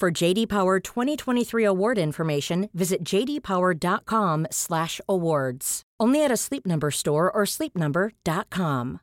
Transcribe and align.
For 0.00 0.22
JD 0.22 0.48
Power 0.48 0.80
2023 0.80 1.66
award 1.66 1.98
information, 1.98 2.68
visit 2.72 3.04
jdpower.com/awards. 3.04 5.82
Only 6.02 6.24
at 6.24 6.32
a 6.32 6.36
Sleep 6.36 6.66
Number 6.66 6.90
store 6.90 7.30
or 7.30 7.46
sleepnumber.com. 7.46 8.98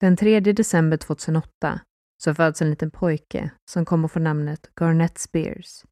Den 0.00 0.16
3 0.16 0.40
december 0.40 0.96
2008 0.96 1.80
så 2.24 2.34
föds 2.34 2.62
en 2.62 2.70
liten 2.70 2.90
pojke 2.90 3.50
som 3.70 3.84
kommer 3.84 4.08
få 4.08 4.18
namnet 4.18 4.70
Garnett 4.80 5.18
Spears. 5.18 5.84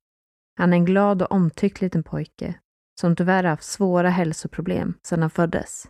Han 0.58 0.72
är 0.72 0.76
en 0.76 0.84
glad 0.84 1.22
och 1.22 1.32
omtyckt 1.32 1.80
liten 1.80 2.02
pojke 2.02 2.54
som 3.00 3.16
tyvärr 3.16 3.44
haft 3.44 3.64
svåra 3.64 4.10
hälsoproblem 4.10 4.94
sedan 5.02 5.22
han 5.22 5.30
föddes. 5.30 5.88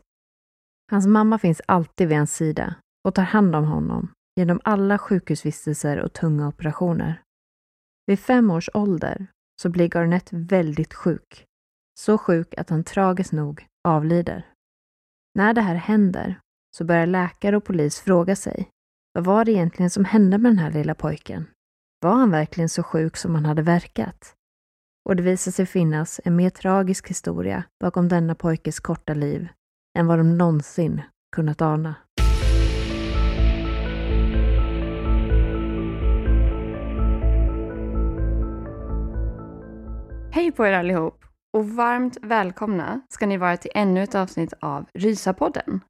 Hans 0.91 1.06
mamma 1.06 1.38
finns 1.38 1.60
alltid 1.66 2.08
vid 2.08 2.16
hans 2.16 2.34
sida 2.34 2.74
och 3.04 3.14
tar 3.14 3.22
hand 3.22 3.56
om 3.56 3.64
honom 3.64 4.12
genom 4.39 4.61
alla 4.64 4.98
sjukhusvistelser 4.98 6.00
och 6.00 6.12
tunga 6.12 6.48
operationer. 6.48 7.22
Vid 8.06 8.19
fem 8.19 8.50
års 8.50 8.70
ålder 8.75 9.27
så 9.62 9.69
blir 9.69 9.89
Garnett 9.89 10.28
väldigt 10.33 10.94
sjuk. 10.94 11.44
Så 12.00 12.19
sjuk 12.19 12.55
att 12.59 12.70
han 12.70 12.84
tragiskt 12.84 13.33
nog 13.33 13.66
avlider. 13.89 14.47
När 15.34 15.54
det 15.54 15.60
här 15.60 15.75
händer 15.75 16.41
så 16.76 16.84
börjar 16.84 17.06
läkare 17.06 17.56
och 17.56 17.65
polis 17.65 18.00
fråga 18.00 18.37
sig 18.37 18.71
vad 19.12 19.25
var 19.25 19.44
det 19.44 19.53
egentligen 19.53 19.91
som 19.91 20.04
hände 20.04 20.38
med 20.38 20.53
den 20.53 20.59
här 20.59 20.70
lilla 20.70 20.94
pojken? 20.94 21.47
Var 22.00 22.15
han 22.15 22.31
verkligen 22.31 22.69
så 22.69 22.82
sjuk 22.82 23.16
som 23.16 23.34
han 23.34 23.44
hade 23.44 23.62
verkat? 23.62 24.34
Och 25.09 25.16
det 25.16 25.22
visar 25.22 25.53
sig 25.53 25.66
finnas 25.66 26.20
en 26.25 26.37
mer 26.37 26.50
tragisk 26.50 27.09
historia 27.10 27.65
bakom 27.81 28.09
denna 28.09 28.34
pojkes 28.34 28.81
korta 28.81 29.15
liv 29.15 29.49
än 29.99 30.06
vad 30.06 30.19
de 30.19 30.38
någonsin 30.38 31.03
kunnat 31.37 31.62
ana. 31.62 31.94
Hej 40.38 40.53
på 40.53 40.66
er 40.66 40.72
allihop 40.72 41.25
och 41.56 41.69
varmt 41.69 42.16
välkomna 42.22 43.00
ska 43.09 43.26
ni 43.26 43.37
vara 43.37 43.56
till 43.56 43.71
ännu 43.75 44.03
ett 44.03 44.15
avsnitt 44.15 44.53
av 44.60 44.87
Rysapodden. 44.94 45.81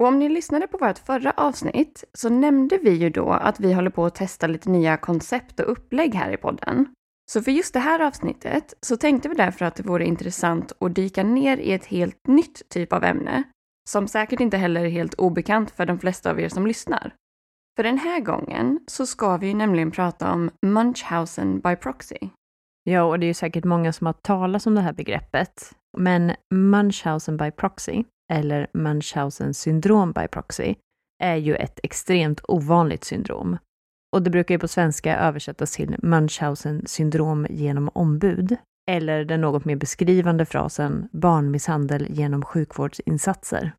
Och 0.00 0.06
om 0.06 0.18
ni 0.18 0.28
lyssnade 0.28 0.66
på 0.66 0.78
vårt 0.78 0.98
förra 0.98 1.30
avsnitt 1.30 2.04
så 2.14 2.28
nämnde 2.28 2.78
vi 2.78 2.90
ju 2.90 3.10
då 3.10 3.30
att 3.30 3.60
vi 3.60 3.72
håller 3.72 3.90
på 3.90 4.04
att 4.04 4.14
testa 4.14 4.46
lite 4.46 4.70
nya 4.70 4.96
koncept 4.96 5.60
och 5.60 5.72
upplägg 5.72 6.14
här 6.14 6.30
i 6.30 6.36
podden. 6.36 6.86
Så 7.32 7.42
för 7.42 7.50
just 7.50 7.74
det 7.74 7.80
här 7.80 8.00
avsnittet 8.00 8.74
så 8.80 8.96
tänkte 8.96 9.28
vi 9.28 9.34
därför 9.34 9.64
att 9.64 9.76
det 9.76 9.82
vore 9.82 10.04
intressant 10.04 10.72
att 10.80 10.94
dyka 10.94 11.22
ner 11.22 11.56
i 11.56 11.72
ett 11.72 11.86
helt 11.86 12.26
nytt 12.26 12.68
typ 12.68 12.92
av 12.92 13.04
ämne, 13.04 13.42
som 13.88 14.08
säkert 14.08 14.40
inte 14.40 14.56
heller 14.56 14.84
är 14.84 14.90
helt 14.90 15.14
obekant 15.14 15.70
för 15.70 15.86
de 15.86 15.98
flesta 15.98 16.30
av 16.30 16.40
er 16.40 16.48
som 16.48 16.66
lyssnar. 16.66 17.14
För 17.76 17.82
den 17.82 17.98
här 17.98 18.20
gången 18.20 18.80
så 18.86 19.06
ska 19.06 19.36
vi 19.36 19.46
ju 19.46 19.54
nämligen 19.54 19.90
prata 19.90 20.32
om 20.32 20.50
Munchausen 20.66 21.60
by 21.60 21.76
proxy. 21.76 22.18
Ja, 22.88 23.02
och 23.02 23.18
det 23.18 23.26
är 23.26 23.28
ju 23.28 23.34
säkert 23.34 23.64
många 23.64 23.92
som 23.92 24.06
har 24.06 24.12
talat 24.12 24.66
om 24.66 24.74
det 24.74 24.80
här 24.80 24.92
begreppet. 24.92 25.72
Men 25.98 26.32
Munchausen 26.54 27.36
by 27.36 27.50
proxy, 27.50 28.04
eller 28.32 28.66
Munchausen 28.74 29.54
syndrom 29.54 30.12
by 30.12 30.28
proxy, 30.28 30.74
är 31.22 31.36
ju 31.36 31.54
ett 31.54 31.80
extremt 31.82 32.40
ovanligt 32.48 33.04
syndrom. 33.04 33.58
Och 34.16 34.22
det 34.22 34.30
brukar 34.30 34.54
ju 34.54 34.58
på 34.58 34.68
svenska 34.68 35.16
översättas 35.18 35.72
till 35.72 35.96
Munchausen 36.02 36.82
syndrom 36.86 37.46
genom 37.50 37.90
ombud, 37.94 38.56
eller 38.90 39.24
den 39.24 39.40
något 39.40 39.64
mer 39.64 39.76
beskrivande 39.76 40.46
frasen 40.46 41.08
barnmisshandel 41.12 42.06
genom 42.10 42.44
sjukvårdsinsatser. 42.44 43.72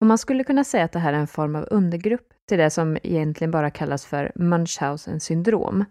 Och 0.00 0.06
man 0.06 0.18
skulle 0.18 0.44
kunna 0.44 0.64
säga 0.64 0.84
att 0.84 0.92
det 0.92 0.98
här 0.98 1.12
är 1.12 1.18
en 1.18 1.26
form 1.26 1.56
av 1.56 1.66
undergrupp 1.70 2.28
till 2.48 2.58
det 2.58 2.70
som 2.70 2.98
egentligen 3.02 3.50
bara 3.50 3.70
kallas 3.70 4.06
för 4.06 4.32
Munchausen 4.34 5.20
syndrom. 5.20 5.84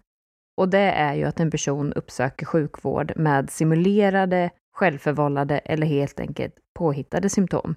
Och 0.56 0.68
det 0.68 0.78
är 0.78 1.14
ju 1.14 1.24
att 1.24 1.40
en 1.40 1.50
person 1.50 1.92
uppsöker 1.92 2.46
sjukvård 2.46 3.12
med 3.16 3.50
simulerade, 3.50 4.50
självförvållade 4.74 5.58
eller 5.58 5.86
helt 5.86 6.20
enkelt 6.20 6.54
påhittade 6.74 7.28
symptom. 7.28 7.74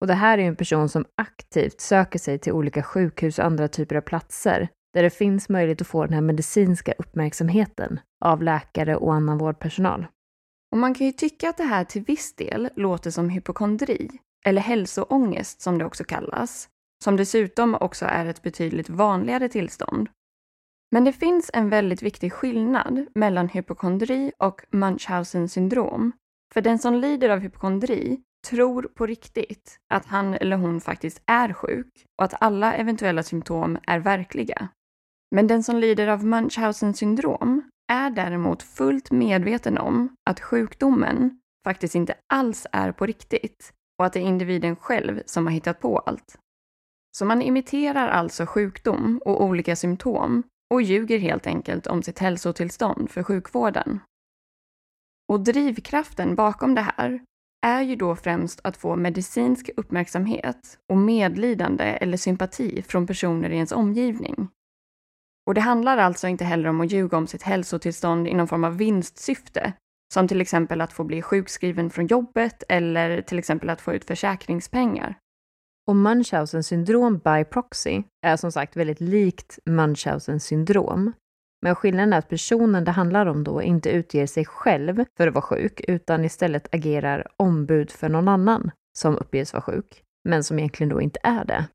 Och 0.00 0.06
det 0.06 0.14
här 0.14 0.38
är 0.38 0.42
ju 0.42 0.48
en 0.48 0.56
person 0.56 0.88
som 0.88 1.04
aktivt 1.16 1.80
söker 1.80 2.18
sig 2.18 2.38
till 2.38 2.52
olika 2.52 2.82
sjukhus 2.82 3.38
och 3.38 3.44
andra 3.44 3.68
typer 3.68 3.96
av 3.96 4.00
platser 4.00 4.68
där 4.94 5.02
det 5.02 5.10
finns 5.10 5.48
möjlighet 5.48 5.80
att 5.80 5.86
få 5.86 6.04
den 6.04 6.14
här 6.14 6.20
medicinska 6.20 6.94
uppmärksamheten 6.98 8.00
av 8.24 8.42
läkare 8.42 8.96
och 8.96 9.14
annan 9.14 9.38
vårdpersonal. 9.38 10.06
Och 10.72 10.78
man 10.78 10.94
kan 10.94 11.06
ju 11.06 11.12
tycka 11.12 11.48
att 11.48 11.56
det 11.56 11.64
här 11.64 11.84
till 11.84 12.02
viss 12.02 12.34
del 12.34 12.68
låter 12.76 13.10
som 13.10 13.30
hypokondri, 13.30 14.10
eller 14.46 14.62
hälsoångest 14.62 15.60
som 15.60 15.78
det 15.78 15.84
också 15.84 16.04
kallas, 16.04 16.68
som 17.04 17.16
dessutom 17.16 17.74
också 17.74 18.06
är 18.06 18.26
ett 18.26 18.42
betydligt 18.42 18.88
vanligare 18.88 19.48
tillstånd. 19.48 20.08
Men 20.94 21.04
det 21.04 21.12
finns 21.12 21.50
en 21.54 21.70
väldigt 21.70 22.02
viktig 22.02 22.32
skillnad 22.32 23.06
mellan 23.14 23.48
hypokondri 23.48 24.32
och 24.38 24.60
Munchausen 24.70 25.48
syndrom. 25.48 26.12
För 26.54 26.60
den 26.60 26.78
som 26.78 26.94
lider 26.94 27.28
av 27.28 27.38
hypokondri 27.38 28.20
tror 28.48 28.82
på 28.82 29.06
riktigt 29.06 29.78
att 29.94 30.06
han 30.06 30.34
eller 30.34 30.56
hon 30.56 30.80
faktiskt 30.80 31.22
är 31.26 31.52
sjuk 31.52 32.06
och 32.18 32.24
att 32.24 32.34
alla 32.42 32.74
eventuella 32.74 33.22
symptom 33.22 33.78
är 33.86 33.98
verkliga. 33.98 34.68
Men 35.34 35.46
den 35.46 35.62
som 35.62 35.76
lider 35.76 36.08
av 36.08 36.24
Munchausen 36.24 36.94
syndrom 36.94 37.62
är 37.92 38.10
däremot 38.10 38.62
fullt 38.62 39.10
medveten 39.10 39.78
om 39.78 40.16
att 40.30 40.40
sjukdomen 40.40 41.40
faktiskt 41.64 41.94
inte 41.94 42.14
alls 42.32 42.66
är 42.72 42.92
på 42.92 43.06
riktigt 43.06 43.72
och 43.98 44.06
att 44.06 44.12
det 44.12 44.20
är 44.20 44.28
individen 44.28 44.76
själv 44.76 45.22
som 45.26 45.46
har 45.46 45.52
hittat 45.52 45.80
på 45.80 45.98
allt. 45.98 46.38
Så 47.16 47.24
man 47.24 47.42
imiterar 47.42 48.08
alltså 48.08 48.46
sjukdom 48.46 49.20
och 49.24 49.44
olika 49.44 49.76
symptom 49.76 50.42
och 50.70 50.82
ljuger 50.82 51.18
helt 51.18 51.46
enkelt 51.46 51.86
om 51.86 52.02
sitt 52.02 52.18
hälsotillstånd 52.18 53.10
för 53.10 53.22
sjukvården. 53.22 54.00
Och 55.32 55.40
drivkraften 55.40 56.34
bakom 56.34 56.74
det 56.74 56.80
här 56.96 57.20
är 57.66 57.82
ju 57.82 57.96
då 57.96 58.16
främst 58.16 58.60
att 58.64 58.76
få 58.76 58.96
medicinsk 58.96 59.70
uppmärksamhet 59.76 60.78
och 60.92 60.96
medlidande 60.96 61.84
eller 61.84 62.16
sympati 62.16 62.82
från 62.82 63.06
personer 63.06 63.50
i 63.50 63.54
ens 63.54 63.72
omgivning. 63.72 64.48
Och 65.46 65.54
det 65.54 65.60
handlar 65.60 65.98
alltså 65.98 66.28
inte 66.28 66.44
heller 66.44 66.68
om 66.68 66.80
att 66.80 66.92
ljuga 66.92 67.16
om 67.16 67.26
sitt 67.26 67.42
hälsotillstånd 67.42 68.28
i 68.28 68.34
någon 68.34 68.48
form 68.48 68.64
av 68.64 68.76
vinstsyfte, 68.76 69.72
som 70.14 70.28
till 70.28 70.40
exempel 70.40 70.80
att 70.80 70.92
få 70.92 71.04
bli 71.04 71.22
sjukskriven 71.22 71.90
från 71.90 72.06
jobbet 72.06 72.62
eller 72.68 73.22
till 73.22 73.38
exempel 73.38 73.70
att 73.70 73.80
få 73.80 73.92
ut 73.92 74.04
försäkringspengar. 74.04 75.18
Och 75.86 75.96
Munchausen 75.96 76.62
syndrom 76.62 77.18
by 77.18 77.44
proxy 77.44 78.02
är 78.26 78.36
som 78.36 78.52
sagt 78.52 78.76
väldigt 78.76 79.00
likt 79.00 79.58
Munchausen 79.66 80.40
syndrom. 80.40 81.12
Men 81.62 81.74
skillnaden 81.74 82.12
är 82.12 82.18
att 82.18 82.28
personen 82.28 82.84
det 82.84 82.90
handlar 82.90 83.26
om 83.26 83.44
då 83.44 83.62
inte 83.62 83.90
utger 83.90 84.26
sig 84.26 84.44
själv 84.44 85.04
för 85.16 85.28
att 85.28 85.34
vara 85.34 85.42
sjuk, 85.42 85.80
utan 85.88 86.24
istället 86.24 86.74
agerar 86.74 87.26
ombud 87.36 87.90
för 87.90 88.08
någon 88.08 88.28
annan 88.28 88.70
som 88.98 89.16
uppges 89.16 89.52
vara 89.52 89.62
sjuk, 89.62 90.02
men 90.28 90.44
som 90.44 90.58
egentligen 90.58 90.90
då 90.90 91.00
inte 91.00 91.20
är 91.22 91.44
det. 91.44 91.68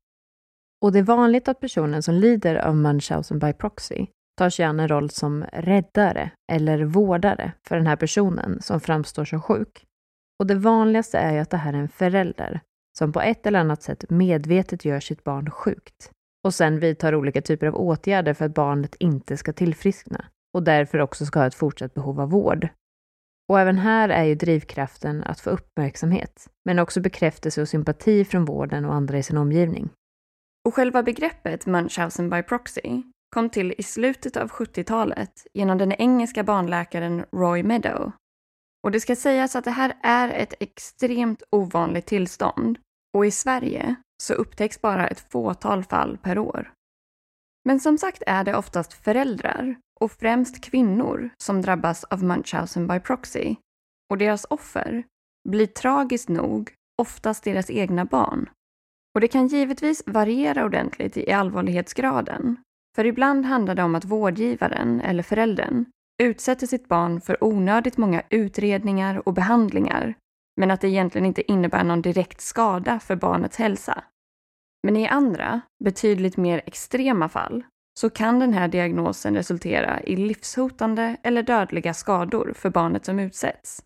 Och 0.82 0.92
det 0.92 0.98
är 0.98 1.02
vanligt 1.02 1.48
att 1.48 1.60
personen 1.60 2.02
som 2.02 2.14
lider 2.14 2.56
av 2.56 2.76
Munchausen 2.76 3.38
by 3.38 3.52
proxy 3.52 4.06
tar 4.38 4.50
sig 4.50 4.64
an 4.64 4.80
en 4.80 4.88
roll 4.88 5.10
som 5.10 5.44
räddare 5.52 6.30
eller 6.52 6.84
vårdare 6.84 7.52
för 7.68 7.76
den 7.76 7.86
här 7.86 7.96
personen 7.96 8.62
som 8.62 8.80
framstår 8.80 9.24
som 9.24 9.42
sjuk. 9.42 9.86
Och 10.38 10.46
det 10.46 10.54
vanligaste 10.54 11.18
är 11.18 11.32
ju 11.32 11.38
att 11.38 11.50
det 11.50 11.56
här 11.56 11.72
är 11.72 11.78
en 11.78 11.88
förälder 11.88 12.60
som 13.00 13.12
på 13.12 13.20
ett 13.20 13.46
eller 13.46 13.58
annat 13.58 13.82
sätt 13.82 14.10
medvetet 14.10 14.84
gör 14.84 15.00
sitt 15.00 15.24
barn 15.24 15.50
sjukt 15.50 16.10
och 16.44 16.54
sen 16.54 16.80
vidtar 16.80 17.14
olika 17.14 17.42
typer 17.42 17.66
av 17.66 17.74
åtgärder 17.74 18.34
för 18.34 18.44
att 18.44 18.54
barnet 18.54 18.96
inte 18.98 19.36
ska 19.36 19.52
tillfriskna 19.52 20.24
och 20.54 20.62
därför 20.62 20.98
också 20.98 21.26
ska 21.26 21.38
ha 21.38 21.46
ett 21.46 21.54
fortsatt 21.54 21.94
behov 21.94 22.20
av 22.20 22.30
vård. 22.30 22.68
Och 23.48 23.60
även 23.60 23.78
här 23.78 24.08
är 24.08 24.24
ju 24.24 24.34
drivkraften 24.34 25.24
att 25.24 25.40
få 25.40 25.50
uppmärksamhet, 25.50 26.46
men 26.64 26.78
också 26.78 27.00
bekräftelse 27.00 27.62
och 27.62 27.68
sympati 27.68 28.24
från 28.24 28.44
vården 28.44 28.84
och 28.84 28.94
andra 28.94 29.18
i 29.18 29.22
sin 29.22 29.36
omgivning. 29.36 29.90
Och 30.68 30.74
själva 30.74 31.02
begreppet 31.02 31.66
Munchausen 31.66 32.30
by 32.30 32.42
proxy 32.42 33.02
kom 33.34 33.50
till 33.50 33.74
i 33.78 33.82
slutet 33.82 34.36
av 34.36 34.50
70-talet 34.50 35.46
genom 35.54 35.78
den 35.78 35.92
engelska 35.92 36.44
barnläkaren 36.44 37.24
Roy 37.32 37.62
Meadow. 37.62 38.12
Och 38.82 38.90
det 38.90 39.00
ska 39.00 39.16
sägas 39.16 39.56
att 39.56 39.64
det 39.64 39.70
här 39.70 39.96
är 40.02 40.28
ett 40.28 40.54
extremt 40.60 41.42
ovanligt 41.50 42.06
tillstånd 42.06 42.78
och 43.14 43.26
i 43.26 43.30
Sverige 43.30 43.94
så 44.22 44.34
upptäcks 44.34 44.80
bara 44.80 45.08
ett 45.08 45.32
fåtal 45.32 45.84
fall 45.84 46.18
per 46.18 46.38
år. 46.38 46.72
Men 47.64 47.80
som 47.80 47.98
sagt 47.98 48.22
är 48.26 48.44
det 48.44 48.56
oftast 48.56 48.92
föräldrar 48.92 49.76
och 50.00 50.12
främst 50.12 50.64
kvinnor 50.64 51.30
som 51.36 51.62
drabbas 51.62 52.04
av 52.04 52.22
Munchausen 52.22 52.86
by 52.86 53.00
proxy 53.00 53.56
och 54.10 54.18
deras 54.18 54.46
offer 54.50 55.04
blir 55.48 55.66
tragiskt 55.66 56.28
nog 56.28 56.72
oftast 57.02 57.44
deras 57.44 57.70
egna 57.70 58.04
barn. 58.04 58.50
Och 59.14 59.20
det 59.20 59.28
kan 59.28 59.46
givetvis 59.46 60.02
variera 60.06 60.64
ordentligt 60.64 61.16
i 61.16 61.32
allvarlighetsgraden. 61.32 62.56
För 62.96 63.06
ibland 63.06 63.46
handlar 63.46 63.74
det 63.74 63.82
om 63.82 63.94
att 63.94 64.04
vårdgivaren 64.04 65.00
eller 65.00 65.22
föräldern 65.22 65.84
utsätter 66.22 66.66
sitt 66.66 66.88
barn 66.88 67.20
för 67.20 67.44
onödigt 67.44 67.96
många 67.96 68.22
utredningar 68.30 69.28
och 69.28 69.34
behandlingar, 69.34 70.14
men 70.60 70.70
att 70.70 70.80
det 70.80 70.88
egentligen 70.88 71.26
inte 71.26 71.52
innebär 71.52 71.84
någon 71.84 72.02
direkt 72.02 72.40
skada 72.40 73.00
för 73.00 73.16
barnets 73.16 73.56
hälsa. 73.56 74.04
Men 74.82 74.96
i 74.96 75.08
andra, 75.08 75.60
betydligt 75.84 76.36
mer 76.36 76.62
extrema 76.66 77.28
fall, 77.28 77.64
så 78.00 78.10
kan 78.10 78.38
den 78.38 78.52
här 78.52 78.68
diagnosen 78.68 79.34
resultera 79.34 80.02
i 80.02 80.16
livshotande 80.16 81.16
eller 81.22 81.42
dödliga 81.42 81.94
skador 81.94 82.52
för 82.56 82.70
barnet 82.70 83.04
som 83.04 83.20
utsätts. 83.20 83.82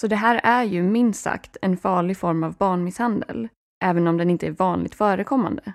Så 0.00 0.06
det 0.06 0.16
här 0.16 0.40
är 0.44 0.64
ju 0.64 0.82
minst 0.82 1.22
sagt 1.22 1.56
en 1.62 1.76
farlig 1.76 2.16
form 2.16 2.44
av 2.44 2.54
barnmisshandel, 2.54 3.48
även 3.84 4.06
om 4.06 4.16
den 4.16 4.30
inte 4.30 4.46
är 4.46 4.50
vanligt 4.50 4.94
förekommande. 4.94 5.72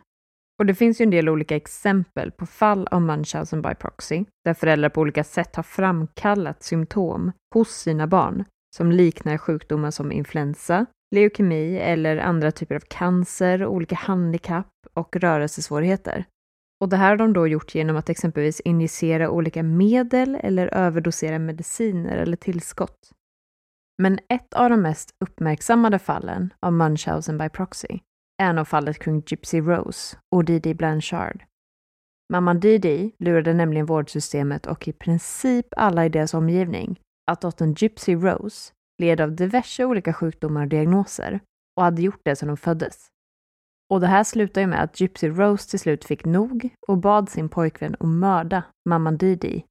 Och 0.60 0.66
det 0.66 0.76
finns 0.76 1.02
ju 1.02 1.04
en 1.04 1.10
del 1.10 1.30
olika 1.30 1.56
exempel 1.56 2.32
på 2.32 2.46
fall 2.46 2.88
av 2.88 3.02
Munchausen 3.02 3.62
by 3.62 3.76
proxy, 3.76 4.26
där 4.44 4.54
föräldrar 4.54 4.90
på 4.90 5.02
olika 5.02 5.24
sätt 5.24 5.56
har 5.56 5.64
framkallat 5.64 6.64
symptom 6.64 7.32
hos 7.54 7.70
sina 7.70 8.08
barn 8.08 8.46
som 8.76 8.92
liknar 8.92 9.38
sjukdomar 9.38 9.92
som 9.92 10.12
influensa, 10.12 10.86
leukemi 11.16 11.78
eller 11.78 12.18
andra 12.18 12.52
typer 12.52 12.76
av 12.76 12.80
cancer, 12.80 13.66
olika 13.66 13.96
handikapp 13.96 14.72
och 14.94 15.16
rörelsesvårigheter. 15.16 16.26
Och 16.82 16.90
det 16.90 16.98
här 16.98 17.10
har 17.10 17.18
de 17.18 17.34
då 17.34 17.48
gjort 17.48 17.76
genom 17.76 17.96
att 17.96 18.10
exempelvis 18.10 18.60
injicera 18.60 19.30
olika 19.30 19.64
medel 19.64 20.38
eller 20.42 20.74
överdosera 20.74 21.40
mediciner 21.40 22.18
eller 22.18 22.38
tillskott. 22.38 23.12
Men 24.02 24.20
ett 24.30 24.54
av 24.54 24.70
de 24.70 24.82
mest 24.82 25.16
uppmärksammade 25.20 26.00
fallen 26.00 26.54
av 26.60 26.74
Munchausen 26.74 27.38
by 27.38 27.50
proxy 27.50 28.00
är 28.44 28.54
nog 28.54 28.68
fallet 28.68 29.00
kring 29.00 29.24
Gypsy 29.28 29.62
Rose 29.62 30.18
och 30.36 30.46
Didi 30.46 30.74
Blanchard. 30.74 31.44
Mamman 32.34 32.60
Didi 32.60 33.12
lurade 33.20 33.54
nämligen 33.54 33.86
vårdsystemet 33.86 34.66
och 34.66 34.88
i 34.88 34.94
princip 34.94 35.68
alla 35.78 36.06
i 36.06 36.10
deras 36.10 36.34
omgivning 36.34 37.00
att 37.32 37.42
dottern 37.42 37.74
Gypsy 37.74 38.16
Rose 38.16 38.74
led 38.98 39.22
av 39.22 39.36
diverse 39.36 39.86
olika 39.86 40.14
sjukdomar 40.14 40.62
och 40.62 40.68
diagnoser 40.68 41.40
och 41.76 41.84
hade 41.84 42.02
gjort 42.02 42.22
det 42.24 42.36
sedan 42.36 42.50
hon 42.50 42.58
föddes. 42.58 43.08
Och 43.90 44.02
det 44.02 44.08
här 44.08 44.24
slutade 44.24 44.62
ju 44.62 44.68
med 44.68 44.84
att 44.84 45.00
Gypsy 45.00 45.30
Rose 45.30 45.70
till 45.70 45.80
slut 45.80 46.06
fick 46.06 46.26
nog 46.26 46.70
och 46.88 46.98
bad 46.98 47.30
sin 47.30 47.50
pojkvän 47.50 47.96
att 48.00 48.08
mörda 48.08 48.64
mamman 48.90 49.18
Didi. 49.18 49.66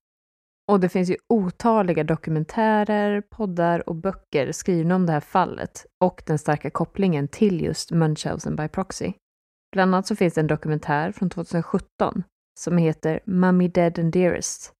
Och 0.72 0.80
det 0.80 0.88
finns 0.88 1.10
ju 1.10 1.16
otaliga 1.28 2.04
dokumentärer, 2.04 3.20
poddar 3.20 3.88
och 3.88 3.94
böcker 3.94 4.52
skrivna 4.52 4.94
om 4.94 5.06
det 5.06 5.12
här 5.12 5.20
fallet 5.20 5.86
och 6.04 6.22
den 6.26 6.38
starka 6.38 6.70
kopplingen 6.70 7.28
till 7.28 7.60
just 7.60 7.90
Munchausen 7.90 8.56
by 8.56 8.68
proxy. 8.68 9.12
Bland 9.72 9.94
annat 9.94 10.06
så 10.06 10.16
finns 10.16 10.34
det 10.34 10.40
en 10.40 10.46
dokumentär 10.46 11.12
från 11.12 11.30
2017 11.30 12.22
som 12.60 12.78
heter 12.78 13.20
Mummy 13.24 13.68
Dead 13.68 13.98
and 13.98 14.12
Dearest 14.12 14.72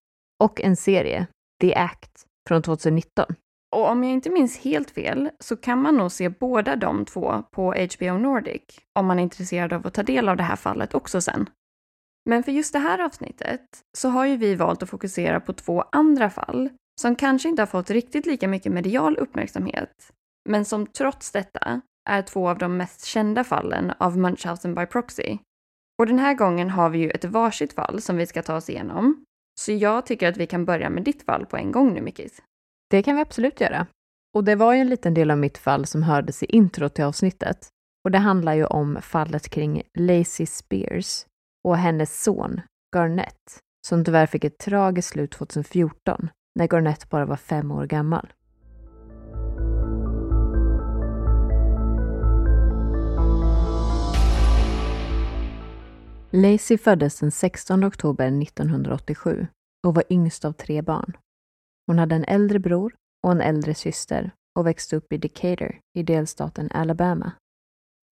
och 0.45 0.61
en 0.61 0.77
serie, 0.77 1.27
The 1.61 1.75
Act, 1.75 2.27
från 2.49 2.63
2019 2.63 3.27
och 3.75 3.89
om 3.89 4.05
jag 4.05 4.13
inte 4.13 4.31
minns 4.31 4.59
helt 4.59 4.91
fel 4.91 5.31
så 5.41 5.57
kan 5.57 5.83
man 5.83 5.97
nog 5.97 6.13
se 6.13 6.29
båda 6.29 6.77
de 6.77 7.05
två 7.05 7.43
på 7.51 7.75
HBO 7.75 8.19
Nordic 8.19 8.63
om 8.99 9.07
man 9.07 9.19
är 9.19 9.23
intresserad 9.23 9.73
av 9.73 9.87
att 9.87 9.95
ta 9.95 10.03
del 10.03 10.29
av 10.29 10.37
det 10.37 10.43
här 10.43 10.57
fallet 10.57 10.95
också 10.95 11.21
sen. 11.21 11.49
Men 12.31 12.43
för 12.43 12.53
just 12.53 12.73
det 12.73 12.79
här 12.79 12.99
avsnittet 12.99 13.61
så 13.99 14.09
har 14.09 14.25
ju 14.25 14.37
vi 14.37 14.55
valt 14.55 14.83
att 14.83 14.91
fokusera 14.91 15.41
på 15.41 15.53
två 15.53 15.85
andra 15.93 16.31
fall 16.31 16.71
som 17.01 17.17
kanske 17.17 17.49
inte 17.49 17.63
har 17.63 17.67
fått 17.67 17.91
riktigt 17.91 18.27
lika 18.27 18.49
mycket 18.49 18.73
medial 18.73 19.17
uppmärksamhet, 19.17 20.13
men 20.49 20.65
som 20.65 20.87
trots 20.87 21.33
detta 21.33 21.81
är 22.09 22.23
två 22.23 22.49
av 22.49 22.59
de 22.59 22.77
mest 22.77 23.05
kända 23.05 23.45
fallen 23.45 23.93
av 23.99 24.19
Munchausen 24.19 24.75
by 24.75 24.87
proxy. 24.87 25.39
Och 25.99 26.07
den 26.07 26.19
här 26.19 26.35
gången 26.35 26.71
har 26.71 26.91
vi 26.91 26.99
ju 26.99 27.11
ett 27.11 27.25
varsitt 27.25 27.73
fall 27.73 28.01
som 28.01 28.17
vi 28.17 28.27
ska 28.27 28.43
ta 28.43 28.57
oss 28.57 28.71
igenom. 28.71 29.25
Så 29.61 29.73
jag 29.73 30.07
tycker 30.07 30.29
att 30.29 30.37
vi 30.37 30.47
kan 30.47 30.65
börja 30.65 30.91
med 30.91 31.05
ditt 31.05 31.23
fall 31.23 31.47
på 31.47 31.57
en 31.57 31.73
gång 31.73 31.95
nu, 31.95 32.01
Mickis. 32.01 32.43
Det 32.91 33.03
kan 33.03 33.17
vi 33.17 33.23
absolut 33.23 33.61
göra. 33.61 33.87
Och 34.35 34.45
det 34.45 34.55
var 34.55 34.75
ju 34.75 34.81
en 34.81 34.89
liten 34.89 35.15
del 35.15 35.31
av 35.31 35.39
mitt 35.39 35.59
fall 35.59 35.87
som 35.87 36.03
hördes 36.03 36.43
i 36.43 36.47
intro 36.47 36.89
till 36.89 37.05
avsnittet. 37.05 37.69
Och 38.05 38.11
det 38.11 38.19
handlar 38.19 38.55
ju 38.55 38.65
om 38.65 38.99
fallet 39.03 39.49
kring 39.49 39.83
Lacey 39.99 40.47
Spears 40.47 41.27
och 41.65 41.77
hennes 41.77 42.23
son 42.23 42.61
Garnett, 42.97 43.61
som 43.87 44.05
tyvärr 44.05 44.27
fick 44.27 44.45
ett 44.45 44.59
tragiskt 44.59 45.09
slut 45.09 45.31
2014 45.31 46.29
när 46.55 46.69
Garnett 46.69 47.11
bara 47.11 47.27
var 47.27 47.37
fem 47.37 47.71
år 47.71 47.87
gammal. 47.87 48.33
Lacey 56.37 56.79
föddes 56.79 57.19
den 57.19 57.31
16 57.31 57.85
oktober 57.85 58.43
1987 58.43 59.47
och 59.87 59.95
var 59.95 60.05
yngst 60.11 60.45
av 60.45 60.53
tre 60.53 60.83
barn. 60.83 61.17
Hon 61.87 61.99
hade 61.99 62.15
en 62.15 62.25
äldre 62.25 62.59
bror 62.59 62.95
och 63.23 63.33
en 63.33 63.41
äldre 63.41 63.75
syster 63.75 64.31
och 64.59 64.67
växte 64.67 64.97
upp 64.97 65.13
i 65.13 65.19
Decatur 65.19 65.81
i 65.99 66.03
delstaten 66.03 66.71
Alabama. 66.73 67.33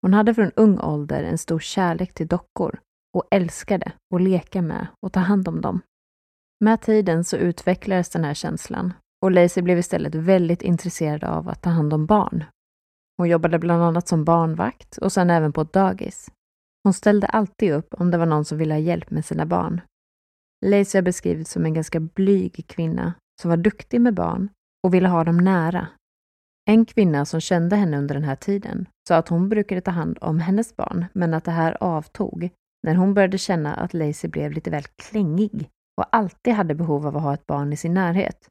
Hon 0.03 0.15
hade 0.15 0.35
från 0.35 0.51
ung 0.57 0.79
ålder 0.79 1.25
en 1.25 1.39
stor 1.39 1.59
kärlek 1.59 2.15
till 2.15 2.27
dockor 2.27 2.81
och 3.17 3.29
älskade 3.31 3.93
att 4.15 4.23
leka 4.23 4.63
med 4.63 4.87
och 5.01 5.13
ta 5.13 5.21
hand 5.21 5.49
om 5.49 5.61
dem. 5.61 5.81
Med 6.61 6.81
tiden 6.81 7.25
så 7.25 7.37
utvecklades 7.37 8.11
den 8.11 8.25
här 8.25 8.35
känslan 8.35 8.93
och 9.23 9.31
Lacey 9.31 9.63
blev 9.63 9.79
istället 9.79 10.15
väldigt 10.15 10.63
intresserad 10.63 11.25
av 11.25 11.49
att 11.49 11.63
ta 11.63 11.71
hand 11.71 11.95
om 11.95 12.07
barn. 12.07 12.45
Hon 13.17 13.29
jobbade 13.29 13.59
bland 13.59 13.83
annat 13.83 14.09
som 14.09 14.25
barnvakt 14.25 14.99
och 14.99 15.13
sen 15.13 15.31
även 15.31 15.53
på 15.53 15.61
ett 15.61 15.73
dagis. 15.73 16.31
Hon 16.85 16.93
ställde 16.93 17.27
alltid 17.27 17.73
upp 17.73 17.95
om 17.95 18.11
det 18.11 18.19
var 18.19 18.27
någon 18.27 18.45
som 18.45 18.59
ville 18.59 18.75
ha 18.75 18.79
hjälp 18.79 19.11
med 19.11 19.25
sina 19.25 19.47
barn. 19.47 19.81
Lacey 20.67 20.99
har 20.99 21.03
beskrivits 21.03 21.51
som 21.51 21.65
en 21.65 21.75
ganska 21.75 22.01
blyg 22.01 22.65
kvinna 22.69 23.15
som 23.41 23.49
var 23.49 23.57
duktig 23.57 24.01
med 24.01 24.15
barn 24.15 24.49
och 24.87 24.95
ville 24.95 25.09
ha 25.09 25.25
dem 25.25 25.37
nära. 25.37 25.89
En 26.71 26.85
kvinna 26.85 27.25
som 27.25 27.41
kände 27.41 27.77
henne 27.77 27.99
under 27.99 28.15
den 28.15 28.25
här 28.25 28.37
tiden 28.37 28.89
sa 29.09 29.17
att 29.17 29.29
hon 29.29 29.49
brukade 29.49 29.81
ta 29.81 29.91
hand 29.91 30.19
om 30.21 30.39
hennes 30.39 30.77
barn, 30.77 31.07
men 31.13 31.35
att 31.35 31.45
det 31.45 31.51
här 31.51 31.83
avtog 31.83 32.51
när 32.83 32.95
hon 32.95 33.15
började 33.15 33.39
känna 33.39 33.75
att 33.75 33.95
Lacey 33.95 34.31
blev 34.31 34.53
lite 34.53 34.71
väl 34.71 34.85
klängig 34.85 35.69
och 36.01 36.17
alltid 36.17 36.55
hade 36.55 36.75
behov 36.75 37.07
av 37.07 37.17
att 37.17 37.23
ha 37.23 37.35
ett 37.35 37.47
barn 37.47 37.73
i 37.73 37.77
sin 37.77 37.95
närhet. 37.95 38.49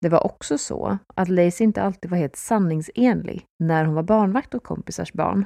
Det 0.00 0.08
var 0.08 0.26
också 0.26 0.58
så 0.58 0.98
att 1.14 1.28
Lacey 1.28 1.64
inte 1.64 1.82
alltid 1.82 2.10
var 2.10 2.18
helt 2.18 2.36
sanningsenlig 2.36 3.46
när 3.58 3.84
hon 3.84 3.94
var 3.94 4.02
barnvakt 4.02 4.54
åt 4.54 4.64
kompisars 4.64 5.12
barn. 5.12 5.44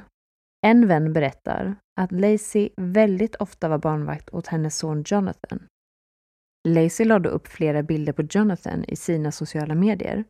En 0.61 0.87
vän 0.87 1.13
berättar 1.13 1.75
att 2.01 2.11
Lacey 2.11 2.69
väldigt 2.77 3.35
ofta 3.35 3.69
var 3.69 3.77
barnvakt 3.77 4.29
åt 4.29 4.47
hennes 4.47 4.77
son 4.77 5.03
Jonathan 5.07 5.67
Lacey 6.67 7.05
lade 7.05 7.29
upp 7.29 7.47
flera 7.47 7.83
bilder 7.83 8.13
på 8.13 8.21
Jonathan 8.29 8.83
i 8.87 8.95
sina 8.95 9.31
sociala 9.31 9.75
medier. 9.75 10.23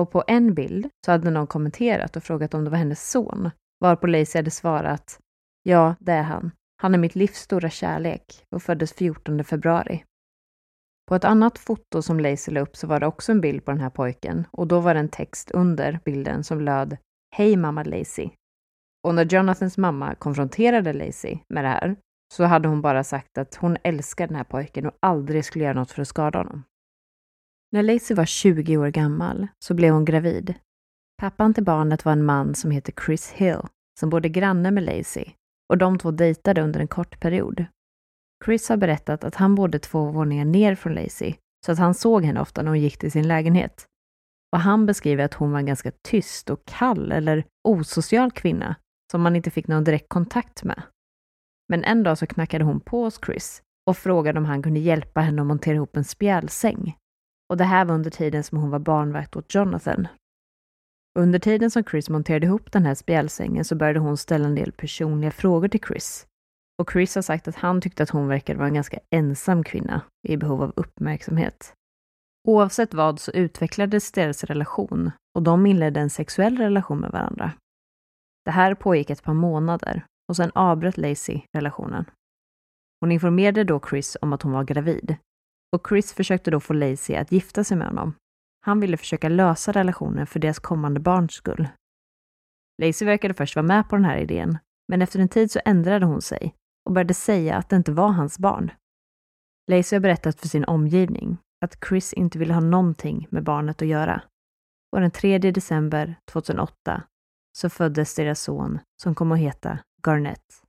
Och 0.00 0.10
på 0.10 0.24
en 0.26 0.54
bild 0.54 0.88
så 1.06 1.12
hade 1.12 1.30
någon 1.30 1.46
kommenterat 1.46 2.16
och 2.16 2.22
frågat 2.22 2.54
om 2.54 2.64
det 2.64 2.70
var 2.70 2.78
hennes 2.78 3.10
son, 3.10 3.50
varpå 3.80 4.06
Lacey 4.06 4.38
hade 4.38 4.50
svarat 4.50 5.18
Ja, 5.62 5.94
det 6.00 6.12
är 6.12 6.22
han. 6.22 6.50
Han 6.82 6.94
är 6.94 6.98
mitt 6.98 7.14
livs 7.14 7.38
stora 7.38 7.70
kärlek 7.70 8.44
och 8.54 8.62
föddes 8.62 8.92
14 8.92 9.44
februari. 9.44 10.04
På 11.08 11.14
ett 11.14 11.24
annat 11.24 11.58
foto 11.58 12.02
som 12.02 12.20
Lacey 12.20 12.54
la 12.54 12.60
upp 12.60 12.76
så 12.76 12.86
var 12.86 13.00
det 13.00 13.06
också 13.06 13.32
en 13.32 13.40
bild 13.40 13.64
på 13.64 13.70
den 13.70 13.80
här 13.80 13.90
pojken 13.90 14.46
och 14.50 14.66
då 14.66 14.80
var 14.80 14.94
det 14.94 15.00
en 15.00 15.08
text 15.08 15.50
under 15.50 16.00
bilden 16.04 16.44
som 16.44 16.60
löd 16.60 16.96
Hej 17.36 17.56
mamma 17.56 17.82
Lacey. 17.82 18.30
Och 19.06 19.14
när 19.14 19.24
Jonathans 19.24 19.78
mamma 19.78 20.14
konfronterade 20.14 20.92
Lacey 20.92 21.38
med 21.48 21.64
det 21.64 21.68
här 21.68 21.96
så 22.34 22.44
hade 22.44 22.68
hon 22.68 22.82
bara 22.82 23.04
sagt 23.04 23.38
att 23.38 23.54
hon 23.54 23.76
älskar 23.84 24.26
den 24.26 24.36
här 24.36 24.44
pojken 24.44 24.86
och 24.86 24.96
aldrig 25.00 25.44
skulle 25.44 25.64
göra 25.64 25.74
något 25.74 25.90
för 25.90 26.02
att 26.02 26.08
skada 26.08 26.38
honom. 26.38 26.62
När 27.72 27.82
Lacey 27.82 28.16
var 28.16 28.24
20 28.24 28.76
år 28.76 28.88
gammal 28.88 29.46
så 29.64 29.74
blev 29.74 29.92
hon 29.92 30.04
gravid. 30.04 30.54
Pappan 31.20 31.54
till 31.54 31.64
barnet 31.64 32.04
var 32.04 32.12
en 32.12 32.24
man 32.24 32.54
som 32.54 32.70
heter 32.70 32.92
Chris 33.06 33.30
Hill 33.30 33.60
som 34.00 34.10
bodde 34.10 34.28
granne 34.28 34.70
med 34.70 34.82
Lacey 34.82 35.24
och 35.68 35.78
de 35.78 35.98
två 35.98 36.10
dejtade 36.10 36.62
under 36.62 36.80
en 36.80 36.88
kort 36.88 37.20
period. 37.20 37.64
Chris 38.44 38.68
har 38.68 38.76
berättat 38.76 39.24
att 39.24 39.34
han 39.34 39.54
bodde 39.54 39.78
två 39.78 40.10
våningar 40.10 40.44
ner 40.44 40.74
från 40.74 40.94
Lacey 40.94 41.34
så 41.66 41.72
att 41.72 41.78
han 41.78 41.94
såg 41.94 42.24
henne 42.24 42.40
ofta 42.40 42.62
när 42.62 42.68
hon 42.68 42.80
gick 42.80 42.98
till 42.98 43.12
sin 43.12 43.28
lägenhet. 43.28 43.86
Och 44.52 44.60
han 44.60 44.86
beskriver 44.86 45.24
att 45.24 45.34
hon 45.34 45.52
var 45.52 45.58
en 45.58 45.66
ganska 45.66 45.92
tyst 46.08 46.50
och 46.50 46.64
kall 46.64 47.12
eller 47.12 47.44
osocial 47.68 48.32
kvinna 48.32 48.76
som 49.16 49.22
man 49.22 49.36
inte 49.36 49.50
fick 49.50 49.68
någon 49.68 49.84
direkt 49.84 50.08
kontakt 50.08 50.64
med. 50.64 50.82
Men 51.68 51.84
en 51.84 52.02
dag 52.02 52.18
så 52.18 52.26
knackade 52.26 52.64
hon 52.64 52.80
på 52.80 53.04
hos 53.04 53.20
Chris 53.26 53.62
och 53.86 53.96
frågade 53.96 54.38
om 54.38 54.44
han 54.44 54.62
kunde 54.62 54.80
hjälpa 54.80 55.20
henne 55.20 55.42
att 55.42 55.46
montera 55.46 55.74
ihop 55.74 55.96
en 55.96 56.04
spjälsäng. 56.04 56.96
Och 57.50 57.56
det 57.56 57.64
här 57.64 57.84
var 57.84 57.94
under 57.94 58.10
tiden 58.10 58.44
som 58.44 58.58
hon 58.58 58.70
var 58.70 58.78
barnvakt 58.78 59.36
åt 59.36 59.54
Jonathan. 59.54 60.08
Under 61.18 61.38
tiden 61.38 61.70
som 61.70 61.84
Chris 61.84 62.08
monterade 62.08 62.46
ihop 62.46 62.72
den 62.72 62.86
här 62.86 62.94
spjälsängen 62.94 63.64
så 63.64 63.74
började 63.74 63.98
hon 63.98 64.16
ställa 64.16 64.48
en 64.48 64.54
del 64.54 64.72
personliga 64.72 65.30
frågor 65.30 65.68
till 65.68 65.84
Chris. 65.88 66.26
Och 66.82 66.90
Chris 66.92 67.14
har 67.14 67.22
sagt 67.22 67.48
att 67.48 67.56
han 67.56 67.80
tyckte 67.80 68.02
att 68.02 68.10
hon 68.10 68.28
verkade 68.28 68.58
vara 68.58 68.68
en 68.68 68.74
ganska 68.74 68.98
ensam 69.10 69.64
kvinna 69.64 70.00
i 70.28 70.36
behov 70.36 70.62
av 70.62 70.72
uppmärksamhet. 70.76 71.72
Oavsett 72.48 72.94
vad 72.94 73.20
så 73.20 73.30
utvecklades 73.32 74.12
deras 74.12 74.44
relation 74.44 75.10
och 75.34 75.42
de 75.42 75.66
inledde 75.66 76.00
en 76.00 76.10
sexuell 76.10 76.56
relation 76.56 77.00
med 77.00 77.10
varandra. 77.10 77.52
Det 78.46 78.52
här 78.52 78.74
pågick 78.74 79.10
ett 79.10 79.22
par 79.22 79.34
månader 79.34 80.06
och 80.28 80.36
sen 80.36 80.50
avbröt 80.54 80.96
Lacey 80.96 81.42
relationen. 81.52 82.04
Hon 83.00 83.12
informerade 83.12 83.64
då 83.64 83.80
Chris 83.90 84.16
om 84.20 84.32
att 84.32 84.42
hon 84.42 84.52
var 84.52 84.64
gravid 84.64 85.16
och 85.76 85.88
Chris 85.88 86.12
försökte 86.12 86.50
då 86.50 86.60
få 86.60 86.72
Lacey 86.72 87.16
att 87.16 87.32
gifta 87.32 87.64
sig 87.64 87.76
med 87.76 87.86
honom. 87.86 88.14
Han 88.60 88.80
ville 88.80 88.96
försöka 88.96 89.28
lösa 89.28 89.72
relationen 89.72 90.26
för 90.26 90.40
deras 90.40 90.58
kommande 90.58 91.00
barns 91.00 91.32
skull. 91.32 91.68
Lacey 92.82 93.06
verkade 93.06 93.34
först 93.34 93.56
vara 93.56 93.66
med 93.66 93.88
på 93.88 93.96
den 93.96 94.04
här 94.04 94.18
idén, 94.18 94.58
men 94.88 95.02
efter 95.02 95.20
en 95.20 95.28
tid 95.28 95.50
så 95.50 95.60
ändrade 95.64 96.06
hon 96.06 96.22
sig 96.22 96.54
och 96.84 96.92
började 96.92 97.14
säga 97.14 97.56
att 97.56 97.68
det 97.68 97.76
inte 97.76 97.92
var 97.92 98.08
hans 98.08 98.38
barn. 98.38 98.70
Lacey 99.70 99.96
har 99.96 100.00
berättat 100.00 100.40
för 100.40 100.48
sin 100.48 100.64
omgivning 100.64 101.38
att 101.64 101.84
Chris 101.88 102.12
inte 102.12 102.38
ville 102.38 102.54
ha 102.54 102.60
någonting 102.60 103.26
med 103.30 103.44
barnet 103.44 103.82
att 103.82 103.88
göra. 103.88 104.22
Och 104.92 105.00
den 105.00 105.10
3 105.10 105.38
december 105.38 106.14
2008 106.24 107.02
så 107.56 107.68
föddes 107.68 108.14
deras 108.14 108.40
son 108.40 108.78
som 109.02 109.14
kom 109.14 109.32
att 109.32 109.38
heta 109.38 109.78
Garnett. 110.06 110.62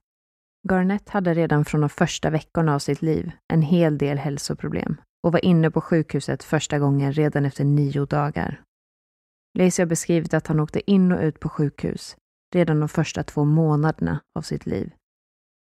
Garnett 0.70 1.08
hade 1.08 1.34
redan 1.34 1.64
från 1.64 1.80
de 1.80 1.90
första 1.90 2.30
veckorna 2.30 2.74
av 2.74 2.78
sitt 2.78 3.02
liv 3.02 3.32
en 3.52 3.62
hel 3.62 3.98
del 3.98 4.18
hälsoproblem 4.18 4.96
och 5.22 5.32
var 5.32 5.44
inne 5.44 5.70
på 5.70 5.80
sjukhuset 5.80 6.44
första 6.44 6.78
gången 6.78 7.12
redan 7.12 7.44
efter 7.44 7.64
nio 7.64 8.04
dagar. 8.04 8.62
Lacey 9.58 9.82
har 9.82 9.88
beskrivit 9.88 10.34
att 10.34 10.46
han 10.46 10.60
åkte 10.60 10.90
in 10.90 11.12
och 11.12 11.22
ut 11.22 11.40
på 11.40 11.48
sjukhus 11.48 12.16
redan 12.54 12.80
de 12.80 12.88
första 12.88 13.22
två 13.22 13.44
månaderna 13.44 14.20
av 14.38 14.42
sitt 14.42 14.66
liv. 14.66 14.92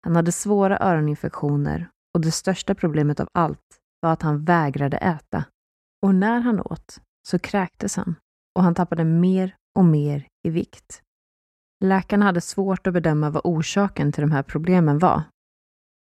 Han 0.02 0.16
hade 0.16 0.32
svåra 0.32 0.78
öroninfektioner 0.78 1.90
och 2.14 2.20
det 2.20 2.30
största 2.30 2.74
problemet 2.74 3.20
av 3.20 3.28
allt 3.32 3.80
var 4.00 4.12
att 4.12 4.22
han 4.22 4.44
vägrade 4.44 4.96
äta. 4.96 5.44
Och 6.02 6.14
när 6.14 6.40
han 6.40 6.60
åt 6.60 7.00
så 7.28 7.38
kräktes 7.38 7.96
han 7.96 8.14
och 8.54 8.62
han 8.62 8.74
tappade 8.74 9.04
mer 9.04 9.56
och 9.78 9.84
mer 9.84 10.26
i 10.42 10.50
vikt. 10.50 11.02
Läkarna 11.84 12.24
hade 12.24 12.40
svårt 12.40 12.86
att 12.86 12.94
bedöma 12.94 13.30
vad 13.30 13.42
orsaken 13.44 14.12
till 14.12 14.20
de 14.20 14.30
här 14.30 14.42
problemen 14.42 14.98
var. 14.98 15.22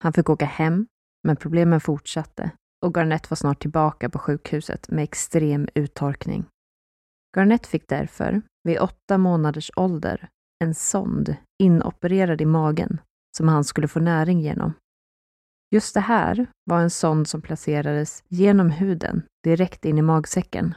Han 0.05 0.13
fick 0.13 0.31
åka 0.31 0.45
hem, 0.45 0.87
men 1.27 1.37
problemen 1.37 1.81
fortsatte 1.81 2.51
och 2.87 2.95
Garnett 2.95 3.31
var 3.31 3.37
snart 3.37 3.61
tillbaka 3.61 4.11
på 4.11 4.19
sjukhuset 4.19 4.91
med 4.91 5.05
extrem 5.05 5.69
uttorkning. 5.75 6.45
Garnett 7.37 7.67
fick 7.67 7.89
därför, 7.89 8.43
vid 8.65 8.79
åtta 8.79 9.19
månaders 9.19 9.71
ålder, 9.77 10.29
en 10.65 10.75
sond 10.75 11.37
inopererad 11.63 12.41
i 12.41 12.47
magen 12.47 13.01
som 13.37 13.49
han 13.49 13.65
skulle 13.65 13.89
få 13.89 14.01
näring 14.01 14.41
genom. 14.41 14.73
Just 15.71 15.95
det 15.95 16.01
här 16.01 16.47
var 16.65 16.81
en 16.81 16.91
sond 16.91 17.29
som 17.29 17.43
placerades 17.43 18.25
genom 18.29 18.71
huden 18.71 19.23
direkt 19.45 19.85
in 19.85 19.99
i 19.99 20.03
magsäcken. 20.03 20.75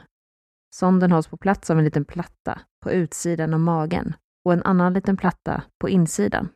Sonden 0.74 1.12
hålls 1.12 1.26
på 1.26 1.36
plats 1.36 1.70
av 1.70 1.78
en 1.78 1.84
liten 1.84 2.04
platta 2.04 2.60
på 2.82 2.92
utsidan 2.92 3.54
av 3.54 3.60
magen 3.60 4.14
och 4.44 4.52
en 4.52 4.62
annan 4.62 4.92
liten 4.92 5.16
platta 5.16 5.62
på 5.80 5.88
insidan. 5.88 6.48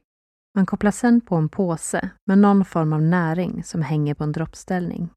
Man 0.54 0.66
kopplar 0.66 0.90
sedan 0.90 1.20
på 1.20 1.37
en 1.37 1.49
påse 1.49 2.11
med 2.26 2.38
någon 2.38 2.64
form 2.64 2.92
av 2.92 3.02
näring 3.02 3.64
som 3.64 3.82
hänger 3.82 4.14
på 4.14 4.25
en 4.25 4.32
droppställning. 4.32 5.11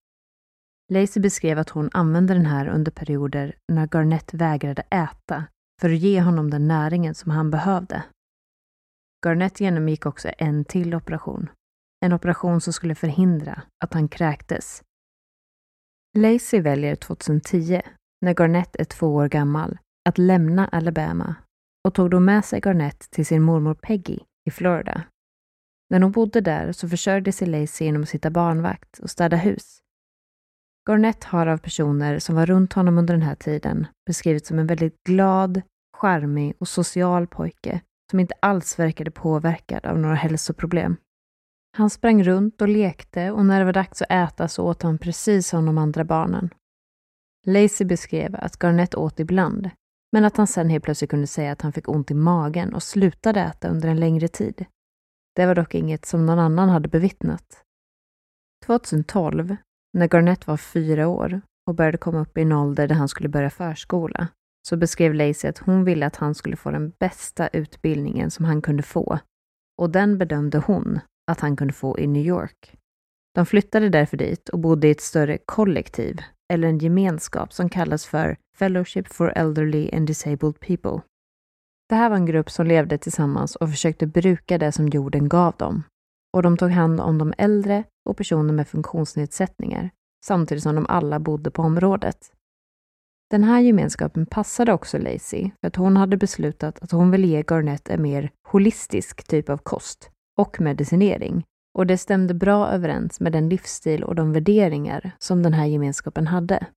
Lacey 0.91 1.21
beskrev 1.21 1.59
att 1.59 1.69
hon 1.69 1.89
använde 1.93 2.33
den 2.33 2.45
här 2.45 2.67
under 2.67 2.91
perioder 2.91 3.55
när 3.67 3.87
Garnett 3.87 4.33
vägrade 4.33 4.81
äta 4.81 5.45
för 5.81 5.89
att 5.89 5.99
ge 5.99 6.21
honom 6.21 6.49
den 6.49 6.67
näringen 6.67 7.15
som 7.15 7.31
han 7.31 7.51
behövde. 7.51 8.03
Garnett 9.25 9.59
genomgick 9.59 10.05
också 10.05 10.29
en 10.37 10.65
till 10.65 10.95
operation. 10.95 11.49
En 12.05 12.13
operation 12.13 12.61
som 12.61 12.73
skulle 12.73 12.95
förhindra 12.95 13.61
att 13.83 13.93
han 13.93 14.07
kräktes. 14.07 14.83
Lacey 16.17 16.61
väljer 16.61 16.95
2010, 16.95 17.81
när 18.21 18.33
Garnett 18.33 18.75
är 18.75 18.83
två 18.83 19.15
år 19.15 19.27
gammal, 19.27 19.77
att 20.09 20.17
lämna 20.17 20.67
Alabama 20.67 21.35
och 21.87 21.93
tog 21.93 22.09
då 22.09 22.19
med 22.19 22.45
sig 22.45 22.59
Garnett 22.59 22.99
till 23.11 23.25
sin 23.25 23.41
mormor 23.41 23.73
Peggy 23.73 24.19
i 24.45 24.51
Florida. 24.51 25.03
När 25.89 26.01
hon 26.01 26.11
bodde 26.11 26.41
där 26.41 26.71
så 26.71 26.89
försörjde 26.89 27.31
sig 27.31 27.47
Lacey 27.47 27.85
genom 27.85 28.01
att 28.01 28.09
sitta 28.09 28.29
barnvakt 28.29 28.99
och 28.99 29.09
städa 29.09 29.37
hus. 29.37 29.81
Garnett 30.89 31.23
har 31.23 31.47
av 31.47 31.57
personer 31.57 32.19
som 32.19 32.35
var 32.35 32.45
runt 32.45 32.73
honom 32.73 32.97
under 32.97 33.13
den 33.13 33.23
här 33.23 33.35
tiden 33.35 33.87
beskrivits 34.05 34.47
som 34.47 34.59
en 34.59 34.67
väldigt 34.67 35.03
glad, 35.03 35.61
charmig 35.97 36.55
och 36.59 36.67
social 36.67 37.27
pojke 37.27 37.81
som 38.11 38.19
inte 38.19 38.35
alls 38.39 38.79
verkade 38.79 39.11
påverkad 39.11 39.85
av 39.85 39.99
några 39.99 40.15
hälsoproblem. 40.15 40.95
Han 41.77 41.89
sprang 41.89 42.23
runt 42.23 42.61
och 42.61 42.67
lekte 42.67 43.31
och 43.31 43.45
när 43.45 43.59
det 43.59 43.65
var 43.65 43.73
dags 43.73 44.01
att 44.01 44.11
äta 44.11 44.47
så 44.47 44.65
åt 44.65 44.81
han 44.81 44.97
precis 44.97 45.47
som 45.47 45.65
de 45.65 45.77
andra 45.77 46.03
barnen. 46.03 46.49
Lacey 47.47 47.87
beskrev 47.87 48.35
att 48.35 48.63
Garnett 48.63 48.95
åt 48.95 49.19
ibland, 49.19 49.69
men 50.11 50.25
att 50.25 50.37
han 50.37 50.47
sen 50.47 50.69
helt 50.69 50.83
plötsligt 50.83 51.09
kunde 51.09 51.27
säga 51.27 51.51
att 51.51 51.61
han 51.61 51.73
fick 51.73 51.89
ont 51.89 52.11
i 52.11 52.13
magen 52.13 52.73
och 52.73 52.83
slutade 52.83 53.41
äta 53.41 53.69
under 53.69 53.89
en 53.89 53.99
längre 53.99 54.27
tid. 54.27 54.65
Det 55.35 55.45
var 55.45 55.55
dock 55.55 55.75
inget 55.75 56.05
som 56.05 56.25
någon 56.25 56.39
annan 56.39 56.69
hade 56.69 56.89
bevittnat. 56.89 57.63
2012, 58.65 59.55
när 59.93 60.07
Garnett 60.07 60.47
var 60.47 60.57
fyra 60.57 61.07
år 61.07 61.41
och 61.67 61.75
började 61.75 61.97
komma 61.97 62.19
upp 62.19 62.37
i 62.37 62.41
en 62.41 62.51
ålder 62.51 62.87
där 62.87 62.95
han 62.95 63.09
skulle 63.09 63.29
börja 63.29 63.49
förskola, 63.49 64.27
så 64.67 64.77
beskrev 64.77 65.13
Lacey 65.13 65.49
att 65.49 65.57
hon 65.57 65.83
ville 65.83 66.05
att 66.05 66.15
han 66.15 66.35
skulle 66.35 66.55
få 66.55 66.71
den 66.71 66.89
bästa 66.99 67.47
utbildningen 67.47 68.31
som 68.31 68.45
han 68.45 68.61
kunde 68.61 68.83
få. 68.83 69.19
Och 69.77 69.89
den 69.89 70.17
bedömde 70.17 70.57
hon 70.57 70.99
att 71.31 71.39
han 71.39 71.55
kunde 71.55 71.73
få 71.73 71.99
i 71.99 72.07
New 72.07 72.25
York. 72.25 72.75
De 73.35 73.45
flyttade 73.45 73.89
därför 73.89 74.17
dit 74.17 74.49
och 74.49 74.59
bodde 74.59 74.87
i 74.87 74.91
ett 74.91 75.01
större 75.01 75.37
kollektiv, 75.45 76.21
eller 76.53 76.67
en 76.67 76.77
gemenskap 76.77 77.53
som 77.53 77.69
kallas 77.69 78.05
för 78.05 78.37
Fellowship 78.57 79.13
for 79.13 79.33
Elderly 79.35 79.89
and 79.93 80.07
Disabled 80.07 80.59
People. 80.59 81.01
Det 81.89 81.95
här 81.95 82.09
var 82.09 82.15
en 82.15 82.25
grupp 82.25 82.49
som 82.49 82.67
levde 82.67 82.97
tillsammans 82.97 83.55
och 83.55 83.69
försökte 83.69 84.07
bruka 84.07 84.57
det 84.57 84.71
som 84.71 84.87
jorden 84.87 85.29
gav 85.29 85.55
dem. 85.57 85.83
Och 86.33 86.43
de 86.43 86.57
tog 86.57 86.71
hand 86.71 86.99
om 86.99 87.17
de 87.17 87.33
äldre 87.37 87.83
och 88.09 88.17
personer 88.17 88.53
med 88.53 88.67
funktionsnedsättningar, 88.67 89.89
samtidigt 90.25 90.63
som 90.63 90.75
de 90.75 90.85
alla 90.89 91.19
bodde 91.19 91.51
på 91.51 91.61
området. 91.61 92.31
Den 93.29 93.43
här 93.43 93.59
gemenskapen 93.59 94.25
passade 94.25 94.73
också 94.73 94.97
Lacey 94.97 95.51
för 95.61 95.67
att 95.67 95.75
hon 95.75 95.97
hade 95.97 96.17
beslutat 96.17 96.79
att 96.79 96.91
hon 96.91 97.11
ville 97.11 97.27
ge 97.27 97.43
Garnett 97.47 97.89
en 97.89 98.01
mer 98.01 98.31
holistisk 98.47 99.27
typ 99.27 99.49
av 99.49 99.57
kost 99.57 100.09
och 100.37 100.61
medicinering. 100.61 101.43
Och 101.77 101.87
det 101.87 101.97
stämde 101.97 102.33
bra 102.33 102.67
överens 102.67 103.19
med 103.19 103.31
den 103.31 103.49
livsstil 103.49 104.03
och 104.03 104.15
de 104.15 104.33
värderingar 104.33 105.11
som 105.19 105.43
den 105.43 105.53
här 105.53 105.65
gemenskapen 105.65 106.27
hade. 106.27 106.67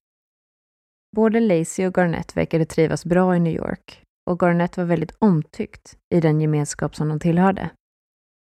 Både 1.16 1.40
Lacey 1.40 1.86
och 1.86 1.94
Garnett 1.98 2.36
verkade 2.36 2.64
trivas 2.64 3.04
bra 3.04 3.36
i 3.36 3.40
New 3.40 3.54
York 3.54 4.02
och 4.30 4.42
Garnett 4.42 4.76
var 4.76 4.84
väldigt 4.84 5.16
omtyckt 5.18 5.98
i 6.14 6.20
den 6.20 6.40
gemenskap 6.40 6.96
som 6.96 7.08
de 7.08 7.20
tillhörde. 7.20 7.70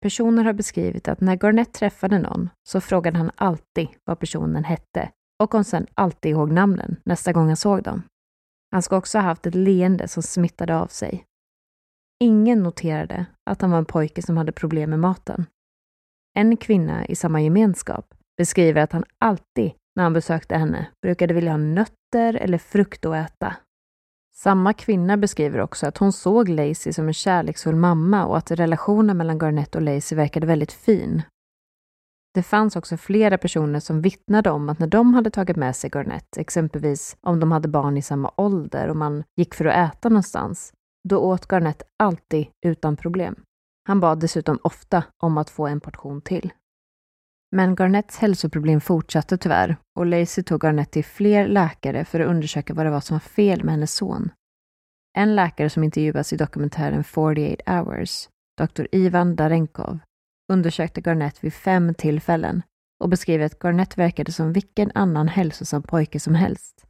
Personer 0.01 0.43
har 0.43 0.53
beskrivit 0.53 1.07
att 1.07 1.21
när 1.21 1.35
Garnett 1.35 1.73
träffade 1.73 2.19
någon 2.19 2.49
så 2.69 2.81
frågade 2.81 3.17
han 3.17 3.31
alltid 3.35 3.87
vad 4.05 4.19
personen 4.19 4.63
hette 4.63 5.11
och 5.43 5.49
kom 5.49 5.63
sedan 5.63 5.87
alltid 5.93 6.31
ihåg 6.31 6.51
namnen 6.51 6.95
nästa 7.05 7.33
gång 7.33 7.47
han 7.47 7.57
såg 7.57 7.83
dem. 7.83 8.01
Han 8.71 8.81
ska 8.81 8.97
också 8.97 9.17
ha 9.17 9.23
haft 9.23 9.45
ett 9.45 9.55
leende 9.55 10.07
som 10.07 10.23
smittade 10.23 10.75
av 10.75 10.87
sig. 10.87 11.25
Ingen 12.19 12.63
noterade 12.63 13.25
att 13.49 13.61
han 13.61 13.71
var 13.71 13.77
en 13.77 13.85
pojke 13.85 14.21
som 14.21 14.37
hade 14.37 14.51
problem 14.51 14.89
med 14.89 14.99
maten. 14.99 15.45
En 16.37 16.57
kvinna 16.57 17.05
i 17.05 17.15
samma 17.15 17.41
gemenskap 17.41 18.13
beskriver 18.37 18.81
att 18.81 18.91
han 18.91 19.03
alltid 19.19 19.71
när 19.95 20.03
han 20.03 20.13
besökte 20.13 20.55
henne 20.55 20.87
brukade 21.01 21.33
vilja 21.33 21.51
ha 21.51 21.57
nötter 21.57 22.33
eller 22.33 22.57
frukt 22.57 23.05
att 23.05 23.15
äta. 23.15 23.55
Samma 24.35 24.73
kvinna 24.73 25.17
beskriver 25.17 25.59
också 25.59 25.87
att 25.87 25.97
hon 25.97 26.11
såg 26.11 26.49
Lacey 26.49 26.93
som 26.93 27.07
en 27.07 27.13
kärleksfull 27.13 27.75
mamma 27.75 28.25
och 28.25 28.37
att 28.37 28.51
relationen 28.51 29.17
mellan 29.17 29.37
Garnett 29.37 29.75
och 29.75 29.81
Lacey 29.81 30.15
verkade 30.15 30.47
väldigt 30.47 30.71
fin. 30.71 31.21
Det 32.33 32.43
fanns 32.43 32.75
också 32.75 32.97
flera 32.97 33.37
personer 33.37 33.79
som 33.79 34.01
vittnade 34.01 34.49
om 34.49 34.69
att 34.69 34.79
när 34.79 34.87
de 34.87 35.13
hade 35.13 35.29
tagit 35.29 35.57
med 35.57 35.75
sig 35.75 35.89
Garnett, 35.93 36.37
exempelvis 36.37 37.17
om 37.21 37.39
de 37.39 37.51
hade 37.51 37.67
barn 37.67 37.97
i 37.97 38.01
samma 38.01 38.31
ålder 38.37 38.87
och 38.87 38.97
man 38.97 39.23
gick 39.35 39.53
för 39.53 39.65
att 39.65 39.93
äta 39.93 40.09
någonstans, 40.09 40.73
då 41.09 41.17
åt 41.17 41.51
Garnett 41.51 41.83
alltid 41.99 42.47
utan 42.65 42.97
problem. 42.97 43.35
Han 43.87 43.99
bad 43.99 44.19
dessutom 44.19 44.59
ofta 44.63 45.03
om 45.17 45.37
att 45.37 45.49
få 45.49 45.67
en 45.67 45.81
portion 45.81 46.21
till. 46.21 46.53
Men 47.51 47.75
Garnetts 47.75 48.17
hälsoproblem 48.17 48.81
fortsatte 48.81 49.37
tyvärr 49.37 49.77
och 49.99 50.05
Lacey 50.05 50.43
tog 50.43 50.61
Garnett 50.61 50.91
till 50.91 51.05
fler 51.05 51.47
läkare 51.47 52.05
för 52.05 52.19
att 52.19 52.27
undersöka 52.27 52.73
vad 52.73 52.85
det 52.85 52.89
var 52.89 53.01
som 53.01 53.15
var 53.15 53.19
fel 53.19 53.63
med 53.63 53.73
hennes 53.73 53.93
son. 53.93 54.29
En 55.17 55.35
läkare 55.35 55.69
som 55.69 55.83
intervjuas 55.83 56.33
i 56.33 56.37
dokumentären 56.37 57.03
48 57.03 57.73
hours, 57.73 58.29
Dr. 58.57 58.85
Ivan 58.91 59.35
Darenkov, 59.35 59.99
undersökte 60.53 61.01
Garnett 61.01 61.43
vid 61.43 61.53
fem 61.53 61.93
tillfällen 61.93 62.61
och 63.03 63.09
beskriver 63.09 63.45
att 63.45 63.63
Garnett 63.63 63.97
verkade 63.97 64.31
som 64.31 64.53
vilken 64.53 64.91
annan 64.95 65.27
hälsosam 65.27 65.83
pojke 65.83 66.19
som 66.19 66.35
helst. 66.35 66.85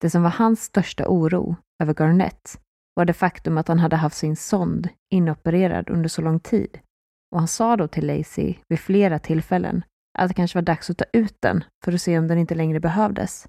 Det 0.00 0.10
som 0.10 0.22
var 0.22 0.30
hans 0.30 0.62
största 0.62 1.08
oro 1.08 1.56
över 1.82 1.94
Garnett 1.94 2.60
var 2.96 3.04
det 3.04 3.12
faktum 3.12 3.58
att 3.58 3.68
han 3.68 3.78
hade 3.78 3.96
haft 3.96 4.16
sin 4.16 4.36
sond 4.36 4.88
inopererad 5.14 5.90
under 5.90 6.08
så 6.08 6.22
lång 6.22 6.40
tid. 6.40 6.78
Och 7.32 7.38
han 7.38 7.48
sa 7.48 7.76
då 7.76 7.88
till 7.88 8.06
Lacey 8.06 8.54
vid 8.68 8.80
flera 8.80 9.18
tillfällen 9.18 9.84
att 10.18 10.28
det 10.28 10.34
kanske 10.34 10.58
var 10.58 10.62
dags 10.62 10.90
att 10.90 10.98
ta 10.98 11.04
ut 11.12 11.36
den 11.40 11.64
för 11.84 11.92
att 11.92 12.00
se 12.00 12.18
om 12.18 12.28
den 12.28 12.38
inte 12.38 12.54
längre 12.54 12.80
behövdes. 12.80 13.48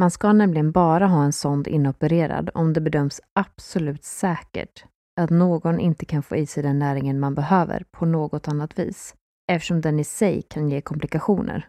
Man 0.00 0.10
ska 0.10 0.32
nämligen 0.32 0.72
bara 0.72 1.06
ha 1.06 1.24
en 1.24 1.32
sond 1.32 1.68
inopererad 1.68 2.50
om 2.54 2.72
det 2.72 2.80
bedöms 2.80 3.20
absolut 3.38 4.04
säkert 4.04 4.84
att 5.20 5.30
någon 5.30 5.80
inte 5.80 6.04
kan 6.04 6.22
få 6.22 6.36
i 6.36 6.46
sig 6.46 6.62
den 6.62 6.78
näringen 6.78 7.20
man 7.20 7.34
behöver 7.34 7.84
på 7.90 8.06
något 8.06 8.48
annat 8.48 8.78
vis, 8.78 9.14
eftersom 9.52 9.80
den 9.80 10.00
i 10.00 10.04
sig 10.04 10.42
kan 10.42 10.68
ge 10.68 10.80
komplikationer. 10.80 11.68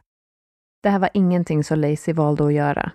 Det 0.84 0.90
här 0.90 1.00
var 1.00 1.10
ingenting 1.14 1.64
som 1.64 1.80
Lacey 1.80 2.14
valde 2.14 2.46
att 2.46 2.54
göra. 2.54 2.92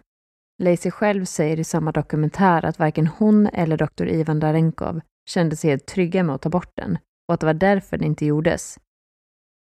Lacey 0.61 0.91
själv 0.91 1.25
säger 1.25 1.61
i 1.61 1.65
samma 1.65 1.93
dokumentär 1.93 2.65
att 2.65 2.79
varken 2.79 3.07
hon 3.07 3.47
eller 3.47 3.77
doktor 3.77 4.09
Ivan 4.09 4.41
Darenkov 4.41 5.01
kände 5.31 5.57
sig 5.57 5.71
helt 5.71 5.87
trygga 5.87 6.23
med 6.23 6.35
att 6.35 6.43
ta 6.43 6.49
bort 6.49 6.73
den 6.77 6.99
och 7.29 7.35
att 7.35 7.41
det 7.41 7.47
var 7.47 7.55
därför 7.55 7.99
det 7.99 8.05
inte 8.05 8.27
gjordes. 8.27 8.79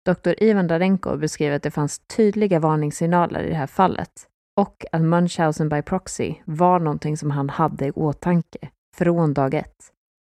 Doktor 0.06 0.44
Ivan 0.44 0.68
Darenkov 0.68 1.20
beskriver 1.20 1.56
att 1.56 1.64
det 1.64 1.72
fanns 1.72 2.00
tydliga 2.00 2.60
varningssignaler 2.60 3.44
i 3.44 3.50
det 3.50 3.56
här 3.56 3.68
fallet 3.68 4.28
och 4.60 4.86
att 4.92 5.02
Munchausen 5.02 5.70
by 5.70 5.82
proxy 5.82 6.36
var 6.46 6.80
någonting 6.80 7.18
som 7.18 7.32
han 7.32 7.50
hade 7.50 7.86
i 7.86 7.92
åtanke 7.92 8.70
från 8.96 9.34
dag 9.34 9.54
ett. 9.54 9.92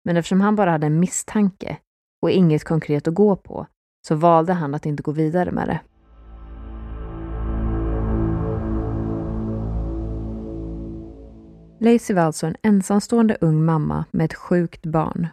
Men 0.05 0.17
eftersom 0.17 0.41
han 0.41 0.55
bara 0.55 0.71
hade 0.71 0.87
en 0.87 0.99
misstanke 0.99 1.77
och 2.21 2.31
inget 2.31 2.63
konkret 2.63 3.07
att 3.07 3.13
gå 3.13 3.35
på 3.35 3.67
så 4.07 4.15
valde 4.15 4.53
han 4.53 4.75
att 4.75 4.85
inte 4.85 5.03
gå 5.03 5.11
vidare 5.11 5.51
med 5.51 5.67
det. 5.67 5.79
Lacey 11.81 12.15
var 12.15 12.24
alltså 12.24 12.48
en 12.48 12.55
ensamstående 12.62 13.38
ung 13.41 13.65
mamma 13.65 14.05
med 14.12 14.25
ett 14.25 14.33
sjukt 14.33 14.86
barn. 14.86 15.27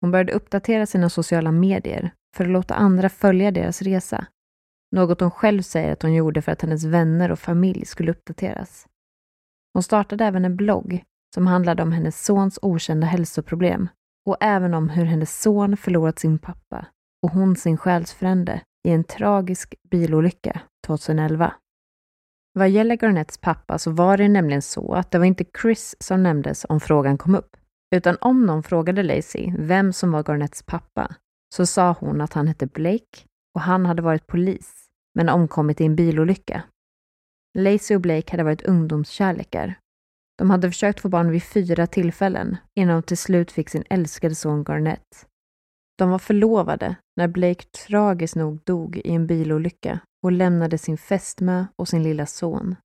Hon 0.00 0.10
började 0.10 0.32
uppdatera 0.32 0.86
sina 0.86 1.10
sociala 1.10 1.52
medier 1.52 2.10
för 2.36 2.44
att 2.44 2.50
låta 2.50 2.74
andra 2.74 3.08
följa 3.08 3.50
deras 3.50 3.82
resa. 3.82 4.26
Något 4.96 5.20
hon 5.20 5.30
själv 5.30 5.62
säger 5.62 5.92
att 5.92 6.02
hon 6.02 6.14
gjorde 6.14 6.42
för 6.42 6.52
att 6.52 6.62
hennes 6.62 6.84
vänner 6.84 7.32
och 7.32 7.38
familj 7.38 7.86
skulle 7.86 8.10
uppdateras. 8.10 8.86
Hon 9.74 9.82
startade 9.82 10.24
även 10.24 10.44
en 10.44 10.56
blogg 10.56 11.02
som 11.34 11.46
handlade 11.46 11.82
om 11.82 11.92
hennes 11.92 12.24
sons 12.24 12.58
okända 12.62 13.06
hälsoproblem 13.06 13.88
och 14.26 14.36
även 14.40 14.74
om 14.74 14.88
hur 14.88 15.04
hennes 15.04 15.40
son 15.40 15.76
förlorat 15.76 16.18
sin 16.18 16.38
pappa 16.38 16.86
och 17.22 17.30
hon 17.30 17.56
sin 17.56 17.76
själsfrände 17.76 18.60
i 18.88 18.90
en 18.90 19.04
tragisk 19.04 19.74
bilolycka 19.90 20.60
2011. 20.86 21.54
Vad 22.58 22.70
gäller 22.70 22.96
Garnets 22.96 23.38
pappa 23.38 23.78
så 23.78 23.90
var 23.90 24.16
det 24.16 24.28
nämligen 24.28 24.62
så 24.62 24.94
att 24.94 25.10
det 25.10 25.18
var 25.18 25.24
inte 25.24 25.44
Chris 25.62 25.96
som 26.00 26.22
nämndes 26.22 26.66
om 26.68 26.80
frågan 26.80 27.18
kom 27.18 27.34
upp, 27.34 27.56
utan 27.94 28.16
om 28.20 28.46
någon 28.46 28.62
frågade 28.62 29.02
Lacey 29.02 29.54
vem 29.58 29.92
som 29.92 30.12
var 30.12 30.22
Garnets 30.22 30.62
pappa 30.62 31.14
så 31.54 31.66
sa 31.66 31.92
hon 32.00 32.20
att 32.20 32.32
han 32.32 32.48
hette 32.48 32.66
Blake 32.66 33.26
och 33.54 33.60
han 33.60 33.86
hade 33.86 34.02
varit 34.02 34.26
polis 34.26 34.88
men 35.14 35.28
omkommit 35.28 35.80
i 35.80 35.84
en 35.84 35.96
bilolycka. 35.96 36.62
Lacey 37.58 37.94
och 37.96 38.00
Blake 38.00 38.30
hade 38.30 38.44
varit 38.44 38.62
ungdomskärlekar 38.62 39.74
de 40.38 40.50
hade 40.50 40.68
försökt 40.68 41.00
få 41.00 41.08
barn 41.08 41.30
vid 41.30 41.42
fyra 41.42 41.86
tillfällen 41.86 42.56
innan 42.74 42.94
de 42.94 43.02
till 43.02 43.18
slut 43.18 43.52
fick 43.52 43.68
sin 43.68 43.84
älskade 43.90 44.34
son 44.34 44.64
Garnett. 44.64 45.26
De 45.98 46.10
var 46.10 46.18
förlovade 46.18 46.96
när 47.16 47.28
Blake 47.28 47.64
tragiskt 47.64 48.36
nog 48.36 48.60
dog 48.64 48.96
i 48.96 49.10
en 49.10 49.26
bilolycka 49.26 50.00
och 50.22 50.32
lämnade 50.32 50.78
sin 50.78 50.98
fästmö 50.98 51.66
och 51.76 51.88
sin 51.88 52.02
lilla 52.02 52.26
son. 52.26 52.76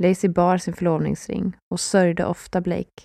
Lacey 0.00 0.30
bar 0.30 0.58
sin 0.58 0.74
förlovningsring 0.74 1.56
och 1.70 1.80
sörjde 1.80 2.24
ofta 2.24 2.60
Blake. 2.60 3.02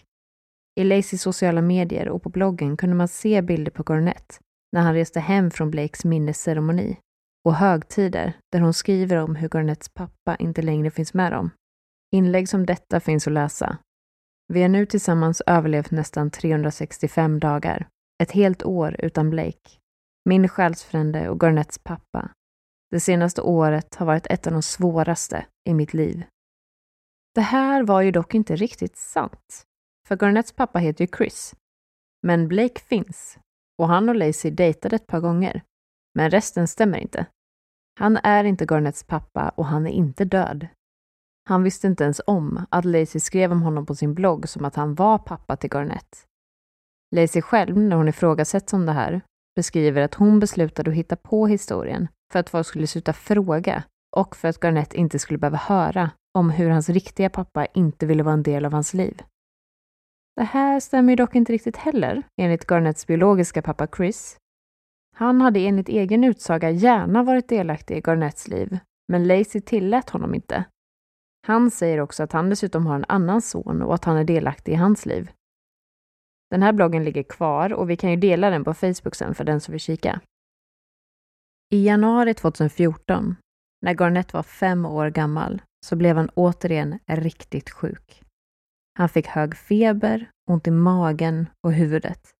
I 0.79 0.84
Lacys 0.84 1.21
sociala 1.21 1.62
medier 1.62 2.10
och 2.10 2.23
på 2.23 2.29
bloggen 2.29 2.77
kunde 2.77 2.95
man 2.95 3.08
se 3.08 3.41
bilder 3.41 3.71
på 3.71 3.84
Garnett 3.84 4.39
när 4.71 4.81
han 4.81 4.93
reste 4.93 5.19
hem 5.19 5.51
från 5.51 5.71
Blakes 5.71 6.05
minnesceremoni 6.05 6.97
och 7.45 7.55
högtider 7.55 8.34
där 8.51 8.60
hon 8.60 8.73
skriver 8.73 9.17
om 9.17 9.36
hur 9.36 9.49
Garnetts 9.49 9.89
pappa 9.89 10.36
inte 10.36 10.62
längre 10.62 10.91
finns 10.91 11.13
med 11.13 11.31
dem. 11.31 11.49
Inlägg 12.12 12.49
som 12.49 12.65
detta 12.65 12.99
finns 12.99 13.27
att 13.27 13.34
läsa. 13.34 13.77
Vi 14.53 14.62
har 14.62 14.69
nu 14.69 14.86
tillsammans 14.86 15.41
överlevt 15.47 15.91
nästan 15.91 16.31
365 16.31 17.39
dagar. 17.39 17.88
Ett 18.23 18.32
helt 18.32 18.63
år 18.63 18.95
utan 18.99 19.30
Blake. 19.30 19.69
Min 20.30 20.49
själsfrände 20.49 21.30
och 21.30 21.41
Garnets 21.43 21.80
pappa. 21.80 22.32
Det 22.91 22.99
senaste 22.99 23.41
året 23.41 23.95
har 23.95 24.06
varit 24.06 24.28
ett 24.28 24.47
av 24.47 24.54
de 24.54 24.62
svåraste 24.62 25.45
i 25.69 25.73
mitt 25.73 25.93
liv. 25.93 26.23
Det 27.36 27.41
här 27.41 27.84
var 27.84 28.01
ju 28.01 28.12
dock 28.12 28.34
inte 28.34 28.56
riktigt 28.56 28.97
sant. 28.97 29.65
För 30.08 30.17
Garnets 30.17 30.51
pappa 30.51 30.80
heter 30.80 31.04
ju 31.04 31.08
Chris. 31.17 31.56
Men 32.23 32.47
Blake 32.47 32.82
finns. 32.82 33.39
Och 33.78 33.88
han 33.88 34.10
och 34.10 34.15
Lacey 34.15 34.51
dejtade 34.51 34.95
ett 34.95 35.08
par 35.08 35.19
gånger. 35.19 35.63
Men 36.15 36.30
resten 36.30 36.67
stämmer 36.67 36.97
inte. 36.97 37.25
Han 37.99 38.17
är 38.17 38.43
inte 38.43 38.65
Garnets 38.65 39.04
pappa 39.04 39.49
och 39.49 39.65
han 39.65 39.88
är 39.88 39.91
inte 39.91 40.25
död. 40.25 40.67
Han 41.49 41.63
visste 41.63 41.88
inte 41.88 42.04
ens 42.04 42.21
om 42.28 42.65
att 42.69 42.86
Lacey 42.86 43.19
skrev 43.21 43.51
om 43.51 43.62
honom 43.62 43.86
på 43.86 43.95
sin 43.95 44.13
blogg 44.13 44.49
som 44.49 44.65
att 44.65 44.75
han 44.75 44.95
var 44.95 45.17
pappa 45.17 45.58
till 45.58 45.69
Garnett. 45.73 46.28
Lacey 47.15 47.41
själv, 47.41 47.78
när 47.78 47.95
hon 47.95 48.08
ifrågasätts 48.08 48.73
om 48.73 48.86
det 48.86 48.91
här, 48.91 49.21
beskriver 49.56 50.01
att 50.01 50.15
hon 50.15 50.39
beslutade 50.39 50.91
att 50.91 50.97
hitta 50.97 51.15
på 51.15 51.47
historien 51.47 52.08
för 52.32 52.39
att 52.39 52.49
folk 52.49 52.67
skulle 52.67 52.88
sluta 52.88 53.13
fråga 53.13 53.84
och 54.15 54.36
för 54.36 54.47
att 54.47 54.63
Garnett 54.63 54.93
inte 54.93 55.19
skulle 55.19 55.39
behöva 55.39 55.58
höra 55.58 56.12
om 56.38 56.49
hur 56.49 56.69
hans 56.69 56.89
riktiga 56.89 57.30
pappa 57.30 57.65
inte 57.65 58.06
ville 58.06 58.23
vara 58.23 58.34
en 58.34 58.43
del 58.43 58.65
av 58.65 58.73
hans 58.73 58.93
liv. 58.93 59.21
Det 60.36 60.43
här 60.43 60.80
stämmer 60.80 61.10
ju 61.10 61.15
dock 61.15 61.36
inte 61.36 61.54
riktigt 61.54 61.78
heller, 61.78 62.23
enligt 62.41 62.71
Garnetts 62.71 63.08
biologiska 63.08 63.62
pappa 63.62 63.88
Chris. 63.97 64.38
Han 65.15 65.41
hade 65.41 65.60
enligt 65.60 65.89
egen 65.89 66.23
utsaga 66.23 66.69
gärna 66.69 67.23
varit 67.23 67.49
delaktig 67.49 67.97
i 67.97 68.01
Garnetts 68.01 68.47
liv, 68.47 68.78
men 69.08 69.28
Lacey 69.28 69.62
tillät 69.62 70.10
honom 70.10 70.36
inte 70.36 70.65
han 71.47 71.71
säger 71.71 71.99
också 71.99 72.23
att 72.23 72.32
han 72.32 72.49
dessutom 72.49 72.86
har 72.86 72.95
en 72.95 73.06
annan 73.08 73.41
son 73.41 73.82
och 73.82 73.95
att 73.95 74.06
han 74.06 74.17
är 74.17 74.23
delaktig 74.23 74.71
i 74.71 74.75
hans 74.75 75.06
liv. 75.06 75.32
Den 76.51 76.63
här 76.63 76.73
bloggen 76.73 77.03
ligger 77.03 77.23
kvar 77.23 77.73
och 77.73 77.89
vi 77.89 77.97
kan 77.97 78.10
ju 78.10 78.15
dela 78.15 78.49
den 78.49 78.63
på 78.63 78.73
Facebook 78.73 79.15
sen 79.15 79.36
för 79.36 79.43
den 79.43 79.62
som 79.62 79.71
vill 79.71 79.81
kika. 79.81 80.21
I 81.73 81.86
januari 81.86 82.34
2014, 82.34 83.36
när 83.81 83.93
Garnett 83.93 84.34
var 84.34 84.43
fem 84.43 84.86
år 84.86 85.10
gammal, 85.10 85.62
så 85.86 85.95
blev 85.95 86.15
han 86.15 86.29
återigen 86.29 86.99
riktigt 87.08 87.69
sjuk. 87.69 88.21
Han 88.97 89.10
fick 89.10 89.27
hög 89.27 89.55
feber, 89.58 90.29
ont 90.49 90.67
i 90.67 90.71
magen 90.71 91.49
och 91.63 91.73
huvudet. 91.73 92.34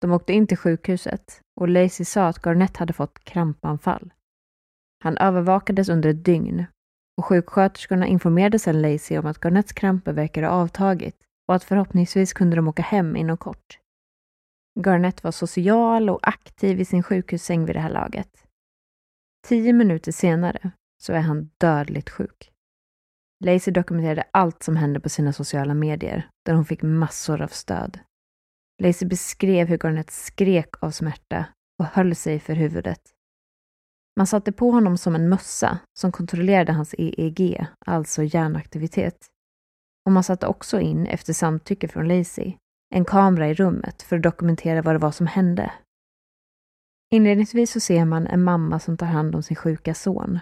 De 0.00 0.12
åkte 0.12 0.32
in 0.32 0.46
till 0.46 0.56
sjukhuset 0.56 1.40
och 1.60 1.68
Lacey 1.68 2.04
sa 2.04 2.26
att 2.26 2.46
Garnett 2.46 2.76
hade 2.76 2.92
fått 2.92 3.24
krampanfall. 3.24 4.12
Han 5.04 5.18
övervakades 5.18 5.88
under 5.88 6.10
ett 6.10 6.24
dygn 6.24 6.64
och 7.18 7.24
sjuksköterskorna 7.24 8.06
informerade 8.06 8.58
sedan 8.58 8.82
Lacey 8.82 9.18
om 9.18 9.26
att 9.26 9.44
Garnetts 9.44 9.72
kramper 9.72 10.12
verkade 10.12 10.46
ha 10.46 10.54
avtagit 10.54 11.25
och 11.48 11.54
att 11.54 11.64
förhoppningsvis 11.64 12.32
kunde 12.32 12.56
de 12.56 12.68
åka 12.68 12.82
hem 12.82 13.16
inom 13.16 13.36
kort. 13.36 13.78
Garnett 14.80 15.24
var 15.24 15.30
social 15.30 16.10
och 16.10 16.28
aktiv 16.28 16.80
i 16.80 16.84
sin 16.84 17.02
sjukhussäng 17.02 17.64
vid 17.64 17.76
det 17.76 17.80
här 17.80 17.90
laget. 17.90 18.46
Tio 19.46 19.72
minuter 19.72 20.12
senare 20.12 20.70
så 21.02 21.12
är 21.12 21.20
han 21.20 21.50
dödligt 21.58 22.10
sjuk. 22.10 22.52
Lacey 23.44 23.72
dokumenterade 23.72 24.24
allt 24.30 24.62
som 24.62 24.76
hände 24.76 25.00
på 25.00 25.08
sina 25.08 25.32
sociala 25.32 25.74
medier, 25.74 26.28
där 26.44 26.54
hon 26.54 26.64
fick 26.64 26.82
massor 26.82 27.42
av 27.42 27.48
stöd. 27.48 27.98
Lacey 28.82 29.08
beskrev 29.08 29.68
hur 29.68 29.78
Garnett 29.78 30.10
skrek 30.10 30.82
av 30.82 30.90
smärta 30.90 31.46
och 31.78 31.86
höll 31.86 32.14
sig 32.14 32.40
för 32.40 32.54
huvudet. 32.54 33.00
Man 34.16 34.26
satte 34.26 34.52
på 34.52 34.70
honom 34.70 34.98
som 34.98 35.14
en 35.14 35.28
mössa 35.28 35.78
som 35.98 36.12
kontrollerade 36.12 36.72
hans 36.72 36.94
EEG, 36.98 37.66
alltså 37.86 38.22
hjärnaktivitet. 38.22 39.26
Och 40.06 40.12
man 40.12 40.24
satte 40.24 40.46
också 40.46 40.80
in, 40.80 41.06
efter 41.06 41.32
samtycke 41.32 41.88
från 41.88 42.08
Lacey, 42.08 42.56
en 42.94 43.04
kamera 43.04 43.48
i 43.48 43.54
rummet 43.54 44.02
för 44.02 44.16
att 44.16 44.22
dokumentera 44.22 44.82
vad 44.82 44.94
det 44.94 44.98
var 44.98 45.10
som 45.10 45.26
hände. 45.26 45.72
Inledningsvis 47.10 47.72
så 47.72 47.80
ser 47.80 48.04
man 48.04 48.26
en 48.26 48.42
mamma 48.42 48.78
som 48.78 48.96
tar 48.96 49.06
hand 49.06 49.34
om 49.34 49.42
sin 49.42 49.56
sjuka 49.56 49.94
son. 49.94 50.38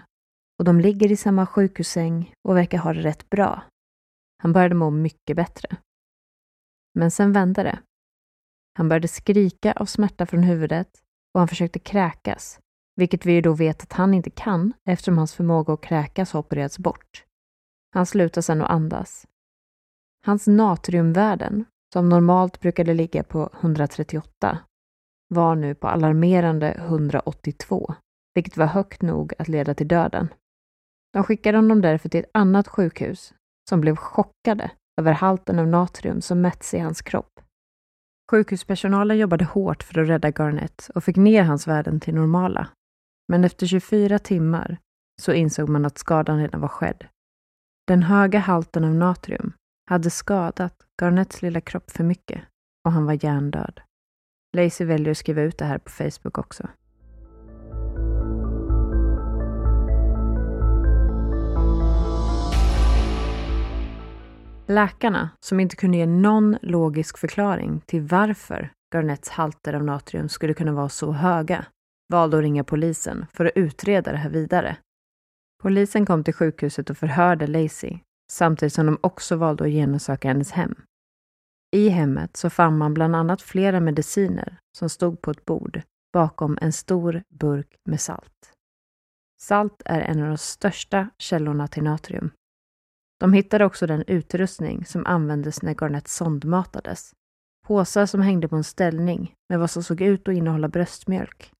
Och 0.58 0.64
de 0.64 0.80
ligger 0.80 1.12
i 1.12 1.16
samma 1.16 1.46
sjukhussäng 1.46 2.32
och 2.48 2.56
verkar 2.56 2.78
ha 2.78 2.92
det 2.92 3.00
rätt 3.00 3.30
bra. 3.30 3.62
Han 4.42 4.52
började 4.52 4.74
må 4.74 4.90
mycket 4.90 5.36
bättre. 5.36 5.76
Men 6.94 7.10
sen 7.10 7.32
vände 7.32 7.62
det. 7.62 7.78
Han 8.78 8.88
började 8.88 9.08
skrika 9.08 9.72
av 9.72 9.86
smärta 9.86 10.26
från 10.26 10.42
huvudet 10.42 11.02
och 11.34 11.40
han 11.40 11.48
försökte 11.48 11.78
kräkas, 11.78 12.60
vilket 12.96 13.26
vi 13.26 13.32
ju 13.32 13.40
då 13.40 13.52
vet 13.52 13.82
att 13.82 13.92
han 13.92 14.14
inte 14.14 14.30
kan 14.30 14.72
eftersom 14.88 15.18
hans 15.18 15.34
förmåga 15.34 15.72
att 15.74 15.82
kräkas 15.82 16.32
har 16.32 16.40
opererats 16.40 16.78
bort. 16.78 17.24
Han 17.90 18.06
slutade 18.06 18.42
sedan 18.42 18.62
att 18.62 18.70
andas. 18.70 19.26
Hans 20.26 20.46
natriumvärden, 20.46 21.64
som 21.92 22.08
normalt 22.08 22.60
brukade 22.60 22.94
ligga 22.94 23.22
på 23.22 23.50
138, 23.60 24.58
var 25.28 25.54
nu 25.54 25.74
på 25.74 25.88
alarmerande 25.88 26.72
182, 26.72 27.94
vilket 28.34 28.56
var 28.56 28.66
högt 28.66 29.02
nog 29.02 29.32
att 29.38 29.48
leda 29.48 29.74
till 29.74 29.88
döden. 29.88 30.28
De 31.12 31.24
skickade 31.24 31.58
honom 31.58 31.80
därför 31.80 32.08
till 32.08 32.20
ett 32.20 32.30
annat 32.34 32.68
sjukhus 32.68 33.34
som 33.68 33.80
blev 33.80 33.96
chockade 33.96 34.70
över 35.00 35.12
halten 35.12 35.58
av 35.58 35.66
natrium 35.66 36.20
som 36.20 36.40
mätts 36.40 36.74
i 36.74 36.78
hans 36.78 37.02
kropp. 37.02 37.40
Sjukhuspersonalen 38.30 39.18
jobbade 39.18 39.44
hårt 39.44 39.82
för 39.82 40.00
att 40.00 40.08
rädda 40.08 40.30
Garnett 40.30 40.90
och 40.94 41.04
fick 41.04 41.16
ner 41.16 41.42
hans 41.42 41.66
värden 41.66 42.00
till 42.00 42.14
normala. 42.14 42.68
Men 43.28 43.44
efter 43.44 43.66
24 43.66 44.18
timmar 44.18 44.78
så 45.22 45.32
insåg 45.32 45.68
man 45.68 45.84
att 45.84 45.98
skadan 45.98 46.38
redan 46.38 46.60
var 46.60 46.68
skedd. 46.68 47.06
Den 47.86 48.02
höga 48.02 48.38
halten 48.38 48.84
av 48.84 48.94
natrium 48.94 49.52
hade 49.90 50.10
skadat 50.10 50.74
Garnets 51.02 51.42
lilla 51.42 51.60
kropp 51.60 51.90
för 51.90 52.04
mycket 52.04 52.40
och 52.84 52.92
han 52.92 53.06
var 53.06 53.24
hjärndöd. 53.24 53.80
Lacey 54.56 54.86
väljer 54.86 55.10
att 55.10 55.18
skriva 55.18 55.42
ut 55.42 55.58
det 55.58 55.64
här 55.64 55.78
på 55.78 55.90
Facebook 55.90 56.38
också. 56.38 56.68
Läkarna, 64.66 65.30
som 65.40 65.60
inte 65.60 65.76
kunde 65.76 65.96
ge 65.96 66.06
någon 66.06 66.56
logisk 66.62 67.18
förklaring 67.18 67.80
till 67.86 68.02
varför 68.02 68.72
Garnets 68.94 69.28
halter 69.28 69.74
av 69.74 69.84
natrium 69.84 70.28
skulle 70.28 70.54
kunna 70.54 70.72
vara 70.72 70.88
så 70.88 71.12
höga, 71.12 71.66
valde 72.12 72.36
att 72.36 72.42
ringa 72.42 72.64
polisen 72.64 73.26
för 73.32 73.44
att 73.44 73.52
utreda 73.54 74.12
det 74.12 74.18
här 74.18 74.30
vidare. 74.30 74.76
Polisen 75.62 76.06
kom 76.06 76.24
till 76.24 76.34
sjukhuset 76.34 76.90
och 76.90 76.98
förhörde 76.98 77.46
Lacey, 77.46 77.98
samtidigt 78.32 78.72
som 78.72 78.86
de 78.86 78.98
också 79.00 79.36
valde 79.36 79.64
att 79.64 79.70
genomsöka 79.70 80.28
hennes 80.28 80.50
hem. 80.50 80.74
I 81.76 81.88
hemmet 81.88 82.36
så 82.36 82.50
fann 82.50 82.78
man 82.78 82.94
bland 82.94 83.16
annat 83.16 83.42
flera 83.42 83.80
mediciner 83.80 84.58
som 84.78 84.88
stod 84.88 85.22
på 85.22 85.30
ett 85.30 85.44
bord 85.44 85.82
bakom 86.12 86.58
en 86.60 86.72
stor 86.72 87.22
burk 87.28 87.76
med 87.84 88.00
salt. 88.00 88.52
Salt 89.40 89.82
är 89.84 90.00
en 90.00 90.22
av 90.22 90.28
de 90.28 90.38
största 90.38 91.08
källorna 91.18 91.68
till 91.68 91.82
natrium. 91.82 92.30
De 93.20 93.32
hittade 93.32 93.64
också 93.64 93.86
den 93.86 94.04
utrustning 94.06 94.84
som 94.84 95.06
användes 95.06 95.62
när 95.62 95.74
Garnett 95.74 96.08
sondmatades. 96.08 97.12
Påsar 97.66 98.06
som 98.06 98.20
hängde 98.20 98.48
på 98.48 98.56
en 98.56 98.64
ställning 98.64 99.34
med 99.48 99.58
vad 99.58 99.70
som 99.70 99.82
såg 99.82 100.00
ut 100.00 100.28
att 100.28 100.34
innehålla 100.34 100.68
bröstmjölk. 100.68 101.52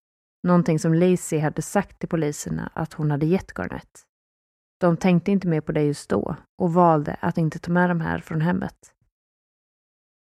Någonting 0.42 0.79
som 0.79 0.94
Lacey 0.94 1.38
hade 1.38 1.62
sagt 1.62 1.98
till 1.98 2.09
poliserna 2.09 2.70
att 2.74 2.92
hon 2.92 3.11
hade 3.11 3.27
gett 3.27 3.59
Garnett. 3.59 4.03
De 4.81 4.97
tänkte 4.97 5.31
inte 5.31 5.49
mer 5.49 5.61
på 5.61 5.73
det 5.73 5.83
just 5.83 6.11
då 6.11 6.37
och 6.63 6.75
valde 6.75 7.17
att 7.21 7.39
inte 7.39 7.59
ta 7.59 7.73
med 7.73 7.91
de 7.91 8.01
här 8.01 8.19
från 8.19 8.41
hemmet. 8.41 8.93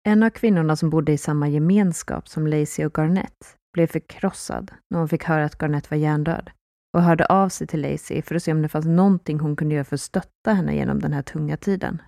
En 0.06 0.22
av 0.22 0.30
kvinnorna 0.30 0.76
som 0.76 0.90
bodde 0.90 1.12
i 1.12 1.18
samma 1.18 1.48
gemenskap 1.48 2.28
som 2.28 2.46
Lacey 2.46 2.86
och 2.86 2.98
Garnett 2.98 3.56
blev 3.72 3.86
förkrossad 3.86 4.72
när 4.90 4.98
hon 4.98 5.08
fick 5.08 5.24
höra 5.24 5.44
att 5.44 5.62
Garnett 5.62 5.90
var 5.90 5.98
hjärndöd 5.98 6.50
och 6.96 7.02
hörde 7.02 7.26
av 7.26 7.48
sig 7.48 7.66
till 7.66 7.80
Lacey 7.80 8.22
för 8.22 8.34
att 8.34 8.42
se 8.42 8.52
om 8.52 8.62
det 8.62 8.68
fanns 8.68 8.86
någonting 8.86 9.40
hon 9.40 9.56
kunde 9.56 9.74
göra 9.74 9.84
för 9.84 9.94
att 9.96 10.00
stötta 10.00 10.52
henne 10.52 10.74
genom 10.74 11.00
den 11.00 11.12
här 11.12 11.22
tunga 11.22 11.56
tiden. 11.56 12.02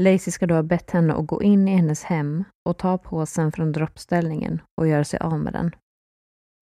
Lacey 0.00 0.32
ska 0.32 0.46
då 0.46 0.54
ha 0.54 0.62
bett 0.62 0.90
henne 0.90 1.14
att 1.14 1.26
gå 1.26 1.42
in 1.42 1.68
i 1.68 1.76
hennes 1.76 2.02
hem 2.02 2.44
och 2.68 2.78
ta 2.78 2.98
påsen 2.98 3.52
från 3.52 3.72
droppställningen 3.72 4.60
och 4.80 4.86
göra 4.86 5.04
sig 5.04 5.20
av 5.20 5.38
med 5.40 5.52
den. 5.52 5.74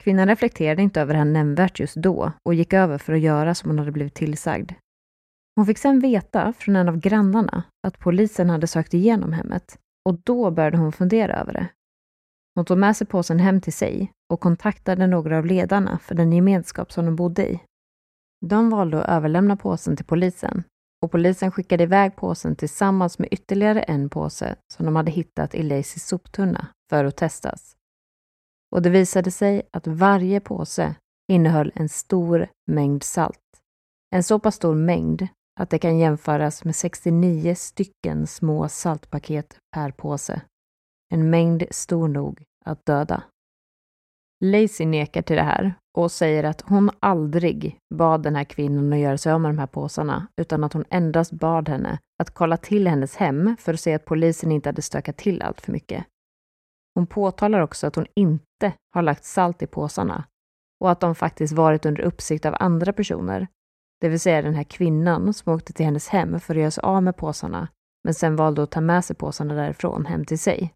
Kvinnan 0.03 0.29
reflekterade 0.29 0.83
inte 0.83 1.01
över 1.01 1.13
det 1.13 1.19
här 1.19 1.25
nämnvärt 1.25 1.81
just 1.81 1.95
då 1.95 2.33
och 2.45 2.55
gick 2.55 2.73
över 2.73 2.99
för 2.99 3.13
att 3.13 3.21
göra 3.21 3.55
som 3.55 3.71
hon 3.71 3.79
hade 3.79 3.93
blivit 3.93 4.15
tillsagd. 4.15 4.73
Hon 5.59 5.67
fick 5.67 5.79
sen 5.79 6.01
veta 6.01 6.53
från 6.53 6.77
en 6.77 6.89
av 6.89 6.97
grannarna 6.97 7.63
att 7.87 7.99
polisen 7.99 8.51
hade 8.51 8.67
sökt 8.67 8.95
igenom 8.95 9.33
hemmet 9.33 9.79
och 10.09 10.19
då 10.25 10.51
började 10.51 10.77
hon 10.77 10.93
fundera 10.93 11.41
över 11.41 11.53
det. 11.53 11.69
Hon 12.55 12.65
tog 12.65 12.79
med 12.79 12.97
sig 12.97 13.07
påsen 13.07 13.39
hem 13.39 13.61
till 13.61 13.73
sig 13.73 14.13
och 14.33 14.41
kontaktade 14.41 15.07
några 15.07 15.39
av 15.39 15.47
ledarna 15.47 15.99
för 15.99 16.15
den 16.15 16.33
gemenskap 16.33 16.93
som 16.93 17.05
de 17.05 17.17
bodde 17.17 17.51
i. 17.51 17.61
De 18.47 18.71
valde 18.71 19.03
att 19.03 19.09
överlämna 19.09 19.57
påsen 19.57 19.97
till 19.97 20.05
polisen 20.07 20.65
och 21.03 21.11
polisen 21.11 21.51
skickade 21.53 21.83
iväg 21.83 22.17
påsen 22.17 22.57
tillsammans 22.57 23.19
med 23.19 23.29
ytterligare 23.33 23.83
en 23.83 24.11
påse 24.11 24.57
som 24.73 24.87
de 24.87 24.97
hade 24.97 25.11
hittat 25.11 25.55
i 25.55 25.63
Lacys 25.63 26.07
soptunna 26.07 26.67
för 26.91 27.05
att 27.05 27.17
testas. 27.17 27.77
Och 28.77 28.83
det 28.83 28.91
visade 28.91 29.31
sig 29.31 29.63
att 29.73 29.87
varje 29.87 30.41
påse 30.41 30.95
innehöll 31.33 31.73
en 31.75 31.89
stor 31.89 32.49
mängd 32.71 33.03
salt. 33.03 33.39
En 34.15 34.23
så 34.23 34.39
pass 34.39 34.55
stor 34.55 34.75
mängd 34.75 35.29
att 35.59 35.71
det 35.71 35.79
kan 35.79 35.99
jämföras 35.99 36.65
med 36.65 36.77
69 36.77 37.55
stycken 37.55 38.27
små 38.27 38.69
saltpaket 38.69 39.59
per 39.75 39.91
påse. 39.91 40.41
En 41.13 41.31
mängd 41.31 41.65
stor 41.71 42.09
nog 42.09 42.43
att 42.65 42.87
döda. 42.87 43.23
Lacey 44.45 44.87
nekar 44.87 45.23
till 45.23 45.37
det 45.37 45.43
här 45.43 45.75
och 45.99 46.13
säger 46.13 46.45
att 46.45 46.61
hon 46.61 46.91
aldrig 47.01 47.79
bad 47.95 48.23
den 48.23 48.37
här 48.37 48.45
kvinnan 48.45 48.93
att 48.93 48.99
göra 48.99 49.19
sig 49.19 49.33
av 49.33 49.41
med 49.41 49.51
de 49.51 49.59
här 49.59 49.67
påsarna, 49.67 50.27
utan 50.37 50.65
att 50.65 50.73
hon 50.73 50.85
endast 50.91 51.33
bad 51.33 51.69
henne 51.69 51.99
att 52.19 52.31
kolla 52.31 52.57
till 52.57 52.89
hennes 52.89 53.17
hem 53.17 53.57
för 53.61 53.75
att 53.75 53.81
se 53.81 53.95
att 53.95 54.05
polisen 54.05 54.53
inte 54.53 54.69
hade 54.69 54.83
stökat 54.83 55.17
till 55.17 55.43
allt 55.43 55.61
för 55.61 55.73
mycket. 55.73 56.05
Hon 56.95 57.07
påtalar 57.07 57.61
också 57.61 57.87
att 57.87 57.97
hon 57.97 58.07
inte 58.15 58.73
har 58.95 59.03
lagt 59.03 59.25
salt 59.25 59.63
i 59.63 59.67
påsarna 59.67 60.25
och 60.81 60.91
att 60.91 61.01
de 61.01 61.15
faktiskt 61.15 61.53
varit 61.53 61.87
under 61.87 62.03
uppsikt 62.03 62.47
av 62.47 62.57
andra 62.59 62.93
personer 62.93 63.49
det 64.01 64.09
vill 64.09 64.21
säga 64.21 64.43
den 64.43 64.55
här 64.55 64.65
kvinnan 64.65 65.35
som 65.35 65.55
åkte 65.55 65.73
till 65.73 65.87
hennes 65.87 66.09
hem 66.09 66.41
för 66.41 66.55
att 66.55 66.61
göra 66.61 66.71
sig 66.71 66.83
av 66.83 67.03
med 67.03 67.17
påsarna, 67.17 67.69
men 68.05 68.15
sen 68.15 68.37
valde 68.37 68.63
att 68.63 68.71
ta 68.71 68.81
med 68.81 69.05
sig 69.05 69.17
påsarna 69.17 69.55
därifrån 69.55 70.07
hem 70.07 70.25
till 70.25 70.39
sig. 70.39 70.75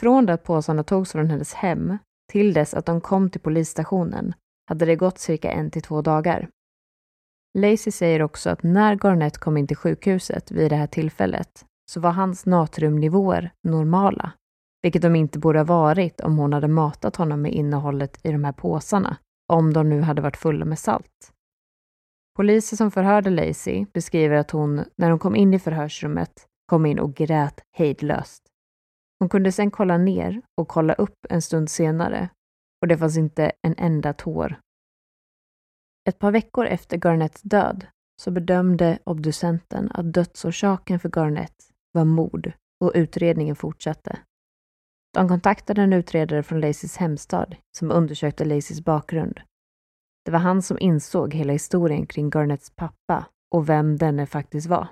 Från 0.00 0.26
det 0.26 0.32
att 0.32 0.44
påsarna 0.44 0.82
togs 0.82 1.12
från 1.12 1.30
hennes 1.30 1.54
hem 1.54 1.98
till 2.32 2.52
dess 2.52 2.74
att 2.74 2.86
de 2.86 3.00
kom 3.00 3.30
till 3.30 3.40
polisstationen 3.40 4.34
hade 4.68 4.86
det 4.86 4.96
gått 4.96 5.18
cirka 5.18 5.50
en 5.50 5.70
till 5.70 5.82
två 5.82 6.02
dagar. 6.02 6.48
Lacey 7.58 7.92
säger 7.92 8.22
också 8.22 8.50
att 8.50 8.62
när 8.62 8.96
Garnett 8.96 9.38
kom 9.38 9.56
in 9.56 9.66
till 9.66 9.76
sjukhuset 9.76 10.50
vid 10.50 10.70
det 10.70 10.76
här 10.76 10.86
tillfället 10.86 11.64
så 11.90 12.00
var 12.00 12.10
hans 12.10 12.46
natriumnivåer 12.46 13.50
normala, 13.68 14.32
vilket 14.82 15.02
de 15.02 15.16
inte 15.16 15.38
borde 15.38 15.58
ha 15.58 15.64
varit 15.64 16.20
om 16.20 16.38
hon 16.38 16.52
hade 16.52 16.68
matat 16.68 17.16
honom 17.16 17.42
med 17.42 17.52
innehållet 17.52 18.20
i 18.22 18.32
de 18.32 18.44
här 18.44 18.52
påsarna, 18.52 19.16
om 19.52 19.72
de 19.72 19.88
nu 19.88 20.00
hade 20.00 20.22
varit 20.22 20.36
fulla 20.36 20.64
med 20.64 20.78
salt. 20.78 21.32
Poliser 22.38 22.76
som 22.76 22.90
förhörde 22.90 23.30
Lacey 23.30 23.86
beskriver 23.92 24.36
att 24.36 24.50
hon, 24.50 24.84
när 24.96 25.10
hon 25.10 25.18
kom 25.18 25.36
in 25.36 25.54
i 25.54 25.58
förhörsrummet, 25.58 26.46
kom 26.66 26.86
in 26.86 26.98
och 26.98 27.14
grät 27.14 27.60
hejdlöst. 27.76 28.42
Hon 29.18 29.28
kunde 29.28 29.52
sen 29.52 29.70
kolla 29.70 29.98
ner 29.98 30.42
och 30.56 30.68
kolla 30.68 30.94
upp 30.94 31.26
en 31.28 31.42
stund 31.42 31.70
senare 31.70 32.28
och 32.82 32.88
det 32.88 32.98
fanns 32.98 33.16
inte 33.16 33.52
en 33.62 33.74
enda 33.78 34.12
tår. 34.12 34.60
Ett 36.08 36.18
par 36.18 36.32
veckor 36.32 36.66
efter 36.66 36.96
Garnets 36.96 37.42
död 37.42 37.86
så 38.22 38.30
bedömde 38.30 38.98
obducenten 39.04 39.90
att 39.94 40.12
dödsorsaken 40.12 41.00
för 41.00 41.08
Garnett 41.08 41.70
var 41.92 42.04
mord 42.04 42.52
och 42.84 42.92
utredningen 42.94 43.56
fortsatte. 43.56 44.18
De 45.14 45.28
kontaktade 45.28 45.82
en 45.82 45.92
utredare 45.92 46.42
från 46.42 46.60
Lacys 46.60 46.96
hemstad 46.96 47.56
som 47.78 47.90
undersökte 47.90 48.44
Lacys 48.44 48.84
bakgrund 48.84 49.40
det 50.24 50.30
var 50.30 50.38
han 50.38 50.62
som 50.62 50.78
insåg 50.80 51.34
hela 51.34 51.52
historien 51.52 52.06
kring 52.06 52.30
Garnets 52.30 52.70
pappa 52.70 53.26
och 53.54 53.68
vem 53.68 53.96
denne 53.96 54.26
faktiskt 54.26 54.66
var. 54.66 54.88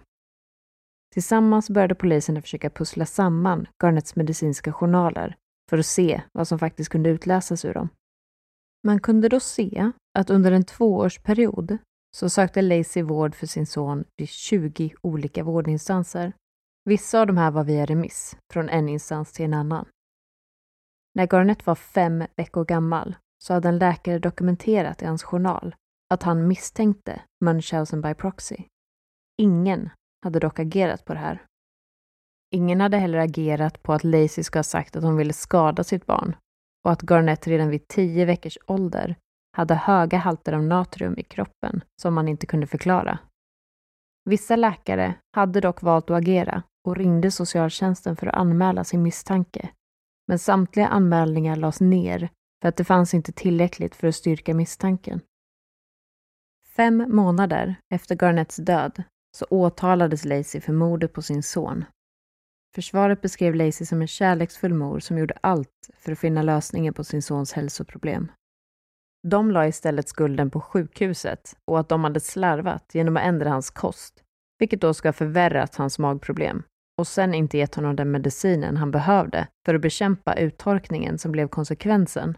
Tillsammans 1.13 1.71
började 1.71 1.95
poliserna 1.95 2.43
försöka 2.43 2.71
pussla 2.71 3.07
samman 3.07 3.67
Garnets 3.83 4.17
medicinska 4.17 4.73
journaler 4.73 5.37
för 5.71 5.79
att 5.79 5.87
se 5.87 6.23
vad 6.33 6.49
som 6.49 6.59
faktiskt 6.59 6.91
kunde 6.91 7.11
utläsas 7.11 7.65
ur 7.65 7.75
dem. 7.75 7.89
Man 8.87 9.01
kunde 9.01 9.29
då 9.29 9.41
se 9.41 9.93
att 10.19 10.31
under 10.31 10.53
en 10.53 10.65
tvåårsperiod 10.65 11.79
så 12.17 12.29
sökte 12.29 12.63
Lacey 12.63 13.03
vård 13.03 13.35
för 13.35 13.47
sin 13.47 13.67
son 13.67 14.05
vid 14.17 14.29
20 14.29 14.95
olika 15.03 15.45
vårdinstanser. 15.45 16.33
Vissa 16.85 17.21
av 17.21 17.27
de 17.27 17.37
här 17.37 17.51
var 17.51 17.65
via 17.65 17.87
remiss, 17.87 18.37
från 18.53 18.69
en 18.69 18.89
instans 18.89 19.33
till 19.33 19.45
en 19.45 19.55
annan. 19.55 19.89
När 21.15 21.27
Garnett 21.27 21.67
var 21.67 21.75
fem 21.75 22.25
veckor 22.37 22.65
gammal 22.65 23.17
så 23.39 23.55
hade 23.55 23.69
en 23.69 23.79
läkare 23.79 24.19
dokumenterat 24.19 25.03
i 25.03 25.07
hans 25.07 25.23
journal 25.23 25.75
att 26.15 26.23
han 26.23 26.49
misstänkte 26.49 27.21
Munchausen 27.45 28.01
by 28.01 28.15
proxy. 28.15 28.57
Ingen 29.39 29.91
hade 30.23 30.39
dock 30.39 30.59
agerat 30.59 31.05
på 31.05 31.13
det 31.13 31.19
här. 31.19 31.43
Ingen 32.55 32.81
hade 32.81 32.97
heller 32.97 33.19
agerat 33.19 33.83
på 33.83 33.93
att 33.93 34.05
Lacey 34.05 34.45
ska 34.45 34.59
ha 34.59 34.65
sagt 34.65 34.97
att 34.97 35.03
hon 35.03 35.17
ville 35.17 35.33
skada 35.33 35.85
sitt 35.85 36.07
barn 36.07 36.37
och 36.85 36.93
att 36.93 37.03
Garnett 37.03 37.47
redan 37.47 37.69
vid 37.69 37.89
tio 37.89 38.25
veckors 38.25 38.59
ålder 38.67 39.17
hade 39.57 39.75
höga 39.75 40.19
halter 40.19 40.53
av 40.53 40.63
natrium 40.63 41.19
i 41.19 41.23
kroppen 41.23 41.85
som 42.03 42.15
man 42.15 42.29
inte 42.29 42.47
kunde 42.47 42.67
förklara. 42.67 43.19
Vissa 44.25 44.57
läkare 44.57 45.15
hade 45.37 45.61
dock 45.61 45.83
valt 45.83 46.11
att 46.11 46.17
agera 46.17 46.63
och 46.89 46.97
ringde 46.97 47.31
socialtjänsten 47.31 48.17
för 48.17 48.27
att 48.27 48.35
anmäla 48.35 48.85
sin 48.85 49.03
misstanke. 49.03 49.69
Men 50.29 50.39
samtliga 50.39 50.87
anmälningar 50.87 51.57
lades 51.57 51.81
ner 51.81 52.29
för 52.67 52.69
att 52.69 52.77
det 52.77 52.85
fanns 52.85 53.15
inte 53.15 53.33
tillräckligt 53.33 53.97
för 53.97 54.09
att 54.09 54.15
styrka 54.15 54.55
misstanken. 54.55 55.21
Fem 56.77 57.05
månader 57.09 57.77
efter 57.95 58.17
Garnets 58.17 58.57
död 58.57 59.03
så 59.37 59.47
åtalades 59.51 60.25
Lacey 60.25 60.61
för 60.61 60.73
mordet 60.73 61.13
på 61.13 61.23
sin 61.23 61.43
son. 61.43 61.85
Försvaret 62.75 63.21
beskrev 63.21 63.55
Lacey 63.55 63.87
som 63.87 64.01
en 64.01 64.09
kärleksfull 64.09 64.75
mor 64.75 65.01
som 65.01 65.19
gjorde 65.19 65.39
allt 65.41 65.91
för 65.99 66.13
att 66.13 66.19
finna 66.19 66.43
lösningen 66.43 66.95
på 66.95 67.05
sin 67.05 67.23
sons 67.23 67.53
hälsoproblem. 67.53 68.33
De 69.29 69.51
la 69.51 69.67
istället 69.67 70.09
skulden 70.09 70.51
på 70.51 70.61
sjukhuset 70.61 71.57
och 71.65 71.81
att 71.81 71.89
de 71.89 72.05
hade 72.05 72.21
slarvat 72.21 72.91
genom 72.95 73.17
att 73.17 73.23
ändra 73.23 73.51
hans 73.51 73.71
kost, 73.71 74.23
vilket 74.59 74.81
då 74.81 74.95
ska 74.95 75.09
ha 75.09 75.13
förvärrat 75.13 75.77
hans 75.77 75.99
magproblem 75.99 76.63
och 76.99 77.07
sen 77.07 77.35
inte 77.35 77.59
gett 77.59 77.75
honom 77.75 77.97
den 77.97 78.11
medicinen 78.11 78.77
han 78.77 78.91
behövde 78.91 79.49
för 79.67 79.75
att 79.75 79.81
bekämpa 79.81 80.35
uttorkningen 80.35 81.19
som 81.19 81.33
blev 81.33 81.49
konsekvensen. 81.49 82.37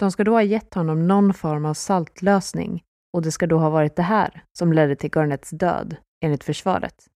De 0.00 0.12
ska 0.12 0.24
då 0.24 0.32
ha 0.32 0.42
gett 0.42 0.74
honom 0.74 1.06
någon 1.06 1.34
form 1.34 1.64
av 1.64 1.74
saltlösning 1.74 2.82
och 3.12 3.22
det 3.22 3.32
ska 3.32 3.46
då 3.46 3.58
ha 3.58 3.70
varit 3.70 3.96
det 3.96 4.02
här 4.02 4.44
som 4.58 4.72
ledde 4.72 4.96
till 4.96 5.10
Garnets 5.10 5.50
död, 5.50 5.96
enligt 6.24 6.44
försvaret. 6.44 7.06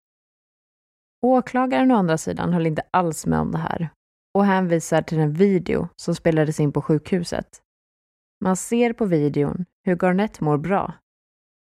Åklagaren 1.22 1.90
å 1.90 1.96
andra 1.96 2.18
sidan 2.18 2.52
höll 2.52 2.66
inte 2.66 2.82
alls 2.90 3.26
med 3.26 3.38
om 3.38 3.52
det 3.52 3.58
här 3.58 3.88
och 4.34 4.44
hänvisar 4.44 5.02
till 5.02 5.18
en 5.18 5.32
video 5.32 5.88
som 5.96 6.14
spelades 6.14 6.60
in 6.60 6.72
på 6.72 6.82
sjukhuset. 6.82 7.62
Man 8.44 8.56
ser 8.56 8.92
på 8.92 9.04
videon 9.04 9.64
hur 9.84 9.96
Garnett 9.96 10.40
mår 10.40 10.58
bra. 10.58 10.92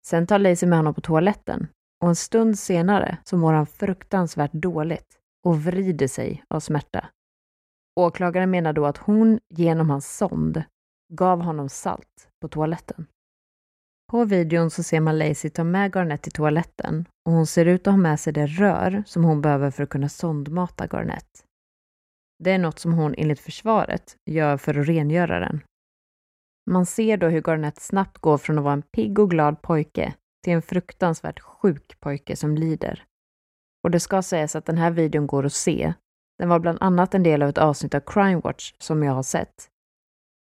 Sen 0.06 0.26
tar 0.26 0.38
Lacey 0.38 0.68
med 0.68 0.78
honom 0.78 0.94
på 0.94 1.00
toaletten 1.00 1.68
och 2.02 2.08
en 2.08 2.16
stund 2.16 2.58
senare 2.58 3.18
så 3.24 3.36
mår 3.36 3.52
han 3.52 3.66
fruktansvärt 3.66 4.52
dåligt 4.52 5.18
och 5.44 5.62
vrider 5.62 6.08
sig 6.08 6.44
av 6.48 6.60
smärta. 6.60 7.08
Åklagaren 8.00 8.50
menar 8.50 8.72
då 8.72 8.86
att 8.86 8.96
hon 8.96 9.40
genom 9.48 9.90
hans 9.90 10.16
sond 10.16 10.64
gav 11.10 11.40
honom 11.40 11.68
salt 11.68 12.28
på 12.40 12.48
toaletten. 12.48 13.06
På 14.10 14.24
videon 14.24 14.70
så 14.70 14.82
ser 14.82 15.00
man 15.00 15.18
Lacey 15.18 15.50
ta 15.50 15.64
med 15.64 15.94
Garnett 15.94 16.22
till 16.22 16.32
toaletten 16.32 17.08
och 17.26 17.32
hon 17.32 17.46
ser 17.46 17.66
ut 17.66 17.86
att 17.86 17.92
ha 17.92 17.98
med 17.98 18.20
sig 18.20 18.32
det 18.32 18.46
rör 18.46 19.02
som 19.06 19.24
hon 19.24 19.42
behöver 19.42 19.70
för 19.70 19.82
att 19.82 19.88
kunna 19.88 20.08
sondmata 20.08 20.86
Garnett. 20.86 21.44
Det 22.44 22.50
är 22.50 22.58
något 22.58 22.78
som 22.78 22.92
hon 22.92 23.14
enligt 23.14 23.40
försvaret 23.40 24.16
gör 24.30 24.56
för 24.56 24.78
att 24.78 24.88
rengöra 24.88 25.40
den. 25.40 25.60
Man 26.70 26.86
ser 26.86 27.16
då 27.16 27.28
hur 27.28 27.42
Garnett 27.42 27.80
snabbt 27.80 28.18
går 28.18 28.38
från 28.38 28.58
att 28.58 28.64
vara 28.64 28.72
en 28.72 28.82
pigg 28.82 29.18
och 29.18 29.30
glad 29.30 29.62
pojke 29.62 30.14
till 30.44 30.52
en 30.52 30.62
fruktansvärt 30.62 31.40
sjuk 31.40 32.00
pojke 32.00 32.36
som 32.36 32.54
lider. 32.54 33.04
Och 33.84 33.90
det 33.90 34.00
ska 34.00 34.22
sägas 34.22 34.56
att 34.56 34.66
den 34.66 34.78
här 34.78 34.90
videon 34.90 35.26
går 35.26 35.46
att 35.46 35.52
se. 35.52 35.94
Den 36.38 36.48
var 36.48 36.58
bland 36.58 36.78
annat 36.80 37.14
en 37.14 37.22
del 37.22 37.42
av 37.42 37.48
ett 37.48 37.58
avsnitt 37.58 37.94
av 37.94 38.00
Crime 38.00 38.40
Watch 38.40 38.72
som 38.78 39.02
jag 39.02 39.12
har 39.12 39.22
sett. 39.22 39.68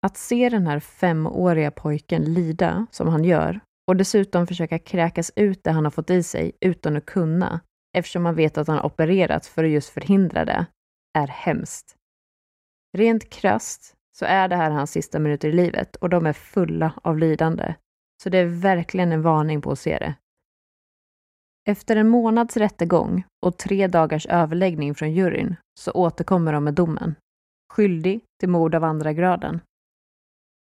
Att 0.01 0.17
se 0.17 0.49
den 0.49 0.67
här 0.67 0.79
femåriga 0.79 1.71
pojken 1.71 2.33
lida 2.33 2.87
som 2.91 3.07
han 3.07 3.23
gör 3.23 3.59
och 3.87 3.95
dessutom 3.95 4.47
försöka 4.47 4.79
kräkas 4.79 5.31
ut 5.35 5.63
det 5.63 5.71
han 5.71 5.83
har 5.83 5.91
fått 5.91 6.09
i 6.09 6.23
sig 6.23 6.51
utan 6.61 6.97
att 6.97 7.05
kunna, 7.05 7.59
eftersom 7.97 8.23
man 8.23 8.35
vet 8.35 8.57
att 8.57 8.67
han 8.67 8.77
har 8.77 8.85
opererats 8.85 9.49
för 9.49 9.63
att 9.63 9.69
just 9.69 9.89
förhindra 9.89 10.45
det, 10.45 10.65
är 11.17 11.27
hemskt. 11.27 11.95
Rent 12.97 13.29
krasst 13.29 13.93
så 14.17 14.25
är 14.25 14.47
det 14.47 14.55
här 14.55 14.71
hans 14.71 14.91
sista 14.91 15.19
minuter 15.19 15.47
i 15.47 15.51
livet 15.51 15.95
och 15.95 16.09
de 16.09 16.25
är 16.25 16.33
fulla 16.33 16.93
av 17.03 17.17
lidande. 17.17 17.75
Så 18.23 18.29
det 18.29 18.37
är 18.37 18.45
verkligen 18.45 19.11
en 19.11 19.21
varning 19.21 19.61
på 19.61 19.71
att 19.71 19.79
se 19.79 19.97
det. 19.97 20.15
Efter 21.69 21.95
en 21.95 22.09
månads 22.09 22.57
rättegång 22.57 23.23
och 23.45 23.57
tre 23.57 23.87
dagars 23.87 24.25
överläggning 24.25 24.95
från 24.95 25.13
juryn 25.13 25.55
så 25.79 25.91
återkommer 25.91 26.53
de 26.53 26.63
med 26.63 26.73
domen. 26.73 27.15
Skyldig 27.73 28.21
till 28.39 28.49
mord 28.49 28.75
av 28.75 28.83
andra 28.83 29.13
graden. 29.13 29.61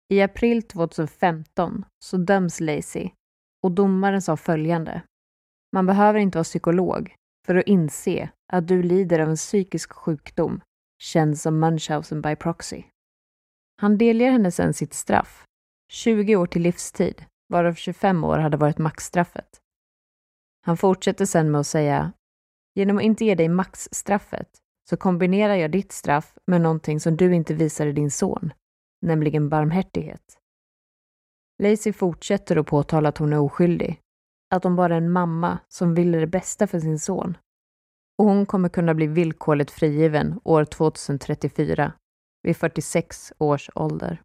I 0.09 0.21
april 0.21 0.62
2015 0.62 1.85
så 2.05 2.16
döms 2.16 2.61
Lacey 2.61 3.11
och 3.62 3.73
domaren 3.73 4.23
sa 4.23 4.37
följande. 4.37 5.03
Man 5.73 5.87
behöver 5.87 6.19
inte 6.19 6.38
vara 6.38 6.45
psykolog 6.45 7.14
för 7.47 7.55
att 7.55 7.66
inse 7.66 8.31
att 8.53 8.69
du 8.69 8.83
lider 8.83 9.19
av 9.19 9.29
en 9.31 9.37
psykisk 9.37 9.92
sjukdom 9.92 10.61
känd 11.03 11.38
som 11.38 11.61
Munchausen 11.61 12.23
by 12.23 12.37
proxy. 12.37 12.83
Han 13.81 13.99
delger 13.99 14.31
henne 14.31 14.51
sedan 14.51 14.75
sitt 14.75 14.95
straff, 14.95 15.45
20 15.92 16.37
år 16.37 16.47
till 16.47 16.62
livstid, 16.62 17.25
varav 17.49 17.75
25 17.75 18.25
år 18.25 18.38
hade 18.38 18.57
varit 18.57 18.79
maxstraffet. 18.79 19.61
Han 20.62 20.77
fortsätter 20.77 21.27
sen 21.27 21.51
med 21.51 21.61
att 21.61 21.66
säga, 21.66 22.12
genom 22.75 22.97
att 22.97 23.03
inte 23.03 23.25
ge 23.25 23.35
dig 23.35 23.49
maxstraffet 23.49 24.49
så 24.90 24.97
kombinerar 24.97 25.55
jag 25.55 25.71
ditt 25.71 25.92
straff 25.92 26.35
med 26.47 26.61
någonting 26.61 27.01
som 27.01 27.16
du 27.16 27.35
inte 27.35 27.55
visade 27.55 27.92
din 27.92 28.11
son, 28.11 28.53
nämligen 29.07 29.49
barmhärtighet. 29.49 30.38
Lacey 31.62 31.92
fortsätter 31.92 32.57
att 32.57 32.66
påtala 32.66 33.09
att 33.09 33.19
hon 33.19 33.33
är 33.33 33.38
oskyldig, 33.38 34.01
att 34.55 34.64
hon 34.64 34.77
bara 34.77 34.95
är 34.95 34.99
en 34.99 35.12
mamma 35.12 35.59
som 35.69 35.95
ville 35.95 36.19
det 36.19 36.27
bästa 36.27 36.66
för 36.66 36.81
sin 36.81 36.99
son. 36.99 37.37
Och 38.19 38.25
hon 38.25 38.47
kommer 38.47 38.69
kunna 38.69 38.95
bli 38.95 39.07
villkorligt 39.07 39.71
frigiven 39.71 40.40
år 40.45 40.64
2034 40.64 41.92
vid 42.42 42.57
46 42.57 43.33
års 43.38 43.71
ålder. 43.75 44.23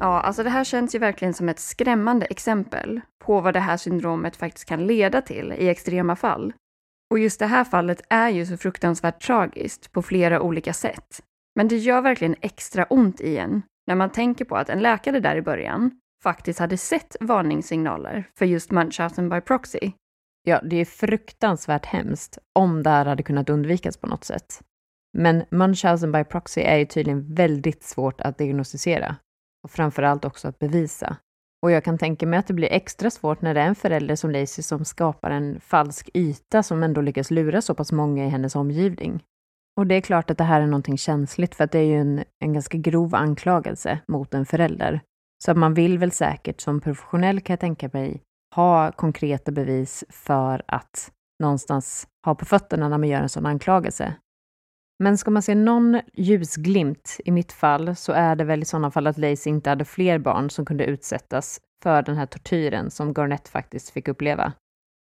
Ja, 0.00 0.20
alltså 0.20 0.42
det 0.42 0.50
här 0.50 0.64
känns 0.64 0.94
ju 0.94 0.98
verkligen 0.98 1.34
som 1.34 1.48
ett 1.48 1.58
skrämmande 1.58 2.26
exempel 2.26 3.00
på 3.18 3.40
vad 3.40 3.54
det 3.54 3.60
här 3.60 3.76
syndromet 3.76 4.36
faktiskt 4.36 4.68
kan 4.68 4.86
leda 4.86 5.22
till 5.22 5.52
i 5.52 5.68
extrema 5.68 6.16
fall. 6.16 6.52
Och 7.10 7.18
just 7.18 7.38
det 7.38 7.46
här 7.46 7.64
fallet 7.64 8.02
är 8.10 8.28
ju 8.28 8.46
så 8.46 8.56
fruktansvärt 8.56 9.22
tragiskt 9.22 9.92
på 9.92 10.02
flera 10.02 10.40
olika 10.40 10.72
sätt. 10.72 11.22
Men 11.56 11.68
det 11.68 11.76
gör 11.76 12.00
verkligen 12.00 12.36
extra 12.40 12.84
ont 12.84 13.20
i 13.20 13.36
en 13.36 13.62
när 13.86 13.94
man 13.94 14.10
tänker 14.10 14.44
på 14.44 14.56
att 14.56 14.68
en 14.68 14.80
läkare 14.80 15.20
där 15.20 15.36
i 15.36 15.42
början 15.42 15.90
faktiskt 16.22 16.58
hade 16.58 16.76
sett 16.76 17.16
varningssignaler 17.20 18.28
för 18.38 18.46
just 18.46 18.70
Munchausen 18.70 19.28
by 19.28 19.40
proxy 19.40 19.92
Ja, 20.48 20.60
det 20.64 20.76
är 20.76 20.84
fruktansvärt 20.84 21.86
hemskt 21.86 22.38
om 22.54 22.82
det 22.82 22.90
här 22.90 23.06
hade 23.06 23.22
kunnat 23.22 23.50
undvikas 23.50 23.96
på 23.96 24.06
något 24.06 24.24
sätt. 24.24 24.62
Men 25.18 25.44
Munchausen 25.50 26.12
by 26.12 26.24
proxy 26.24 26.60
är 26.60 26.76
ju 26.76 26.86
tydligen 26.86 27.34
väldigt 27.34 27.82
svårt 27.82 28.20
att 28.20 28.38
diagnostisera 28.38 29.16
och 29.64 29.70
framförallt 29.70 30.24
också 30.24 30.48
att 30.48 30.58
bevisa. 30.58 31.16
Och 31.62 31.70
jag 31.70 31.84
kan 31.84 31.98
tänka 31.98 32.26
mig 32.26 32.38
att 32.38 32.46
det 32.46 32.54
blir 32.54 32.72
extra 32.72 33.10
svårt 33.10 33.42
när 33.42 33.54
det 33.54 33.60
är 33.60 33.66
en 33.66 33.74
förälder 33.74 34.16
som 34.16 34.30
Lacey 34.30 34.62
som 34.62 34.84
skapar 34.84 35.30
en 35.30 35.60
falsk 35.60 36.10
yta 36.14 36.62
som 36.62 36.82
ändå 36.82 37.00
lyckas 37.00 37.30
lura 37.30 37.62
så 37.62 37.74
pass 37.74 37.92
många 37.92 38.26
i 38.26 38.28
hennes 38.28 38.56
omgivning. 38.56 39.22
Och 39.76 39.86
det 39.86 39.94
är 39.94 40.00
klart 40.00 40.30
att 40.30 40.38
det 40.38 40.44
här 40.44 40.60
är 40.60 40.66
någonting 40.66 40.98
känsligt 40.98 41.54
för 41.54 41.64
att 41.64 41.72
det 41.72 41.78
är 41.78 41.84
ju 41.84 42.00
en, 42.00 42.24
en 42.44 42.52
ganska 42.52 42.78
grov 42.78 43.14
anklagelse 43.14 43.98
mot 44.08 44.34
en 44.34 44.46
förälder. 44.46 45.00
Så 45.44 45.54
man 45.54 45.74
vill 45.74 45.98
väl 45.98 46.12
säkert 46.12 46.60
som 46.60 46.80
professionell 46.80 47.40
kan 47.40 47.52
jag 47.54 47.60
tänka 47.60 47.90
mig 47.92 48.22
ha 48.54 48.92
konkreta 48.92 49.52
bevis 49.52 50.04
för 50.08 50.62
att 50.66 51.12
någonstans 51.42 52.08
ha 52.24 52.34
på 52.34 52.44
fötterna 52.44 52.88
när 52.88 52.98
man 52.98 53.08
gör 53.08 53.22
en 53.22 53.28
sån 53.28 53.46
anklagelse. 53.46 54.14
Men 54.98 55.18
ska 55.18 55.30
man 55.30 55.42
se 55.42 55.54
någon 55.54 56.00
ljusglimt 56.14 57.20
i 57.24 57.30
mitt 57.30 57.52
fall 57.52 57.96
så 57.96 58.12
är 58.12 58.36
det 58.36 58.44
väl 58.44 58.62
i 58.62 58.64
sådana 58.64 58.90
fall 58.90 59.06
att 59.06 59.18
Lacey 59.18 59.50
inte 59.52 59.70
hade 59.70 59.84
fler 59.84 60.18
barn 60.18 60.50
som 60.50 60.64
kunde 60.64 60.84
utsättas 60.84 61.60
för 61.82 62.02
den 62.02 62.16
här 62.16 62.26
tortyren 62.26 62.90
som 62.90 63.12
Garnett 63.12 63.48
faktiskt 63.48 63.90
fick 63.90 64.08
uppleva. 64.08 64.52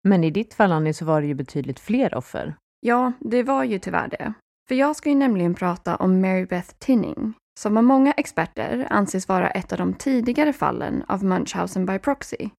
Men 0.03 0.23
i 0.23 0.31
ditt 0.31 0.53
fall, 0.53 0.71
Annie, 0.71 0.93
så 0.93 1.05
var 1.05 1.21
det 1.21 1.27
ju 1.27 1.33
betydligt 1.33 1.79
fler 1.79 2.15
offer. 2.15 2.55
Ja, 2.79 3.11
det 3.19 3.43
var 3.43 3.63
ju 3.63 3.79
tyvärr 3.79 4.07
det. 4.07 4.33
För 4.67 4.75
jag 4.75 4.95
ska 4.95 5.09
ju 5.09 5.15
nämligen 5.15 5.55
prata 5.55 5.95
om 5.95 6.21
Mary 6.21 6.45
Beth 6.45 6.73
Tinning, 6.79 7.33
som 7.59 7.77
av 7.77 7.83
många 7.83 8.11
experter 8.11 8.87
anses 8.89 9.27
vara 9.27 9.49
ett 9.49 9.71
av 9.71 9.77
de 9.77 9.93
tidigare 9.93 10.53
fallen 10.53 11.03
av 11.07 11.23
Munchausen 11.23 11.85
by 11.85 11.99
proxy. 11.99 12.49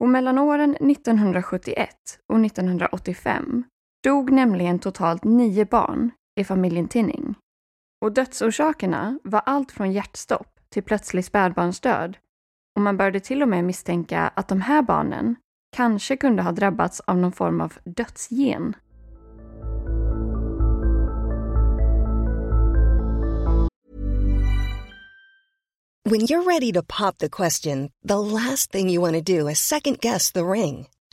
Och 0.00 0.08
mellan 0.08 0.38
åren 0.38 0.76
1971 0.76 1.88
och 2.32 2.40
1985 2.44 3.64
dog 4.04 4.32
nämligen 4.32 4.78
totalt 4.78 5.24
nio 5.24 5.64
barn 5.64 6.10
i 6.36 6.44
familjetidning. 6.44 7.34
Och 8.00 8.12
dödsorsakerna 8.12 9.18
var 9.24 9.42
allt 9.46 9.72
från 9.72 9.92
hjärtstopp 9.92 10.48
till 10.68 10.82
plötslig 10.82 11.24
spädbarnsdöd 11.24 12.16
och 12.76 12.82
man 12.82 12.96
började 12.96 13.20
till 13.20 13.42
och 13.42 13.48
med 13.48 13.64
misstänka 13.64 14.32
att 14.34 14.48
de 14.48 14.60
här 14.60 14.82
barnen 14.82 15.36
kanske 15.76 16.16
kunde 16.16 16.42
ha 16.42 16.52
drabbats 16.52 17.00
av 17.00 17.16
någon 17.18 17.32
form 17.32 17.60
av 17.60 17.72
dödsgen. 17.84 18.76
När 26.10 26.26
du 26.26 26.34
är 26.34 26.60
redo 26.60 26.82
att 26.88 27.18
the 27.18 27.28
question, 27.28 27.88
the 28.08 28.14
last 28.14 28.70
thing 28.70 28.90
you 28.90 29.00
want 29.02 29.26
to 29.26 29.32
do 29.32 29.50
is 29.50 29.58
second 29.58 30.00
guess. 30.00 30.32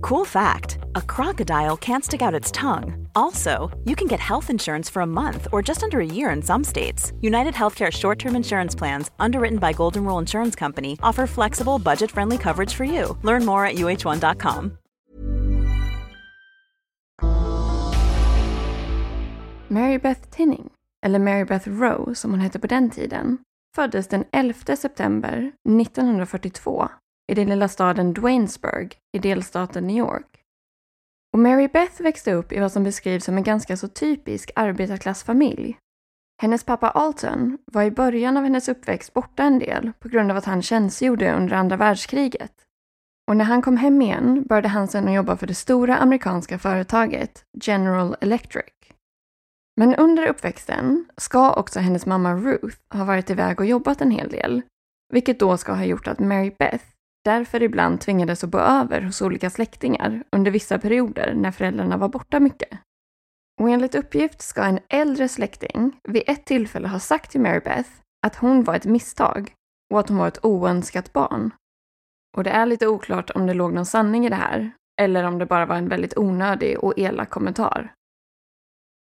Cool 0.00 0.24
fact 0.24 0.78
a 0.94 1.02
crocodile 1.02 1.76
can't 1.76 2.04
stick 2.04 2.22
out 2.22 2.34
its 2.34 2.50
tongue. 2.50 3.08
Also, 3.14 3.70
you 3.84 3.94
can 3.96 4.08
get 4.08 4.20
health 4.20 4.50
insurance 4.50 4.90
for 4.90 5.02
a 5.02 5.06
month 5.06 5.48
or 5.52 5.62
just 5.62 5.82
under 5.82 6.00
a 6.00 6.06
year 6.06 6.30
in 6.30 6.42
some 6.42 6.64
states. 6.64 7.12
United 7.20 7.54
Healthcare 7.54 7.92
short 7.92 8.18
term 8.18 8.36
insurance 8.36 8.74
plans, 8.74 9.10
underwritten 9.18 9.58
by 9.58 9.72
Golden 9.72 10.04
Rule 10.04 10.18
Insurance 10.18 10.54
Company, 10.54 10.96
offer 11.02 11.26
flexible, 11.26 11.78
budget 11.78 12.10
friendly 12.10 12.38
coverage 12.38 12.74
for 12.74 12.84
you. 12.84 13.16
Learn 13.22 13.44
more 13.44 13.66
at 13.66 13.76
uh1.com. 13.76 14.78
Mary 19.68 19.98
Beth 19.98 20.30
Tinning, 20.30 20.70
eller 21.02 21.18
Mary 21.18 21.44
Beth 21.44 21.66
Rowe 21.66 22.14
som 22.14 22.30
hon 22.30 22.40
hette 22.40 22.58
på 22.58 22.66
den 22.66 22.90
tiden, 22.90 23.38
föddes 23.76 24.08
den 24.08 24.24
11 24.32 24.76
september 24.76 25.52
1942 25.68 26.88
i 27.32 27.34
den 27.34 27.48
lilla 27.48 27.68
staden 27.68 28.12
Dwaynesburg 28.14 28.98
i 29.12 29.18
delstaten 29.18 29.86
New 29.86 29.96
York. 29.96 30.42
Och 31.32 31.38
Mary 31.38 31.68
Beth 31.68 32.02
växte 32.02 32.32
upp 32.32 32.52
i 32.52 32.60
vad 32.60 32.72
som 32.72 32.84
beskrivs 32.84 33.24
som 33.24 33.36
en 33.36 33.42
ganska 33.42 33.76
så 33.76 33.88
typisk 33.88 34.50
arbetarklassfamilj. 34.54 35.78
Hennes 36.42 36.64
pappa 36.64 36.90
Alton 36.90 37.58
var 37.64 37.82
i 37.82 37.90
början 37.90 38.36
av 38.36 38.42
hennes 38.42 38.68
uppväxt 38.68 39.12
borta 39.12 39.42
en 39.42 39.58
del 39.58 39.92
på 39.98 40.08
grund 40.08 40.30
av 40.30 40.36
att 40.36 40.44
han 40.44 40.62
tjänstgjorde 40.62 41.34
under 41.36 41.56
andra 41.56 41.76
världskriget. 41.76 42.52
Och 43.28 43.36
när 43.36 43.44
han 43.44 43.62
kom 43.62 43.76
hem 43.76 44.02
igen 44.02 44.44
började 44.48 44.68
han 44.68 44.88
sedan 44.88 45.12
jobba 45.12 45.36
för 45.36 45.46
det 45.46 45.54
stora 45.54 45.96
amerikanska 45.96 46.58
företaget 46.58 47.44
General 47.62 48.16
Electric. 48.20 48.72
Men 49.76 49.94
under 49.94 50.26
uppväxten 50.26 51.04
ska 51.16 51.52
också 51.52 51.80
hennes 51.80 52.06
mamma 52.06 52.34
Ruth 52.34 52.78
ha 52.90 53.04
varit 53.04 53.30
iväg 53.30 53.60
och 53.60 53.66
jobbat 53.66 54.00
en 54.00 54.10
hel 54.10 54.28
del, 54.28 54.62
vilket 55.12 55.40
då 55.40 55.56
ska 55.56 55.72
ha 55.72 55.84
gjort 55.84 56.08
att 56.08 56.18
Mary 56.18 56.54
Beth 56.58 56.84
därför 57.26 57.62
ibland 57.62 58.00
tvingades 58.00 58.44
att 58.44 58.50
bo 58.50 58.58
över 58.58 59.00
hos 59.00 59.22
olika 59.22 59.50
släktingar 59.50 60.24
under 60.32 60.50
vissa 60.50 60.78
perioder 60.78 61.34
när 61.34 61.50
föräldrarna 61.50 61.96
var 61.96 62.08
borta 62.08 62.40
mycket. 62.40 62.78
Och 63.60 63.70
enligt 63.70 63.94
uppgift 63.94 64.42
ska 64.42 64.62
en 64.62 64.78
äldre 64.88 65.28
släkting 65.28 65.96
vid 66.08 66.22
ett 66.26 66.44
tillfälle 66.44 66.88
ha 66.88 66.98
sagt 66.98 67.30
till 67.30 67.40
Mary 67.40 67.60
Beth 67.60 67.90
att 68.26 68.36
hon 68.36 68.64
var 68.64 68.74
ett 68.74 68.84
misstag 68.84 69.52
och 69.92 70.00
att 70.00 70.08
hon 70.08 70.18
var 70.18 70.28
ett 70.28 70.44
oönskat 70.44 71.12
barn. 71.12 71.50
Och 72.36 72.44
det 72.44 72.50
är 72.50 72.66
lite 72.66 72.86
oklart 72.86 73.30
om 73.30 73.46
det 73.46 73.54
låg 73.54 73.72
någon 73.72 73.86
sanning 73.86 74.26
i 74.26 74.28
det 74.28 74.36
här, 74.36 74.70
eller 75.00 75.24
om 75.24 75.38
det 75.38 75.46
bara 75.46 75.66
var 75.66 75.76
en 75.76 75.88
väldigt 75.88 76.18
onödig 76.18 76.78
och 76.78 76.98
elak 76.98 77.30
kommentar. 77.30 77.92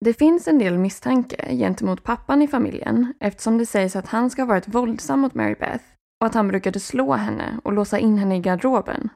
Det 0.05 0.13
finns 0.13 0.47
en 0.47 0.59
del 0.59 0.77
misstanke 0.77 1.55
gentemot 1.55 2.03
pappan 2.03 2.41
i 2.41 2.47
familjen 2.47 3.13
eftersom 3.19 3.57
det 3.57 3.65
sägs 3.65 3.95
att 3.95 4.07
han 4.07 4.29
ska 4.29 4.41
ha 4.41 4.47
varit 4.47 4.67
våldsam 4.67 5.19
mot 5.19 5.33
Mary 5.33 5.55
Beth 5.59 5.98
och 6.19 6.27
att 6.27 6.33
han 6.33 6.47
brukade 6.47 6.79
slå 6.79 7.13
henne 7.13 7.59
och 7.63 7.73
låsa 7.73 7.99
in 7.99 8.17
henne 8.17 8.35
i 8.35 8.39
garderoben. 8.39 9.09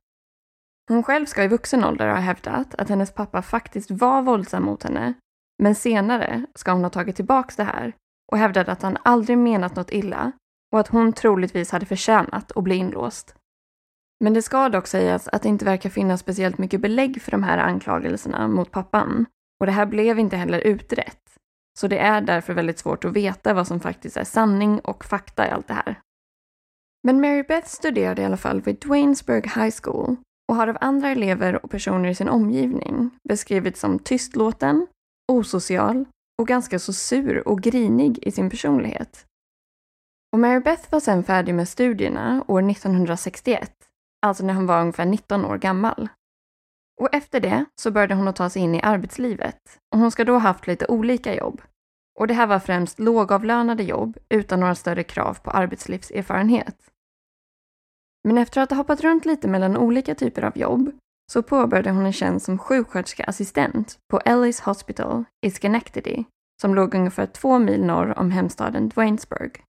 Hon 0.88 1.04
själv 1.04 1.26
ska 1.26 1.44
i 1.44 1.48
vuxen 1.48 1.84
ålder 1.84 2.08
ha 2.08 2.16
hävdat 2.16 2.76
att 2.76 2.90
hennes 2.90 3.14
pappa 3.14 3.42
faktiskt 3.42 3.92
var 3.92 4.22
våldsam 4.22 4.64
mot 4.64 4.84
henne, 4.84 5.14
men 5.64 5.76
senare 5.76 6.46
ska 6.56 6.72
hon 6.72 6.84
ha 6.84 6.90
tagit 6.90 7.16
tillbaks 7.16 7.56
det 7.56 7.64
här 7.64 7.94
och 8.32 8.38
hävdat 8.38 8.70
att 8.70 8.82
han 8.82 8.98
aldrig 9.04 9.38
menat 9.38 9.76
något 9.76 9.92
illa 9.92 10.32
och 10.74 10.80
att 10.80 10.88
hon 10.88 11.14
troligtvis 11.14 11.72
hade 11.72 11.86
förtjänat 11.86 12.52
att 12.52 12.64
bli 12.64 12.76
inlåst. 12.76 13.36
Men 14.24 14.34
det 14.34 14.42
ska 14.42 14.70
dock 14.70 14.88
sägas 14.88 15.28
att 15.28 15.42
det 15.42 15.50
inte 15.50 15.66
verkar 15.66 15.90
finnas 15.90 16.20
speciellt 16.20 16.58
mycket 16.58 16.82
belägg 16.82 17.22
för 17.22 17.32
de 17.32 17.44
här 17.44 17.58
anklagelserna 17.58 18.48
mot 18.48 18.72
pappan 18.72 19.26
och 19.60 19.66
det 19.66 19.72
här 19.72 19.86
blev 19.86 20.20
inte 20.20 20.38
heller 20.38 20.60
utrett. 20.60 21.20
Så 21.80 21.88
det 21.88 21.98
är 21.98 22.22
därför 22.22 22.54
väldigt 22.54 22.80
svårt 22.80 23.06
att 23.06 23.14
veta 23.14 23.54
vad 23.54 23.68
som 23.68 23.80
faktiskt 23.80 24.18
är 24.18 24.24
sanning 24.24 24.80
och 24.80 25.06
fakta 25.06 25.48
i 25.48 25.50
allt 25.50 25.68
det 25.68 25.74
här. 25.74 26.00
Men 27.08 27.22
Mary 27.22 27.44
Beth 27.44 27.68
studerade 27.68 28.22
i 28.22 28.26
alla 28.26 28.38
fall 28.38 28.62
vid 28.62 28.80
Dwaynesburg 28.80 29.48
High 29.48 29.76
School 29.84 30.16
och 30.50 30.56
har 30.56 30.68
av 30.68 30.78
andra 30.82 31.10
elever 31.10 31.66
och 31.66 31.72
personer 31.72 32.10
i 32.10 32.16
sin 32.16 32.30
omgivning 32.30 33.10
beskrivits 33.30 33.80
som 33.80 34.00
tystlåten, 34.00 34.88
osocial 35.32 36.06
och 36.42 36.48
ganska 36.48 36.80
så 36.80 36.94
sur 36.94 37.48
och 37.48 37.62
grinig 37.62 38.20
i 38.22 38.32
sin 38.32 38.50
personlighet. 38.50 39.26
Och 40.34 40.40
Mary 40.40 40.60
Beth 40.60 40.92
var 40.92 41.00
sen 41.00 41.24
färdig 41.24 41.56
med 41.56 41.70
studierna 41.70 42.44
år 42.48 42.72
1961, 42.72 43.72
alltså 44.26 44.46
när 44.46 44.54
hon 44.54 44.66
var 44.66 44.82
ungefär 44.82 45.06
19 45.06 45.46
år 45.46 45.58
gammal. 45.58 46.10
Och 47.02 47.14
efter 47.14 47.40
det 47.40 47.66
så 47.82 47.92
började 47.92 48.14
hon 48.16 48.28
att 48.28 48.36
ta 48.36 48.50
sig 48.50 48.62
in 48.62 48.76
i 48.76 48.82
arbetslivet 48.82 49.60
och 49.94 50.00
hon 50.00 50.12
ska 50.12 50.24
då 50.24 50.34
ha 50.34 50.40
haft 50.40 50.68
lite 50.68 50.86
olika 50.88 51.36
jobb. 51.36 51.62
Och 52.20 52.28
det 52.28 52.34
här 52.34 52.48
var 52.48 52.60
främst 52.60 53.00
lågavlönade 53.00 53.84
jobb 53.84 54.18
utan 54.30 54.60
några 54.60 54.76
större 54.76 55.04
krav 55.04 55.38
på 55.44 55.52
arbetslivserfarenhet. 55.52 56.93
Men 58.24 58.38
efter 58.38 58.62
att 58.62 58.70
ha 58.70 58.78
hoppat 58.78 59.02
runt 59.02 59.26
lite 59.26 59.48
mellan 59.48 59.78
olika 59.78 60.16
typer 60.16 60.44
av 60.44 60.58
jobb 60.58 60.92
så 61.32 61.44
påbörjade 61.44 61.92
hon 61.92 62.06
en 62.06 62.14
tjänst 62.14 62.46
som 62.46 62.58
sjuksköterskeassistent 62.58 63.98
på 64.12 64.20
Ellis 64.20 64.60
Hospital 64.60 65.24
i 65.46 65.52
Schenectady 65.52 66.24
som 66.62 66.76
låg 66.76 66.96
ungefär 66.96 67.26
två 67.26 67.60
mil 67.60 67.86
norr 67.86 68.20
om 68.20 68.32
hemstaden 68.32 68.90
Dwaynesburg. 68.90 69.64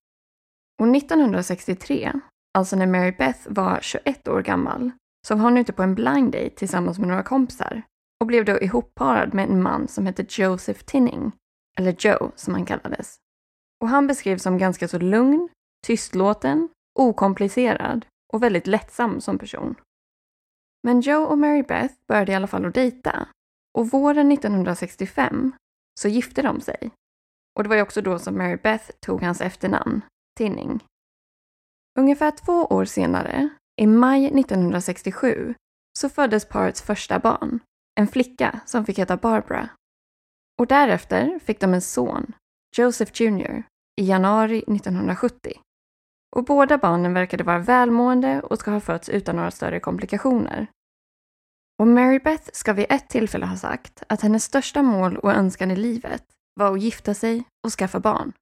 Och 0.83 0.97
1963, 0.97 2.12
alltså 2.59 2.77
när 2.77 2.87
Mary 2.87 3.12
Beth 3.19 3.40
var 3.47 3.79
21 3.83 4.29
år 4.29 4.43
gammal, 4.43 4.90
så 5.27 5.35
var 5.35 5.43
hon 5.43 5.59
ute 5.59 5.73
på 5.73 5.83
en 5.83 5.95
blind 5.95 6.33
date 6.33 6.51
tillsammans 6.51 6.99
med 6.99 7.09
några 7.09 7.23
kompisar 7.23 7.83
och 8.21 8.27
blev 8.27 8.45
då 8.45 8.61
ihopparad 8.61 9.35
med 9.35 9.51
en 9.51 9.62
man 9.62 9.88
som 9.88 10.07
hette 10.07 10.27
Joseph 10.29 10.85
Tinning, 10.85 11.33
eller 11.79 11.97
Joe 11.99 12.33
som 12.37 12.55
han 12.55 12.67
kallades. 12.67 13.17
Och 13.83 13.88
han 13.88 14.07
beskrivs 14.07 14.43
som 14.43 14.59
ganska 14.59 14.88
så 14.88 14.99
lugn, 14.99 15.49
tystlåten, 15.87 16.69
okomplicerad 16.99 18.07
och 18.35 18.42
väldigt 18.42 18.66
lättsam 18.66 19.20
som 19.20 19.38
person. 19.38 19.75
Men 20.83 21.01
Joe 21.01 21.27
och 21.27 21.38
Mary 21.38 21.62
Beth 21.62 21.94
började 22.09 22.33
i 22.33 22.35
alla 22.35 22.47
fall 22.47 22.66
att 22.66 22.75
dejta 22.75 23.29
och 23.79 23.90
våren 23.90 24.33
1965 24.33 25.53
så 26.01 26.09
gifte 26.09 26.42
de 26.42 26.61
sig. 26.61 26.90
Och 27.57 27.62
det 27.62 27.68
var 27.68 27.77
ju 27.77 27.83
också 27.83 28.03
då 28.03 28.18
som 28.18 28.38
Mary 28.38 28.57
Beth 28.57 28.90
tog 29.01 29.23
hans 29.23 29.40
efternamn, 29.40 30.01
Tinning. 30.38 30.85
Ungefär 31.99 32.31
två 32.31 32.64
år 32.64 32.85
senare, 32.85 33.49
i 33.80 33.87
maj 33.87 34.26
1967, 34.26 35.55
så 35.99 36.09
föddes 36.09 36.49
parets 36.49 36.82
första 36.82 37.18
barn, 37.18 37.61
en 38.01 38.07
flicka 38.07 38.61
som 38.66 38.87
fick 38.87 38.99
heta 38.99 39.16
Barbara. 39.16 39.68
Och 40.59 40.66
därefter 40.66 41.39
fick 41.39 41.61
de 41.61 41.74
en 41.74 41.82
son, 41.82 42.32
Joseph 42.76 43.22
Jr, 43.22 43.62
i 44.01 44.05
januari 44.05 44.59
1970. 44.59 45.53
Och 46.35 46.45
båda 46.45 46.78
barnen 46.78 47.14
verkade 47.14 47.45
vara 47.45 47.59
välmående 47.59 48.41
och 48.41 48.59
ska 48.59 48.70
ha 48.70 48.80
fötts 48.80 49.09
utan 49.09 49.37
några 49.37 49.51
större 49.51 49.80
komplikationer. 49.80 50.66
Och 51.78 51.87
Mary 51.87 52.18
Beth 52.18 52.51
ska 52.53 52.72
vid 52.72 52.87
ett 52.89 53.09
tillfälle 53.09 53.47
ha 53.47 53.57
sagt 53.57 54.03
att 54.09 54.20
hennes 54.20 54.45
största 54.45 54.82
mål 54.82 55.16
och 55.16 55.32
önskan 55.32 55.70
i 55.70 55.76
livet 55.76 56.24
var 56.55 56.72
att 56.72 56.82
gifta 56.82 57.14
sig 57.14 57.45
och 57.64 57.72
skaffa 57.72 58.01
barn. 58.01 58.32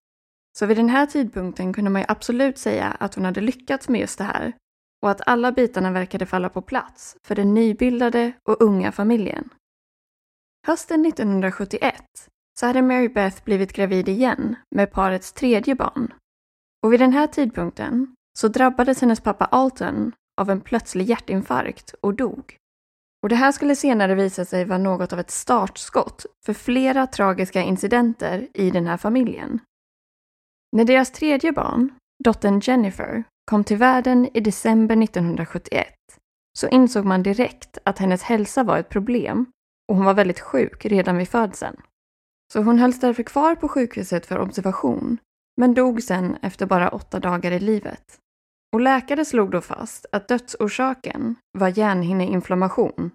Så 0.59 0.67
vid 0.67 0.77
den 0.77 0.89
här 0.89 1.07
tidpunkten 1.07 1.73
kunde 1.73 1.91
man 1.91 2.03
ju 2.03 2.07
absolut 2.09 2.59
säga 2.59 2.97
att 3.01 3.15
hon 3.15 3.25
hade 3.25 3.41
lyckats 3.41 3.89
med 3.89 4.01
just 4.01 4.19
det 4.19 4.25
här 4.25 4.53
och 5.03 5.11
att 5.11 5.21
alla 5.27 5.53
bitarna 5.53 5.91
verkade 5.91 6.27
falla 6.27 6.49
på 6.49 6.63
plats 6.63 7.17
för 7.23 7.35
den 7.35 7.55
nybildade 7.55 8.33
och 8.49 8.63
unga 8.63 8.93
familjen. 8.93 9.49
Hösten 10.67 11.07
1971 11.07 11.95
så 12.61 12.67
hade 12.67 12.83
Mary 12.83 13.09
Beth 13.09 13.45
blivit 13.45 13.73
gravid 13.73 14.09
igen 14.09 14.57
med 14.71 14.93
parets 14.93 15.33
tredje 15.33 15.75
barn. 15.75 16.13
Och 16.83 16.93
vid 16.93 17.01
den 17.01 17.13
här 17.13 17.27
tidpunkten 17.27 18.15
så 18.39 18.49
drabbades 18.49 19.01
hennes 19.01 19.21
pappa 19.21 19.45
Alton 19.45 20.13
av 20.41 20.51
en 20.51 20.61
plötslig 20.61 21.05
hjärtinfarkt 21.05 21.95
och 22.01 22.15
dog. 22.15 22.57
Och 23.23 23.29
det 23.29 23.37
här 23.37 23.53
skulle 23.53 23.77
senare 23.77 24.15
visa 24.15 24.45
sig 24.45 24.65
vara 24.65 24.79
något 24.79 25.13
av 25.13 25.21
ett 25.21 25.31
startskott 25.31 26.27
för 26.47 26.53
flera 26.53 27.07
tragiska 27.07 27.63
incidenter 27.63 28.49
i 28.55 28.71
den 28.71 28.87
här 28.87 28.97
familjen. 28.97 29.61
När 30.77 30.85
deras 30.85 31.11
tredje 31.11 31.53
barn, 31.53 31.95
dottern 32.25 32.61
Jennifer, 32.61 33.25
kom 33.51 33.65
till 33.65 33.77
världen 33.77 34.29
i 34.35 34.41
december 34.41 35.03
1971 35.03 35.87
så 36.59 36.69
insåg 36.69 37.05
man 37.05 37.23
direkt 37.23 37.79
att 37.85 37.99
hennes 37.99 38.23
hälsa 38.23 38.65
var 38.65 38.79
ett 38.79 38.89
problem 38.89 39.47
och 39.89 39.97
hon 39.97 40.05
var 40.05 40.15
väldigt 40.15 40.41
sjuk 40.41 40.85
redan 40.85 41.17
vid 41.17 41.29
födseln. 41.29 41.77
Så 42.53 42.63
hon 42.63 42.79
hölls 42.79 43.01
därför 43.01 43.23
kvar 43.23 43.55
på 43.55 43.69
sjukhuset 43.69 44.27
för 44.27 44.39
observation, 44.39 45.19
men 45.57 45.75
dog 45.75 46.03
sen 46.03 46.37
efter 46.43 46.67
bara 46.67 46.89
åtta 46.89 47.21
dagar 47.21 47.53
i 47.53 47.61
livet. 47.61 48.19
Och 48.73 48.81
läkare 48.81 49.25
slog 49.25 49.51
då 49.51 49.61
fast 49.61 50.07
att 50.13 50.29
dödsorsaken 50.29 51.37
var 51.59 51.79
hjärnhinneinflammation. 51.79 53.11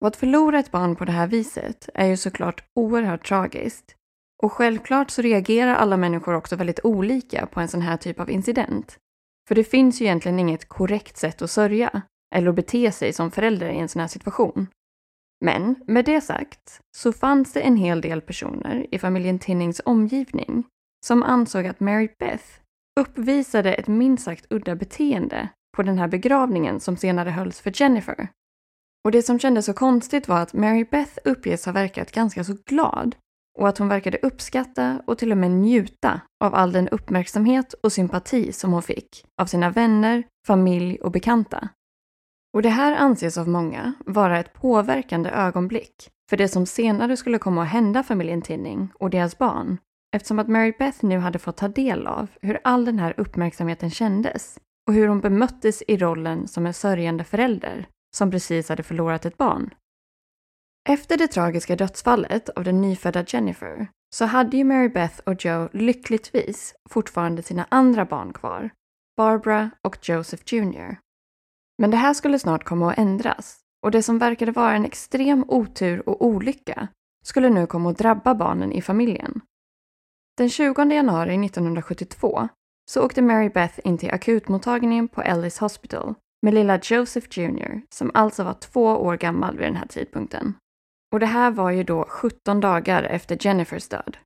Och 0.00 0.08
att 0.08 0.16
förlora 0.16 0.58
ett 0.58 0.70
barn 0.70 0.96
på 0.96 1.04
det 1.04 1.12
här 1.12 1.26
viset 1.26 1.88
är 1.94 2.06
ju 2.06 2.16
såklart 2.16 2.64
oerhört 2.74 3.28
tragiskt. 3.28 3.94
Och 4.42 4.52
självklart 4.52 5.10
så 5.10 5.22
reagerar 5.22 5.74
alla 5.74 5.96
människor 5.96 6.34
också 6.34 6.56
väldigt 6.56 6.84
olika 6.84 7.46
på 7.46 7.60
en 7.60 7.68
sån 7.68 7.82
här 7.82 7.96
typ 7.96 8.20
av 8.20 8.30
incident. 8.30 8.98
För 9.48 9.54
det 9.54 9.64
finns 9.64 10.00
ju 10.00 10.04
egentligen 10.04 10.38
inget 10.38 10.68
korrekt 10.68 11.16
sätt 11.16 11.42
att 11.42 11.50
sörja 11.50 12.02
eller 12.34 12.48
att 12.48 12.54
bete 12.54 12.92
sig 12.92 13.12
som 13.12 13.30
förälder 13.30 13.68
i 13.68 13.78
en 13.78 13.88
sån 13.88 14.00
här 14.00 14.08
situation. 14.08 14.66
Men 15.44 15.84
med 15.86 16.04
det 16.04 16.20
sagt 16.20 16.80
så 16.96 17.12
fanns 17.12 17.52
det 17.52 17.60
en 17.60 17.76
hel 17.76 18.00
del 18.00 18.20
personer 18.20 18.86
i 18.90 18.98
familjen 18.98 19.38
Tinnings 19.38 19.80
omgivning 19.84 20.64
som 21.06 21.22
ansåg 21.22 21.66
att 21.66 21.80
Mary 21.80 22.08
Beth 22.18 22.44
uppvisade 23.00 23.74
ett 23.74 23.88
minst 23.88 24.24
sagt 24.24 24.46
udda 24.50 24.76
beteende 24.76 25.48
på 25.76 25.82
den 25.82 25.98
här 25.98 26.08
begravningen 26.08 26.80
som 26.80 26.96
senare 26.96 27.30
hölls 27.30 27.60
för 27.60 27.82
Jennifer. 27.82 28.28
Och 29.04 29.12
det 29.12 29.22
som 29.22 29.38
kändes 29.38 29.66
så 29.66 29.72
konstigt 29.72 30.28
var 30.28 30.40
att 30.40 30.52
Mary 30.52 30.84
Beth 30.84 31.18
uppges 31.24 31.66
ha 31.66 31.72
verkat 31.72 32.12
ganska 32.12 32.44
så 32.44 32.56
glad 32.66 33.16
och 33.58 33.68
att 33.68 33.78
hon 33.78 33.88
verkade 33.88 34.18
uppskatta 34.22 35.02
och 35.06 35.18
till 35.18 35.32
och 35.32 35.38
med 35.38 35.50
njuta 35.50 36.20
av 36.44 36.54
all 36.54 36.72
den 36.72 36.88
uppmärksamhet 36.88 37.72
och 37.72 37.92
sympati 37.92 38.52
som 38.52 38.72
hon 38.72 38.82
fick 38.82 39.24
av 39.42 39.46
sina 39.46 39.70
vänner, 39.70 40.24
familj 40.46 40.98
och 41.00 41.10
bekanta. 41.10 41.68
Och 42.54 42.62
det 42.62 42.68
här 42.68 42.96
anses 42.96 43.38
av 43.38 43.48
många 43.48 43.92
vara 44.06 44.40
ett 44.40 44.52
påverkande 44.52 45.30
ögonblick 45.30 46.10
för 46.30 46.36
det 46.36 46.48
som 46.48 46.66
senare 46.66 47.16
skulle 47.16 47.38
komma 47.38 47.62
att 47.62 47.68
hända 47.68 48.02
familjen 48.02 48.42
Tinning 48.42 48.92
och 48.94 49.10
deras 49.10 49.38
barn 49.38 49.78
eftersom 50.12 50.38
att 50.38 50.48
Mary 50.48 50.72
Beth 50.78 51.04
nu 51.04 51.18
hade 51.18 51.38
fått 51.38 51.56
ta 51.56 51.68
del 51.68 52.06
av 52.06 52.28
hur 52.42 52.60
all 52.64 52.84
den 52.84 52.98
här 52.98 53.14
uppmärksamheten 53.16 53.90
kändes 53.90 54.58
och 54.88 54.94
hur 54.94 55.08
hon 55.08 55.20
bemöttes 55.20 55.82
i 55.88 55.96
rollen 55.96 56.48
som 56.48 56.66
en 56.66 56.74
sörjande 56.74 57.24
förälder 57.24 57.86
som 58.16 58.30
precis 58.30 58.68
hade 58.68 58.82
förlorat 58.82 59.26
ett 59.26 59.36
barn. 59.36 59.70
Efter 60.88 61.18
det 61.18 61.28
tragiska 61.28 61.76
dödsfallet 61.76 62.48
av 62.48 62.64
den 62.64 62.80
nyfödda 62.80 63.24
Jennifer 63.28 63.88
så 64.14 64.24
hade 64.24 64.56
ju 64.56 64.64
Mary 64.64 64.88
Beth 64.88 65.20
och 65.26 65.44
Joe 65.44 65.68
lyckligtvis 65.72 66.74
fortfarande 66.88 67.42
sina 67.42 67.66
andra 67.68 68.04
barn 68.04 68.32
kvar, 68.32 68.70
Barbara 69.16 69.70
och 69.82 70.08
Joseph 70.08 70.54
Jr. 70.54 70.96
Men 71.78 71.90
det 71.90 71.96
här 71.96 72.14
skulle 72.14 72.38
snart 72.38 72.64
komma 72.64 72.92
att 72.92 72.98
ändras 72.98 73.60
och 73.82 73.90
det 73.90 74.02
som 74.02 74.18
verkade 74.18 74.52
vara 74.52 74.74
en 74.74 74.84
extrem 74.84 75.44
otur 75.48 76.08
och 76.08 76.26
olycka 76.26 76.88
skulle 77.24 77.50
nu 77.50 77.66
komma 77.66 77.90
att 77.90 77.98
drabba 77.98 78.34
barnen 78.34 78.72
i 78.72 78.82
familjen. 78.82 79.40
Den 80.40 80.48
20 80.48 80.84
januari 80.94 81.44
1972 81.44 82.48
så 82.90 83.04
åkte 83.04 83.22
Mary 83.22 83.48
Beth 83.48 83.80
in 83.84 83.98
till 83.98 84.10
akutmottagningen 84.10 85.08
på 85.08 85.22
Ellis 85.22 85.58
Hospital 85.58 86.14
med 86.42 86.54
lilla 86.54 86.80
Joseph 86.82 87.38
Jr 87.38 87.80
som 87.90 88.10
alltså 88.14 88.44
var 88.44 88.54
två 88.54 88.84
år 88.84 89.16
gammal 89.16 89.56
vid 89.56 89.66
den 89.66 89.76
här 89.76 89.86
tidpunkten. 89.86 90.54
Och 91.12 91.20
det 91.20 91.26
här 91.26 91.50
var 91.50 91.70
ju 91.70 91.84
då 91.84 92.04
17 92.08 92.60
dagar 92.60 93.02
efter 93.02 93.38
Jennifers 93.40 93.88
död. 93.88 94.16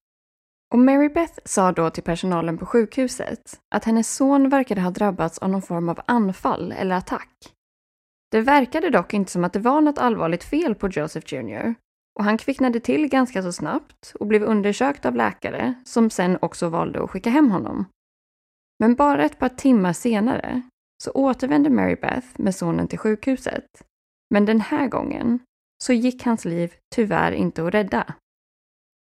Och 0.73 0.79
Mary 0.79 1.09
Beth 1.09 1.39
sa 1.45 1.73
då 1.73 1.91
till 1.91 2.03
personalen 2.03 2.59
på 2.59 2.67
sjukhuset 2.67 3.61
att 3.75 3.85
hennes 3.85 4.15
son 4.15 4.49
verkade 4.49 4.81
ha 4.81 4.91
drabbats 4.91 5.39
av 5.39 5.51
någon 5.51 5.63
form 5.63 5.89
av 5.89 6.01
anfall 6.07 6.73
eller 6.73 6.97
attack. 6.97 7.53
Det 8.31 8.41
verkade 8.41 8.91
dock 8.91 9.15
inte 9.15 9.33
som 9.33 9.45
att 9.45 9.53
det 9.53 9.59
var 9.59 9.81
något 9.81 9.99
allvarligt 9.99 10.45
fel 10.45 10.75
på 10.75 10.89
Joseph 10.89 11.35
Jr. 11.35 11.75
Och 12.19 12.25
han 12.25 12.39
kvicknade 12.39 12.81
till 12.81 13.09
ganska 13.09 13.43
så 13.43 13.53
snabbt 13.53 14.15
och 14.21 14.27
blev 14.27 14.43
undersökt 14.43 15.07
av 15.07 15.17
läkare 15.17 15.75
som 15.85 16.11
sen 16.11 16.39
också 16.43 16.69
valde 16.69 17.05
att 17.05 17.11
skicka 17.11 17.31
hem 17.31 17.51
honom. 17.51 17.87
Men 18.79 18.95
bara 18.95 19.25
ett 19.25 19.39
par 19.39 19.49
timmar 19.49 19.93
senare 19.93 20.63
så 21.05 21.11
återvände 21.11 21.71
Mary 21.71 21.97
Beth 21.97 22.27
med 22.37 22.55
sonen 22.55 22.89
till 22.89 22.99
sjukhuset. 22.99 23.67
Men 24.31 24.45
den 24.45 24.61
här 24.61 24.89
gången 24.89 25.39
så 25.85 25.93
gick 25.93 26.25
hans 26.25 26.45
liv 26.45 26.73
tyvärr 26.95 27.33
inte 27.33 27.67
att 27.67 27.75
rädda. 27.75 28.15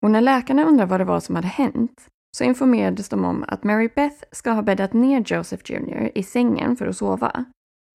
Och 0.02 0.10
när 0.10 0.20
läkarna 0.20 0.64
undrade 0.64 0.90
vad 0.90 1.00
det 1.00 1.04
var 1.04 1.20
som 1.20 1.34
hade 1.34 1.48
hänt 1.48 2.06
så 2.36 2.44
informerades 2.44 3.08
de 3.08 3.24
om 3.24 3.44
att 3.48 3.64
Mary 3.64 3.88
Beth 3.94 4.24
ska 4.32 4.50
ha 4.50 4.62
bäddat 4.62 4.92
ner 4.92 5.24
Joseph 5.26 5.72
Jr 5.72 6.10
i 6.14 6.22
sängen 6.22 6.76
för 6.76 6.86
att 6.86 6.96
sova. 6.96 7.44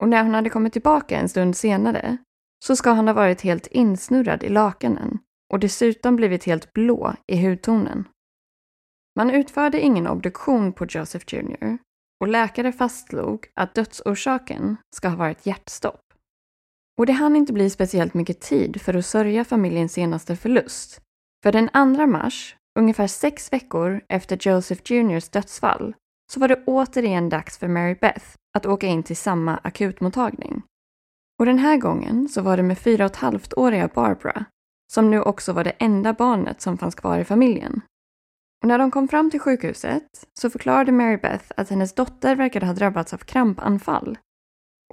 Och 0.02 0.10
när 0.10 0.24
hon 0.24 0.34
hade 0.34 0.50
kommit 0.50 0.74
tillbaka 0.74 1.18
en 1.18 1.30
stund 1.30 1.58
senare 1.58 2.18
så 2.66 2.76
ska 2.76 2.92
han 2.92 3.08
ha 3.08 3.14
varit 3.14 3.42
helt 3.42 3.68
insnurrad 3.68 4.44
i 4.44 4.50
lakanen 4.50 5.20
och 5.54 5.60
dessutom 5.60 6.16
blivit 6.16 6.44
helt 6.44 6.74
blå 6.74 7.14
i 7.28 7.48
hudtonen. 7.48 8.08
Man 9.16 9.30
utförde 9.30 9.82
ingen 9.82 10.08
obduktion 10.08 10.74
på 10.74 10.86
Joseph 10.86 11.36
Jr 11.36 11.78
och 12.22 12.28
läkare 12.28 12.72
fastslog 12.72 13.48
att 13.54 13.76
dödsorsaken 13.76 14.78
ska 14.96 15.08
ha 15.08 15.16
varit 15.16 15.46
hjärtstopp. 15.46 16.02
Och 16.98 17.06
det 17.06 17.14
hann 17.14 17.36
inte 17.36 17.54
bli 17.54 17.70
speciellt 17.70 18.14
mycket 18.14 18.42
tid 18.42 18.82
för 18.82 18.94
att 18.94 19.06
sörja 19.06 19.46
familjens 19.46 19.94
senaste 19.94 20.36
förlust. 20.36 21.02
För 21.44 21.52
den 21.52 21.96
2 21.98 22.08
mars, 22.08 22.56
ungefär 22.80 23.08
sex 23.08 23.54
veckor 23.54 24.02
efter 24.10 24.38
Joseph 24.42 24.82
Juniors 24.92 25.30
dödsfall, 25.30 25.96
så 26.34 26.40
var 26.40 26.48
det 26.48 26.64
återigen 26.66 27.30
dags 27.30 27.58
för 27.58 27.68
Mary 27.68 27.96
Beth 28.02 28.26
att 28.58 28.66
åka 28.66 28.88
in 28.88 29.04
till 29.04 29.18
samma 29.18 29.58
akutmottagning. 29.58 30.62
Och 31.40 31.46
den 31.46 31.60
här 31.60 31.78
gången 31.78 32.30
så 32.30 32.42
var 32.42 32.58
det 32.58 32.64
med 32.64 32.78
fyra 32.78 33.06
och 33.06 33.12
ett 33.12 33.18
halvt 33.18 33.54
åriga 33.54 33.90
Barbara, 33.96 34.46
som 34.94 35.12
nu 35.12 35.22
också 35.22 35.54
var 35.54 35.64
det 35.64 35.70
enda 35.80 36.14
barnet 36.14 36.62
som 36.62 36.78
fanns 36.78 36.96
kvar 36.96 37.20
i 37.20 37.24
familjen. 37.24 37.82
Och 38.62 38.68
när 38.68 38.80
de 38.80 38.92
kom 38.92 39.08
fram 39.08 39.32
till 39.32 39.40
sjukhuset 39.40 40.04
så 40.40 40.50
förklarade 40.50 40.92
Mary 40.92 41.18
Beth 41.18 41.46
att 41.58 41.70
hennes 41.70 41.94
dotter 41.94 42.36
verkade 42.36 42.66
ha 42.66 42.74
drabbats 42.74 43.14
av 43.14 43.18
krampanfall 43.18 44.18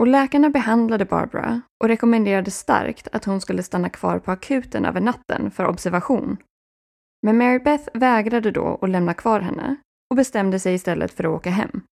och 0.01 0.07
läkarna 0.07 0.51
behandlade 0.51 1.05
Barbara 1.05 1.61
och 1.83 1.89
rekommenderade 1.89 2.51
starkt 2.51 3.09
att 3.13 3.25
hon 3.25 3.41
skulle 3.41 3.63
stanna 3.63 3.89
kvar 3.89 4.19
på 4.19 4.31
akuten 4.31 4.85
över 4.85 5.01
natten 5.01 5.51
för 5.51 5.67
observation. 5.67 6.37
Men 7.23 7.39
Mary 7.39 7.59
Beth 7.59 7.89
vägrade 7.95 8.51
då 8.51 8.79
att 8.83 8.91
lämna 8.91 9.15
kvar 9.15 9.41
henne 9.41 9.77
och 10.11 10.17
bestämde 10.17 10.59
sig 10.59 10.75
istället 10.75 11.13
för 11.13 11.25
att 11.25 11.31
åka 11.31 11.51
hem. 11.51 11.83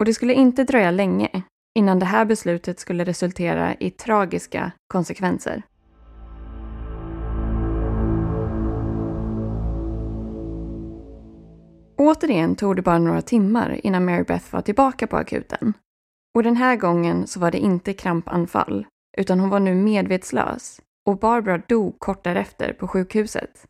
Och 0.00 0.04
det 0.04 0.14
skulle 0.14 0.34
inte 0.34 0.64
dröja 0.64 0.90
länge 0.90 1.42
innan 1.78 1.98
det 1.98 2.06
här 2.06 2.24
beslutet 2.24 2.80
skulle 2.80 3.04
resultera 3.04 3.74
i 3.74 3.90
tragiska 3.90 4.72
konsekvenser. 4.88 5.62
Återigen 11.98 12.56
tog 12.56 12.76
det 12.76 12.82
bara 12.82 12.98
några 12.98 13.22
timmar 13.22 13.80
innan 13.86 14.04
Mary 14.04 14.24
Beth 14.24 14.54
var 14.54 14.60
tillbaka 14.60 15.06
på 15.06 15.16
akuten 15.16 15.74
och 16.34 16.42
den 16.42 16.56
här 16.56 16.76
gången 16.76 17.26
så 17.26 17.40
var 17.40 17.50
det 17.50 17.58
inte 17.58 17.92
krampanfall, 17.92 18.86
utan 19.18 19.40
hon 19.40 19.50
var 19.50 19.60
nu 19.60 19.74
medvetslös 19.74 20.80
och 21.06 21.18
Barbara 21.18 21.58
dog 21.58 21.98
kort 21.98 22.24
därefter 22.24 22.72
på 22.72 22.88
sjukhuset. 22.88 23.66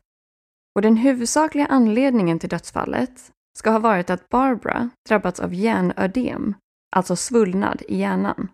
Och 0.75 0.81
den 0.81 0.97
huvudsakliga 0.97 1.65
anledningen 1.65 2.39
till 2.39 2.49
dödsfallet 2.49 3.31
ska 3.57 3.71
ha 3.71 3.79
varit 3.79 4.09
att 4.09 4.29
Barbara 4.29 4.89
drabbats 5.09 5.39
av 5.39 5.53
hjärnödem, 5.53 6.55
alltså 6.93 7.15
svullnad 7.15 7.81
i 7.87 7.97
hjärnan. 7.97 8.47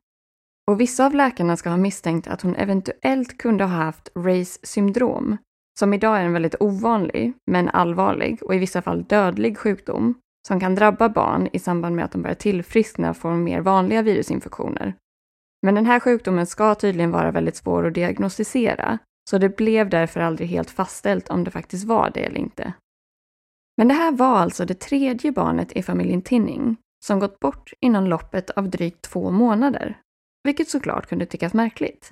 Och 0.68 0.82
vissa 0.82 1.06
av 1.06 1.16
läkarna 1.16 1.58
ska 1.58 1.70
ha 1.70 1.78
misstänkt 1.78 2.28
att 2.28 2.42
hon 2.42 2.56
eventuellt 2.56 3.38
kunde 3.38 3.64
ha 3.64 3.72
haft 3.84 4.10
Rays 4.16 4.66
syndrom, 4.66 5.38
som 5.80 5.94
idag 5.94 6.18
är 6.18 6.26
en 6.26 6.34
väldigt 6.34 6.56
ovanlig, 6.60 7.34
men 7.52 7.70
allvarlig 7.70 8.44
och 8.44 8.56
i 8.56 8.58
vissa 8.58 8.82
fall 8.82 9.04
dödlig 9.04 9.58
sjukdom 9.58 10.14
som 10.48 10.60
kan 10.60 10.76
drabba 10.76 11.10
barn 11.10 11.50
i 11.54 11.60
samband 11.60 11.96
med 11.96 12.06
att 12.06 12.12
de 12.12 12.22
börjar 12.22 12.36
tillfriskna 12.36 13.14
från 13.14 13.44
mer 13.44 13.62
vanliga 13.62 14.02
virusinfektioner. 14.02 14.94
Men 15.62 15.76
den 15.76 15.86
här 15.86 16.00
sjukdomen 16.00 16.46
ska 16.46 16.76
tydligen 16.76 17.12
vara 17.12 17.32
väldigt 17.32 17.56
svår 17.56 17.88
att 17.88 17.94
diagnostisera, 17.94 18.98
så 19.30 19.38
det 19.38 19.58
blev 19.58 19.90
därför 19.90 20.20
aldrig 20.20 20.50
helt 20.50 20.70
fastställt 20.70 21.30
om 21.30 21.44
det 21.44 21.52
faktiskt 21.52 21.86
var 21.86 22.12
det 22.14 22.20
eller 22.20 22.40
inte. 22.40 22.74
Men 23.78 23.88
det 23.88 23.94
här 23.94 24.12
var 24.12 24.38
alltså 24.38 24.66
det 24.66 24.80
tredje 24.80 25.32
barnet 25.32 25.72
i 25.72 25.84
familjen 25.84 26.22
Tinning 26.22 26.78
som 27.06 27.20
gått 27.20 27.40
bort 27.40 27.74
inom 27.82 28.08
loppet 28.08 28.50
av 28.50 28.70
drygt 28.70 29.02
två 29.02 29.32
månader, 29.32 30.02
vilket 30.44 30.70
såklart 30.70 31.08
kunde 31.08 31.26
tyckas 31.26 31.54
märkligt. 31.54 32.12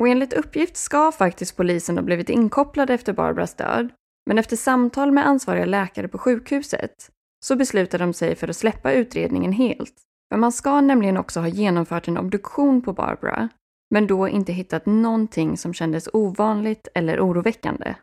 Och 0.00 0.08
enligt 0.08 0.32
uppgift 0.32 0.76
ska 0.76 1.12
faktiskt 1.12 1.56
polisen 1.56 1.96
ha 1.96 2.02
blivit 2.02 2.28
inkopplade 2.28 2.94
efter 2.94 3.12
Barbaras 3.12 3.54
död, 3.54 3.88
men 4.26 4.38
efter 4.38 4.56
samtal 4.56 5.12
med 5.12 5.26
ansvariga 5.26 5.64
läkare 5.64 6.08
på 6.08 6.18
sjukhuset 6.18 7.10
så 7.44 7.56
beslutade 7.56 8.04
de 8.04 8.12
sig 8.12 8.34
för 8.36 8.48
att 8.48 8.56
släppa 8.56 8.92
utredningen 8.92 9.52
helt. 9.52 9.94
För 10.32 10.38
man 10.38 10.52
ska 10.52 10.80
nämligen 10.80 11.16
också 11.16 11.40
ha 11.40 11.48
genomfört 11.48 12.08
en 12.08 12.18
obduktion 12.18 12.82
på 12.82 12.92
Barbara, 12.92 13.48
men 13.90 14.06
då 14.06 14.28
inte 14.28 14.52
hittat 14.52 14.86
någonting 14.86 15.56
som 15.56 15.74
kändes 15.74 16.08
ovanligt 16.12 16.88
eller 16.94 17.20
oroväckande. 17.20 17.94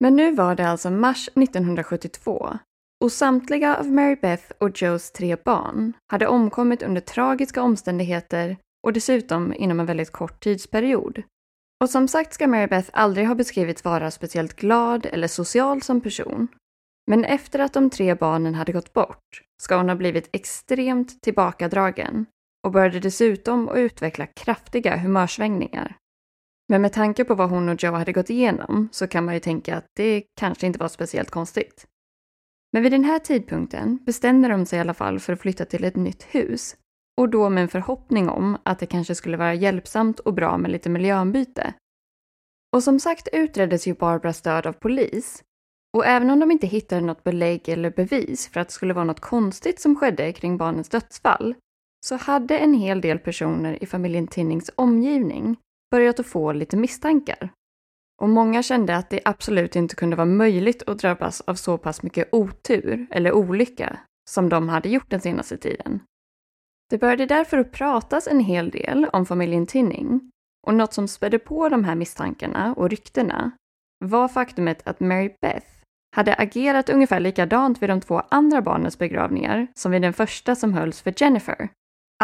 Men 0.00 0.16
nu 0.16 0.34
var 0.34 0.54
det 0.54 0.68
alltså 0.68 0.90
mars 0.90 1.28
1972 1.28 2.58
och 3.04 3.12
samtliga 3.12 3.76
av 3.76 3.86
Mary 3.86 4.16
Beth 4.16 4.44
och 4.58 4.82
Joes 4.82 5.12
tre 5.12 5.36
barn 5.44 5.92
hade 6.12 6.26
omkommit 6.26 6.82
under 6.82 7.00
tragiska 7.00 7.62
omständigheter 7.62 8.56
och 8.86 8.92
dessutom 8.92 9.54
inom 9.54 9.80
en 9.80 9.86
väldigt 9.86 10.12
kort 10.12 10.42
tidsperiod. 10.42 11.22
Och 11.82 11.90
som 11.90 12.08
sagt 12.08 12.34
ska 12.34 12.46
Mary 12.46 12.66
Beth 12.66 12.90
aldrig 12.92 13.26
ha 13.26 13.34
beskrivits 13.34 13.84
vara 13.84 14.10
speciellt 14.10 14.56
glad 14.56 15.06
eller 15.06 15.28
social 15.28 15.82
som 15.82 16.00
person. 16.00 16.48
Men 17.06 17.24
efter 17.24 17.58
att 17.58 17.72
de 17.72 17.90
tre 17.90 18.14
barnen 18.14 18.54
hade 18.54 18.72
gått 18.72 18.92
bort 18.92 19.42
ska 19.62 19.76
hon 19.76 19.88
ha 19.88 19.96
blivit 19.96 20.28
extremt 20.32 21.22
tillbakadragen 21.22 22.26
och 22.66 22.72
började 22.72 23.00
dessutom 23.00 23.68
att 23.68 23.76
utveckla 23.76 24.26
kraftiga 24.26 24.96
humörsvängningar. 24.96 25.96
Men 26.68 26.82
med 26.82 26.92
tanke 26.92 27.24
på 27.24 27.34
vad 27.34 27.50
hon 27.50 27.68
och 27.68 27.82
Joe 27.82 27.92
hade 27.92 28.12
gått 28.12 28.30
igenom 28.30 28.88
så 28.92 29.06
kan 29.06 29.24
man 29.24 29.34
ju 29.34 29.40
tänka 29.40 29.76
att 29.76 29.86
det 29.96 30.22
kanske 30.40 30.66
inte 30.66 30.78
var 30.78 30.88
speciellt 30.88 31.30
konstigt. 31.30 31.86
Men 32.74 32.82
vid 32.82 32.92
den 32.92 33.04
här 33.04 33.18
tidpunkten 33.18 33.98
bestämde 34.04 34.48
de 34.48 34.66
sig 34.66 34.76
i 34.76 34.80
alla 34.80 34.94
fall 34.94 35.20
för 35.20 35.32
att 35.32 35.40
flytta 35.40 35.64
till 35.64 35.84
ett 35.84 35.96
nytt 35.96 36.22
hus 36.22 36.76
och 37.20 37.28
då 37.28 37.48
med 37.48 37.62
en 37.62 37.68
förhoppning 37.68 38.28
om 38.28 38.58
att 38.62 38.78
det 38.78 38.86
kanske 38.86 39.14
skulle 39.14 39.36
vara 39.36 39.54
hjälpsamt 39.54 40.20
och 40.20 40.34
bra 40.34 40.58
med 40.58 40.70
lite 40.70 40.88
miljöombyte. 40.90 41.74
Och 42.76 42.82
som 42.82 43.00
sagt 43.00 43.28
utreddes 43.32 43.86
ju 43.86 43.94
Barbaras 43.94 44.42
död 44.42 44.66
av 44.66 44.72
polis 44.72 45.44
och 45.96 46.06
även 46.06 46.30
om 46.30 46.40
de 46.40 46.50
inte 46.50 46.66
hittade 46.66 47.00
något 47.00 47.24
belägg 47.24 47.68
eller 47.68 47.90
bevis 47.90 48.48
för 48.48 48.60
att 48.60 48.68
det 48.68 48.74
skulle 48.74 48.94
vara 48.94 49.04
något 49.04 49.20
konstigt 49.20 49.80
som 49.80 49.96
skedde 49.96 50.32
kring 50.32 50.56
barnens 50.56 50.88
dödsfall 50.88 51.54
så 52.06 52.16
hade 52.16 52.58
en 52.58 52.74
hel 52.74 53.00
del 53.00 53.18
personer 53.18 53.82
i 53.82 53.86
familjen 53.86 54.26
Tinnings 54.26 54.70
omgivning 54.74 55.56
börjat 55.90 56.20
att 56.20 56.26
få 56.26 56.52
lite 56.52 56.76
misstankar. 56.76 57.52
Och 58.22 58.28
många 58.28 58.62
kände 58.62 58.96
att 58.96 59.10
det 59.10 59.20
absolut 59.24 59.76
inte 59.76 59.96
kunde 59.96 60.16
vara 60.16 60.26
möjligt 60.26 60.82
att 60.88 60.98
drabbas 60.98 61.40
av 61.40 61.54
så 61.54 61.78
pass 61.78 62.02
mycket 62.02 62.28
otur 62.32 63.06
eller 63.10 63.32
olycka 63.32 63.98
som 64.30 64.48
de 64.48 64.68
hade 64.68 64.88
gjort 64.88 65.10
den 65.10 65.20
senaste 65.20 65.56
tiden. 65.56 66.00
Det 66.90 66.98
började 66.98 67.26
därför 67.26 67.58
att 67.58 67.72
pratas 67.72 68.26
en 68.26 68.40
hel 68.40 68.70
del 68.70 69.06
om 69.12 69.26
familjen 69.26 69.66
Tinning 69.66 70.30
och 70.66 70.74
något 70.74 70.92
som 70.92 71.08
spädde 71.08 71.38
på 71.38 71.68
de 71.68 71.84
här 71.84 71.94
misstankarna 71.94 72.74
och 72.74 72.90
ryktena 72.90 73.50
var 74.04 74.28
faktumet 74.28 74.88
att 74.88 75.00
Mary 75.00 75.34
Beth 75.40 75.66
hade 76.16 76.34
agerat 76.34 76.88
ungefär 76.88 77.20
likadant 77.20 77.82
vid 77.82 77.90
de 77.90 78.00
två 78.00 78.22
andra 78.28 78.62
barnens 78.62 78.98
begravningar 78.98 79.66
som 79.74 79.92
vid 79.92 80.02
den 80.02 80.12
första 80.12 80.54
som 80.54 80.74
hölls 80.74 81.02
för 81.02 81.14
Jennifer. 81.16 81.68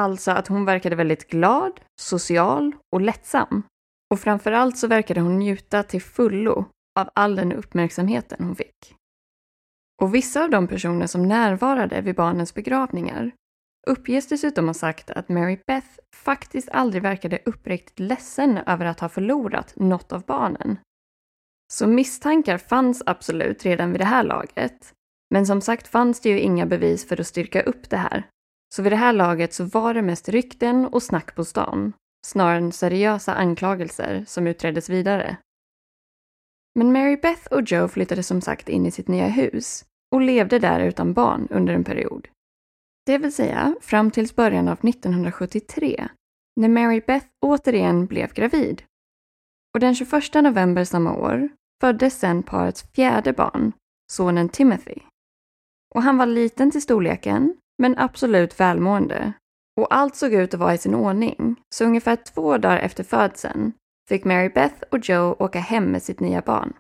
Alltså 0.00 0.30
att 0.30 0.48
hon 0.48 0.64
verkade 0.64 0.96
väldigt 0.96 1.30
glad, 1.30 1.80
social 2.00 2.72
och 2.92 3.00
lättsam. 3.00 3.62
Och 4.10 4.20
framförallt 4.20 4.78
så 4.78 4.86
verkade 4.86 5.20
hon 5.20 5.38
njuta 5.38 5.82
till 5.82 6.02
fullo 6.02 6.64
av 7.00 7.10
all 7.14 7.36
den 7.36 7.52
uppmärksamheten 7.52 8.44
hon 8.44 8.56
fick. 8.56 8.94
Och 10.02 10.14
vissa 10.14 10.44
av 10.44 10.50
de 10.50 10.68
personer 10.68 11.06
som 11.06 11.28
närvarade 11.28 12.00
vid 12.00 12.14
barnens 12.14 12.54
begravningar 12.54 13.32
uppges 13.86 14.28
dessutom 14.28 14.66
ha 14.66 14.74
sagt 14.74 15.10
att 15.10 15.28
Mary 15.28 15.58
Beth 15.66 15.88
faktiskt 16.16 16.68
aldrig 16.68 17.02
verkade 17.02 17.38
uppriktigt 17.44 17.98
ledsen 17.98 18.58
över 18.58 18.84
att 18.84 19.00
ha 19.00 19.08
förlorat 19.08 19.72
något 19.76 20.12
av 20.12 20.24
barnen. 20.24 20.78
Så 21.72 21.86
misstankar 21.86 22.58
fanns 22.58 23.02
absolut 23.06 23.64
redan 23.64 23.92
vid 23.92 24.00
det 24.00 24.04
här 24.04 24.24
laget. 24.24 24.94
Men 25.34 25.46
som 25.46 25.60
sagt 25.60 25.88
fanns 25.88 26.20
det 26.20 26.28
ju 26.28 26.40
inga 26.40 26.66
bevis 26.66 27.08
för 27.08 27.20
att 27.20 27.26
styrka 27.26 27.62
upp 27.62 27.90
det 27.90 27.96
här. 27.96 28.26
Så 28.74 28.82
vid 28.82 28.92
det 28.92 28.96
här 28.96 29.12
laget 29.12 29.54
så 29.54 29.64
var 29.64 29.94
det 29.94 30.02
mest 30.02 30.28
rykten 30.28 30.86
och 30.86 31.02
snack 31.02 31.34
på 31.34 31.44
stan, 31.44 31.92
snarare 32.26 32.56
än 32.58 32.72
seriösa 32.72 33.34
anklagelser 33.34 34.24
som 34.26 34.46
utreddes 34.46 34.90
vidare. 34.90 35.36
Men 36.74 36.92
Mary 36.92 37.16
Beth 37.16 37.46
och 37.46 37.62
Joe 37.62 37.88
flyttade 37.88 38.22
som 38.22 38.40
sagt 38.40 38.68
in 38.68 38.86
i 38.86 38.90
sitt 38.90 39.08
nya 39.08 39.28
hus 39.28 39.84
och 40.14 40.20
levde 40.20 40.58
där 40.58 40.80
utan 40.80 41.12
barn 41.12 41.48
under 41.50 41.74
en 41.74 41.84
period. 41.84 42.28
Det 43.06 43.18
vill 43.18 43.32
säga 43.32 43.74
fram 43.80 44.10
tills 44.10 44.36
början 44.36 44.68
av 44.68 44.78
1973, 44.82 46.08
när 46.56 46.68
Mary 46.68 47.02
Beth 47.06 47.26
återigen 47.46 48.06
blev 48.06 48.32
gravid. 48.32 48.82
Och 49.74 49.80
den 49.80 49.94
21 49.94 50.34
november 50.34 50.84
samma 50.84 51.14
år 51.14 51.48
föddes 51.80 52.18
sedan 52.18 52.42
parets 52.42 52.82
fjärde 52.82 53.32
barn, 53.32 53.72
sonen 54.12 54.48
Timothy. 54.48 55.00
Och 55.94 56.02
han 56.02 56.16
var 56.16 56.26
liten 56.26 56.70
till 56.70 56.82
storleken, 56.82 57.56
men 57.78 57.98
absolut 57.98 58.60
välmående. 58.60 59.32
Och 59.80 59.94
allt 59.94 60.16
såg 60.16 60.34
ut 60.34 60.54
att 60.54 60.60
vara 60.60 60.74
i 60.74 60.78
sin 60.78 60.94
ordning, 60.94 61.56
så 61.74 61.84
ungefär 61.84 62.16
två 62.16 62.58
dagar 62.58 62.78
efter 62.78 63.04
födseln 63.04 63.72
fick 64.08 64.24
Mary 64.24 64.48
Beth 64.48 64.82
och 64.90 64.98
Joe 64.98 65.36
åka 65.38 65.60
hem 65.60 65.84
med 65.84 66.02
sitt 66.02 66.20
nya 66.20 66.40
barn. 66.40 66.72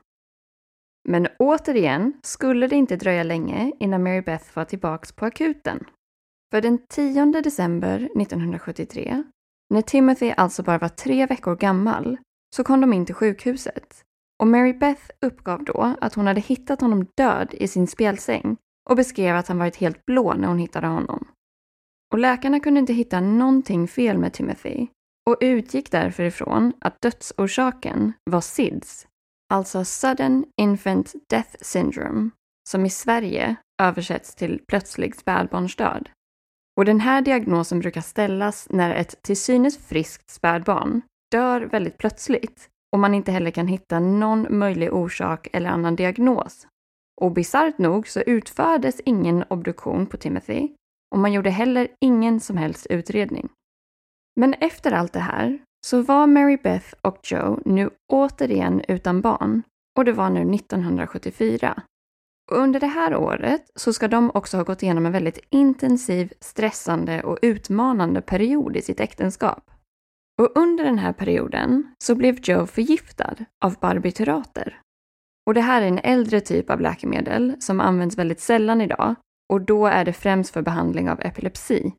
Men 1.08 1.28
återigen 1.38 2.12
skulle 2.22 2.66
det 2.66 2.76
inte 2.76 2.96
dröja 2.96 3.22
länge 3.22 3.72
innan 3.80 4.02
Mary 4.02 4.20
Beth 4.20 4.44
var 4.54 4.64
tillbaks 4.64 5.12
på 5.12 5.26
akuten. 5.26 5.84
För 6.50 6.60
den 6.60 6.78
10 6.88 7.24
december 7.24 7.96
1973, 7.96 9.22
när 9.74 9.82
Timothy 9.82 10.32
alltså 10.36 10.62
bara 10.62 10.78
var 10.78 10.88
tre 10.88 11.26
veckor 11.26 11.56
gammal, 11.56 12.18
så 12.56 12.64
kom 12.64 12.80
de 12.80 12.92
in 12.92 13.06
till 13.06 13.14
sjukhuset. 13.14 14.04
Och 14.40 14.46
Mary 14.46 14.72
Beth 14.72 15.10
uppgav 15.20 15.64
då 15.64 15.94
att 16.00 16.14
hon 16.14 16.26
hade 16.26 16.40
hittat 16.40 16.80
honom 16.80 17.06
död 17.16 17.54
i 17.54 17.68
sin 17.68 17.86
spjälsäng 17.86 18.56
och 18.90 18.96
beskrev 18.96 19.36
att 19.36 19.48
han 19.48 19.58
varit 19.58 19.76
helt 19.76 20.06
blå 20.06 20.34
när 20.34 20.48
hon 20.48 20.58
hittade 20.58 20.86
honom. 20.86 21.28
Och 22.12 22.18
läkarna 22.18 22.60
kunde 22.60 22.80
inte 22.80 22.92
hitta 22.92 23.20
någonting 23.20 23.88
fel 23.88 24.18
med 24.18 24.32
Timothy 24.32 24.86
och 25.30 25.36
utgick 25.40 25.90
därför 25.90 26.22
ifrån 26.22 26.72
att 26.80 27.00
dödsorsaken 27.00 28.12
var 28.30 28.40
SIDS, 28.40 29.06
alltså 29.52 29.84
Sudden 29.84 30.44
Infant 30.60 31.14
Death 31.28 31.56
Syndrome, 31.60 32.30
som 32.68 32.86
i 32.86 32.90
Sverige 32.90 33.56
översätts 33.82 34.34
till 34.34 34.60
plötslig 34.68 35.16
spädbarnsdöd. 35.16 36.10
Och 36.76 36.84
den 36.84 37.00
här 37.00 37.22
diagnosen 37.22 37.80
brukar 37.80 38.00
ställas 38.00 38.66
när 38.70 38.94
ett 38.94 39.22
till 39.22 39.36
synes 39.36 39.78
friskt 39.78 40.30
spädbarn 40.30 41.02
dör 41.30 41.60
väldigt 41.60 41.98
plötsligt 41.98 42.68
och 42.92 42.98
man 42.98 43.14
inte 43.14 43.32
heller 43.32 43.50
kan 43.50 43.66
hitta 43.66 44.00
någon 44.00 44.58
möjlig 44.58 44.92
orsak 44.92 45.48
eller 45.52 45.70
annan 45.70 45.96
diagnos. 45.96 46.66
Och 47.20 47.32
bisarrt 47.32 47.78
nog 47.78 48.08
så 48.08 48.20
utfördes 48.20 49.00
ingen 49.04 49.44
obduktion 49.48 50.06
på 50.06 50.16
Timothy 50.16 50.68
och 51.10 51.18
man 51.18 51.32
gjorde 51.32 51.50
heller 51.50 51.88
ingen 52.00 52.40
som 52.40 52.56
helst 52.56 52.86
utredning. 52.90 53.48
Men 54.40 54.54
efter 54.54 54.92
allt 54.92 55.12
det 55.12 55.20
här 55.20 55.58
så 55.86 56.02
var 56.02 56.26
Mary 56.26 56.56
Beth 56.56 56.94
och 57.02 57.18
Joe 57.22 57.60
nu 57.64 57.90
återigen 58.12 58.82
utan 58.88 59.20
barn 59.20 59.62
och 59.98 60.04
det 60.04 60.12
var 60.12 60.30
nu 60.30 60.54
1974. 60.54 61.82
Och 62.50 62.56
under 62.56 62.80
det 62.80 62.86
här 62.86 63.16
året 63.16 63.70
så 63.74 63.92
ska 63.92 64.08
de 64.08 64.30
också 64.34 64.56
ha 64.56 64.64
gått 64.64 64.82
igenom 64.82 65.06
en 65.06 65.12
väldigt 65.12 65.38
intensiv, 65.50 66.32
stressande 66.40 67.22
och 67.22 67.38
utmanande 67.42 68.20
period 68.20 68.76
i 68.76 68.82
sitt 68.82 69.00
äktenskap. 69.00 69.70
Och 70.40 70.58
under 70.58 70.84
den 70.84 70.98
här 70.98 71.12
perioden 71.12 71.94
så 72.04 72.14
blev 72.14 72.38
Joe 72.42 72.66
förgiftad 72.66 73.34
av 73.64 73.74
barbiturater. 73.80 74.80
Och 75.46 75.54
det 75.54 75.60
här 75.60 75.82
är 75.82 75.86
en 75.86 75.98
äldre 75.98 76.40
typ 76.40 76.70
av 76.70 76.80
läkemedel 76.80 77.56
som 77.60 77.80
används 77.80 78.18
väldigt 78.18 78.40
sällan 78.40 78.80
idag 78.80 79.14
och 79.50 79.60
då 79.60 79.86
är 79.86 80.04
det 80.04 80.12
främst 80.12 80.52
för 80.52 80.62
behandling 80.62 81.10
av 81.10 81.20
epilepsi. 81.20 81.92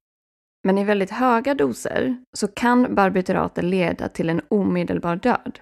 Men 0.64 0.78
i 0.78 0.84
väldigt 0.84 1.12
höga 1.12 1.54
doser 1.54 2.18
så 2.34 2.48
kan 2.48 2.96
barbiturater 2.96 3.62
leda 3.62 4.08
till 4.08 4.30
en 4.30 4.42
omedelbar 4.48 5.16
död. 5.16 5.60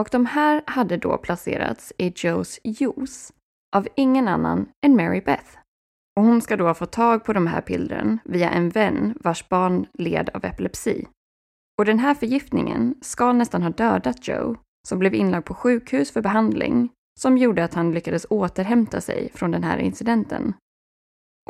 Och 0.00 0.08
de 0.12 0.26
här 0.26 0.62
hade 0.66 0.96
då 0.96 1.18
placerats 1.18 1.92
i 1.98 2.12
Joes 2.16 2.60
juice 2.64 3.32
av 3.76 3.88
ingen 3.96 4.28
annan 4.28 4.68
än 4.86 4.96
Mary 4.96 5.20
Beth. 5.20 5.58
Och 6.16 6.24
hon 6.24 6.42
ska 6.42 6.56
då 6.56 6.66
ha 6.66 6.74
fått 6.74 6.92
tag 6.92 7.24
på 7.24 7.32
de 7.32 7.46
här 7.46 7.60
pillren 7.60 8.18
via 8.24 8.50
en 8.50 8.70
vän 8.70 9.14
vars 9.20 9.48
barn 9.48 9.86
led 9.98 10.30
av 10.34 10.44
epilepsi. 10.44 11.06
Och 11.78 11.84
den 11.84 11.98
här 11.98 12.14
förgiftningen 12.14 12.94
ska 13.00 13.32
nästan 13.32 13.62
ha 13.62 13.70
dödat 13.70 14.28
Joe, 14.28 14.56
som 14.88 14.98
blev 14.98 15.14
inlagd 15.14 15.44
på 15.44 15.54
sjukhus 15.54 16.12
för 16.12 16.22
behandling, 16.22 16.90
som 17.20 17.38
gjorde 17.38 17.64
att 17.64 17.74
han 17.74 17.92
lyckades 17.92 18.26
återhämta 18.30 19.00
sig 19.00 19.30
från 19.34 19.50
den 19.50 19.62
här 19.62 19.78
incidenten. 19.78 20.54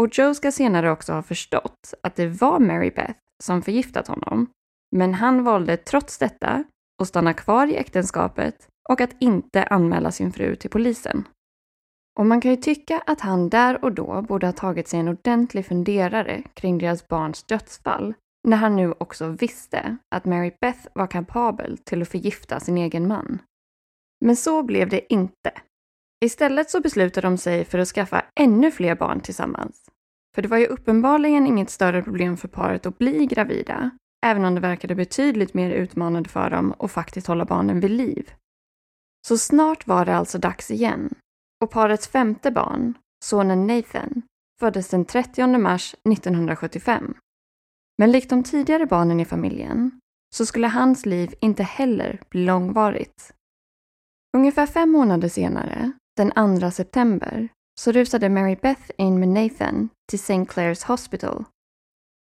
Och 0.00 0.08
Joe 0.18 0.34
ska 0.34 0.52
senare 0.52 0.90
också 0.90 1.12
ha 1.12 1.22
förstått 1.22 1.94
att 2.02 2.16
det 2.16 2.26
var 2.26 2.58
Mary 2.58 2.90
Beth 2.90 3.18
som 3.42 3.62
förgiftat 3.62 4.08
honom, 4.08 4.50
men 4.96 5.14
han 5.14 5.44
valde 5.44 5.76
trots 5.76 6.18
detta 6.18 6.64
att 7.02 7.08
stanna 7.08 7.34
kvar 7.34 7.66
i 7.66 7.76
äktenskapet 7.76 8.68
och 8.88 9.00
att 9.00 9.16
inte 9.18 9.64
anmäla 9.64 10.10
sin 10.10 10.32
fru 10.32 10.56
till 10.56 10.70
polisen. 10.70 11.28
Och 12.18 12.26
man 12.26 12.40
kan 12.40 12.50
ju 12.50 12.56
tycka 12.56 13.02
att 13.06 13.20
han 13.20 13.48
där 13.48 13.84
och 13.84 13.92
då 13.92 14.22
borde 14.22 14.46
ha 14.46 14.52
tagit 14.52 14.88
sig 14.88 15.00
en 15.00 15.08
ordentlig 15.08 15.66
funderare 15.66 16.42
kring 16.54 16.78
deras 16.78 17.08
barns 17.08 17.42
dödsfall 17.42 18.14
när 18.48 18.56
han 18.56 18.76
nu 18.76 18.94
också 18.98 19.28
visste 19.28 19.96
att 20.14 20.24
Mary 20.24 20.52
Beth 20.60 20.88
var 20.92 21.06
kapabel 21.06 21.78
till 21.78 22.02
att 22.02 22.08
förgifta 22.08 22.60
sin 22.60 22.78
egen 22.78 23.08
man. 23.08 23.42
Men 24.24 24.36
så 24.36 24.62
blev 24.62 24.88
det 24.88 25.12
inte. 25.12 25.52
Istället 26.24 26.70
så 26.70 26.80
beslutade 26.80 27.26
de 27.26 27.38
sig 27.38 27.64
för 27.64 27.78
att 27.78 27.88
skaffa 27.88 28.24
ännu 28.40 28.70
fler 28.70 28.94
barn 28.94 29.20
tillsammans. 29.20 29.89
För 30.34 30.42
det 30.42 30.48
var 30.48 30.58
ju 30.58 30.66
uppenbarligen 30.66 31.46
inget 31.46 31.70
större 31.70 32.02
problem 32.02 32.36
för 32.36 32.48
paret 32.48 32.86
att 32.86 32.98
bli 32.98 33.26
gravida 33.26 33.90
även 34.26 34.44
om 34.44 34.54
det 34.54 34.60
verkade 34.60 34.94
betydligt 34.94 35.54
mer 35.54 35.70
utmanande 35.70 36.28
för 36.28 36.50
dem 36.50 36.74
att 36.78 36.90
faktiskt 36.90 37.26
hålla 37.26 37.44
barnen 37.44 37.80
vid 37.80 37.90
liv. 37.90 38.30
Så 39.28 39.38
snart 39.38 39.86
var 39.86 40.04
det 40.04 40.16
alltså 40.16 40.38
dags 40.38 40.70
igen 40.70 41.14
och 41.64 41.70
parets 41.70 42.08
femte 42.08 42.50
barn, 42.50 42.94
sonen 43.24 43.66
Nathan, 43.66 44.22
föddes 44.60 44.88
den 44.88 45.04
30 45.04 45.58
mars 45.58 45.94
1975. 45.94 47.14
Men 47.98 48.12
likt 48.12 48.30
de 48.30 48.42
tidigare 48.42 48.86
barnen 48.86 49.20
i 49.20 49.24
familjen 49.24 50.00
så 50.34 50.46
skulle 50.46 50.66
hans 50.66 51.06
liv 51.06 51.34
inte 51.40 51.62
heller 51.62 52.22
bli 52.30 52.44
långvarigt. 52.44 53.34
Ungefär 54.36 54.66
fem 54.66 54.90
månader 54.90 55.28
senare, 55.28 55.92
den 56.16 56.60
2 56.60 56.70
september, 56.70 57.48
så 57.80 57.92
rusade 57.92 58.28
Mary 58.28 58.56
Beth 58.62 58.90
in 58.96 59.20
med 59.20 59.28
Nathan 59.28 59.88
till 60.10 60.18
St. 60.18 60.44
Clair's 60.44 60.86
Hospital. 60.86 61.44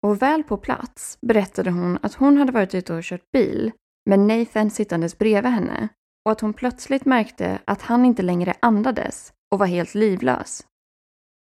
Och 0.06 0.22
väl 0.22 0.42
på 0.42 0.56
plats 0.56 1.18
berättade 1.26 1.70
hon 1.70 1.98
att 2.02 2.14
hon 2.14 2.36
hade 2.36 2.52
varit 2.52 2.74
ute 2.74 2.94
och 2.94 3.02
kört 3.02 3.30
bil 3.32 3.72
med 4.10 4.18
Nathan 4.18 4.70
sittandes 4.70 5.18
bredvid 5.18 5.52
henne 5.52 5.88
och 6.24 6.32
att 6.32 6.40
hon 6.40 6.52
plötsligt 6.52 7.04
märkte 7.04 7.58
att 7.64 7.82
han 7.82 8.04
inte 8.04 8.22
längre 8.22 8.54
andades 8.60 9.32
och 9.52 9.58
var 9.58 9.66
helt 9.66 9.94
livlös. 9.94 10.66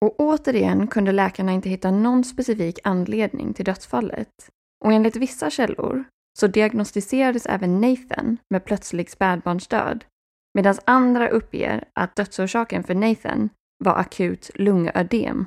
Och 0.05 0.19
återigen 0.19 0.87
kunde 0.87 1.11
läkarna 1.11 1.51
inte 1.51 1.69
hitta 1.69 1.91
någon 1.91 2.23
specifik 2.23 2.79
anledning 2.83 3.53
till 3.53 3.65
dödsfallet. 3.65 4.49
Och 4.85 4.93
enligt 4.93 5.15
vissa 5.15 5.49
källor 5.49 6.03
så 6.39 6.47
diagnostiserades 6.47 7.45
även 7.45 7.81
Nathan 7.81 8.37
med 8.49 8.65
plötslig 8.65 9.09
spädbarnsdöd 9.09 10.05
medan 10.53 10.75
andra 10.85 11.29
uppger 11.29 11.83
att 11.93 12.15
dödsorsaken 12.15 12.83
för 12.83 12.95
Nathan 12.95 13.49
var 13.81 13.95
akut 13.95 14.51
lungödem. 14.55 15.45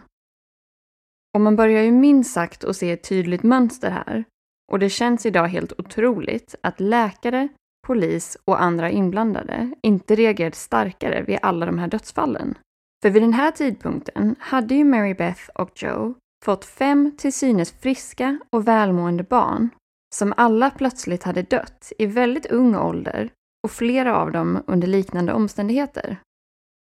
Och 1.34 1.40
man 1.40 1.56
börjar 1.56 1.82
ju 1.82 1.92
minst 1.92 2.32
sagt 2.34 2.64
att 2.64 2.76
se 2.76 2.90
ett 2.90 3.08
tydligt 3.08 3.42
mönster 3.42 3.90
här. 3.90 4.24
Och 4.72 4.78
det 4.78 4.90
känns 4.90 5.26
idag 5.26 5.48
helt 5.48 5.72
otroligt 5.78 6.54
att 6.62 6.80
läkare, 6.80 7.48
polis 7.86 8.36
och 8.44 8.62
andra 8.62 8.90
inblandade 8.90 9.74
inte 9.82 10.14
reagerade 10.14 10.56
starkare 10.56 11.22
vid 11.22 11.38
alla 11.42 11.66
de 11.66 11.78
här 11.78 11.88
dödsfallen. 11.88 12.58
För 13.02 13.10
vid 13.10 13.22
den 13.22 13.32
här 13.32 13.50
tidpunkten 13.50 14.36
hade 14.38 14.74
ju 14.74 14.84
Mary 14.84 15.14
Beth 15.14 15.48
och 15.54 15.82
Joe 15.82 16.14
fått 16.44 16.64
fem 16.64 17.16
till 17.18 17.32
synes 17.32 17.72
friska 17.72 18.38
och 18.50 18.68
välmående 18.68 19.22
barn 19.22 19.68
som 20.14 20.34
alla 20.36 20.70
plötsligt 20.70 21.22
hade 21.22 21.42
dött 21.42 21.92
i 21.98 22.06
väldigt 22.06 22.46
ung 22.46 22.76
ålder 22.76 23.30
och 23.64 23.70
flera 23.70 24.16
av 24.16 24.32
dem 24.32 24.62
under 24.66 24.88
liknande 24.88 25.32
omständigheter. 25.32 26.20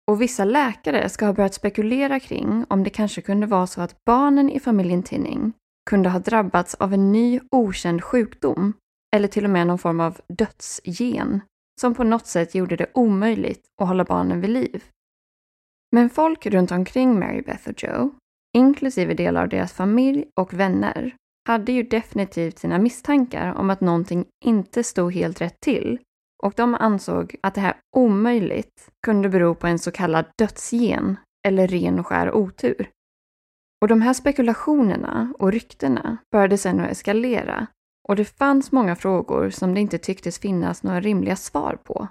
Och 0.07 0.21
vissa 0.21 0.45
läkare 0.45 1.09
ska 1.09 1.25
ha 1.25 1.33
börjat 1.33 1.53
spekulera 1.53 2.19
kring 2.19 2.65
om 2.69 2.83
det 2.83 2.89
kanske 2.89 3.21
kunde 3.21 3.47
vara 3.47 3.67
så 3.67 3.81
att 3.81 4.05
barnen 4.05 4.49
i 4.49 4.59
familjen 4.59 5.03
Tinning 5.03 5.53
kunde 5.89 6.09
ha 6.09 6.19
drabbats 6.19 6.75
av 6.75 6.93
en 6.93 7.11
ny 7.11 7.39
okänd 7.51 8.03
sjukdom 8.03 8.73
eller 9.15 9.27
till 9.27 9.43
och 9.43 9.49
med 9.49 9.67
någon 9.67 9.77
form 9.77 9.99
av 9.99 10.21
dödsgen 10.37 11.41
som 11.81 11.95
på 11.95 12.03
något 12.03 12.27
sätt 12.27 12.55
gjorde 12.55 12.75
det 12.75 12.91
omöjligt 12.93 13.61
att 13.81 13.87
hålla 13.87 14.03
barnen 14.03 14.41
vid 14.41 14.49
liv. 14.49 14.83
Men 15.95 16.09
folk 16.09 16.45
runt 16.45 16.71
omkring 16.71 17.19
Mary 17.19 17.41
Beth 17.41 17.69
och 17.69 17.83
Joe, 17.83 18.11
inklusive 18.57 19.13
delar 19.13 19.41
av 19.41 19.49
deras 19.49 19.73
familj 19.73 20.25
och 20.39 20.53
vänner, 20.53 21.15
hade 21.47 21.71
ju 21.71 21.83
definitivt 21.83 22.59
sina 22.59 22.79
misstankar 22.79 23.53
om 23.53 23.69
att 23.69 23.81
någonting 23.81 24.25
inte 24.45 24.83
stod 24.83 25.13
helt 25.13 25.41
rätt 25.41 25.59
till 25.59 25.99
och 26.41 26.53
de 26.55 26.75
ansåg 26.75 27.35
att 27.43 27.55
det 27.55 27.61
här 27.61 27.75
omöjligt 27.95 28.89
kunde 29.05 29.29
bero 29.29 29.55
på 29.55 29.67
en 29.67 29.79
så 29.79 29.91
kallad 29.91 30.25
dödsgen 30.37 31.17
eller 31.47 31.67
ren 31.67 31.99
och 31.99 32.07
skär 32.07 32.31
otur. 32.31 32.89
Och 33.81 33.87
de 33.87 34.01
här 34.01 34.13
spekulationerna 34.13 35.33
och 35.39 35.51
ryktena 35.51 36.17
började 36.31 36.57
sedan 36.57 36.79
att 36.79 36.91
eskalera 36.91 37.67
och 38.07 38.15
det 38.15 38.25
fanns 38.25 38.71
många 38.71 38.95
frågor 38.95 39.49
som 39.49 39.73
det 39.73 39.79
inte 39.79 39.97
tycktes 39.97 40.39
finnas 40.39 40.83
några 40.83 41.01
rimliga 41.01 41.35
svar 41.35 41.77
på. 41.83 42.07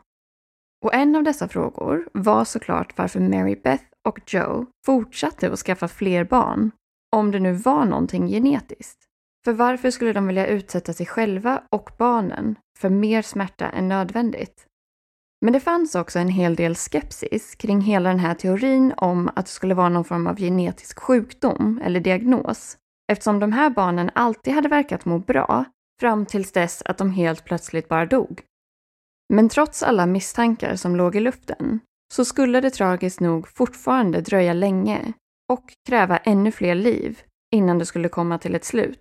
Och 0.85 0.95
en 0.95 1.17
av 1.17 1.23
dessa 1.23 1.49
frågor 1.49 2.09
var 2.13 2.45
såklart 2.45 2.99
varför 2.99 3.21
Mary 3.21 3.57
Beth 3.65 3.85
och 4.09 4.21
Joe 4.27 4.67
fortsatte 4.87 5.53
att 5.53 5.59
skaffa 5.59 5.89
fler 5.89 6.25
barn, 6.25 6.71
om 7.17 7.31
det 7.31 7.41
nu 7.41 7.53
var 7.53 7.85
någonting 7.85 8.29
genetiskt. 8.29 9.05
För 9.45 9.53
varför 9.53 9.91
skulle 9.91 10.13
de 10.13 10.27
vilja 10.27 10.47
utsätta 10.47 10.93
sig 10.93 11.07
själva 11.07 11.63
och 11.71 11.91
barnen 11.99 12.57
för 12.81 12.89
mer 12.89 13.23
smärta 13.23 13.69
än 13.69 13.89
nödvändigt? 13.89 14.67
Men 15.45 15.53
det 15.53 15.61
fanns 15.61 15.95
också 15.95 16.19
en 16.19 16.29
hel 16.29 16.55
del 16.55 16.75
skepsis 16.75 17.55
kring 17.55 17.81
hela 17.81 18.09
den 18.09 18.19
här 18.19 18.35
teorin 18.35 18.95
om 18.97 19.31
att 19.37 19.47
det 19.47 19.53
skulle 19.53 19.75
vara 19.75 19.89
någon 19.89 20.05
form 20.05 20.27
av 20.27 20.37
genetisk 20.37 20.99
sjukdom 20.99 21.81
eller 21.85 22.01
diagnos 22.01 22.77
eftersom 23.13 23.41
de 23.41 23.53
här 23.53 23.71
barnen 23.71 24.11
alltid 24.15 24.55
hade 24.55 24.69
verkat 24.69 25.05
må 25.05 25.19
bra 25.19 25.65
fram 26.01 26.27
tills 26.27 26.53
dess 26.53 26.83
att 26.85 26.99
de 26.99 27.11
helt 27.11 27.45
plötsligt 27.45 27.89
bara 27.89 28.07
dog. 28.07 28.43
Men 29.33 29.49
trots 29.49 29.83
alla 29.83 30.07
misstankar 30.07 30.77
som 30.77 30.97
låg 30.97 31.17
i 31.17 31.21
luften 31.21 31.81
så 32.15 32.25
skulle 32.25 32.61
det 32.61 32.71
tragiskt 32.71 33.21
nog 33.21 33.49
fortfarande 33.49 34.21
dröja 34.21 34.53
länge 34.53 35.13
och 35.53 35.65
kräva 35.89 36.17
ännu 36.17 36.53
fler 36.53 36.75
liv 36.75 37.23
innan 37.55 37.79
det 37.79 37.87
skulle 37.87 38.09
komma 38.09 38.39
till 38.39 38.55
ett 38.55 38.65
slut. 38.65 39.01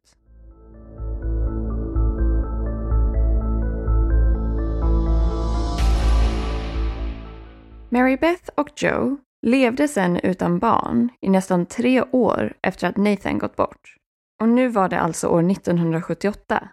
Mary 7.91 8.17
Beth 8.17 8.49
och 8.55 8.69
Joe 8.75 9.17
levde 9.45 9.87
sedan 9.87 10.19
utan 10.23 10.59
barn 10.59 11.09
i 11.21 11.29
nästan 11.29 11.65
tre 11.65 12.01
år 12.01 12.53
efter 12.61 12.87
att 12.87 12.97
Nathan 12.97 13.37
gått 13.37 13.55
bort. 13.55 13.95
Och 14.41 14.49
nu 14.49 14.67
var 14.67 14.89
det 14.89 14.99
alltså 14.99 15.27
år 15.27 15.51
1978. 15.51 16.69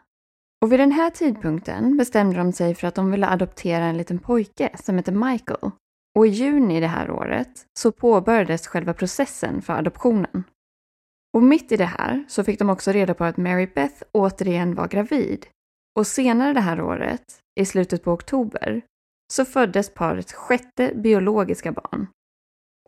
Och 0.63 0.73
vid 0.73 0.81
den 0.81 0.93
här 0.93 1.11
tidpunkten 1.11 1.97
bestämde 1.97 2.37
de 2.37 2.53
sig 2.53 2.75
för 2.75 2.89
att 2.89 2.95
de 2.95 3.11
ville 3.11 3.29
adoptera 3.29 3.85
en 3.85 3.97
liten 3.97 4.19
pojke 4.19 4.71
som 4.75 4.97
heter 4.97 5.13
Michael. 5.13 5.71
Och 6.17 6.27
i 6.27 6.31
juni 6.31 6.81
det 6.81 6.87
här 6.87 7.11
året 7.11 7.67
så 7.79 7.93
påbörjades 7.93 8.67
själva 8.67 8.95
processen 8.95 9.63
för 9.63 9.73
adoptionen. 9.73 10.45
Och 11.35 11.43
mitt 11.43 11.73
i 11.73 11.77
det 11.77 11.85
här 11.85 12.25
så 12.29 12.45
fick 12.45 12.59
de 12.59 12.71
också 12.71 12.93
reda 12.93 13.15
på 13.15 13.25
att 13.25 13.37
Mary 13.37 13.67
Beth 13.75 14.03
återigen 14.13 14.75
var 14.75 14.89
gravid. 14.89 15.47
Och 15.99 16.07
senare 16.07 16.53
det 16.53 16.61
här 16.61 16.81
året, 16.81 17.25
i 17.61 17.65
slutet 17.65 18.05
på 18.05 18.13
oktober, 18.13 18.83
så 19.33 19.45
föddes 19.45 19.95
parets 19.95 20.33
sjätte 20.33 20.93
biologiska 20.95 21.73
barn. 21.73 22.07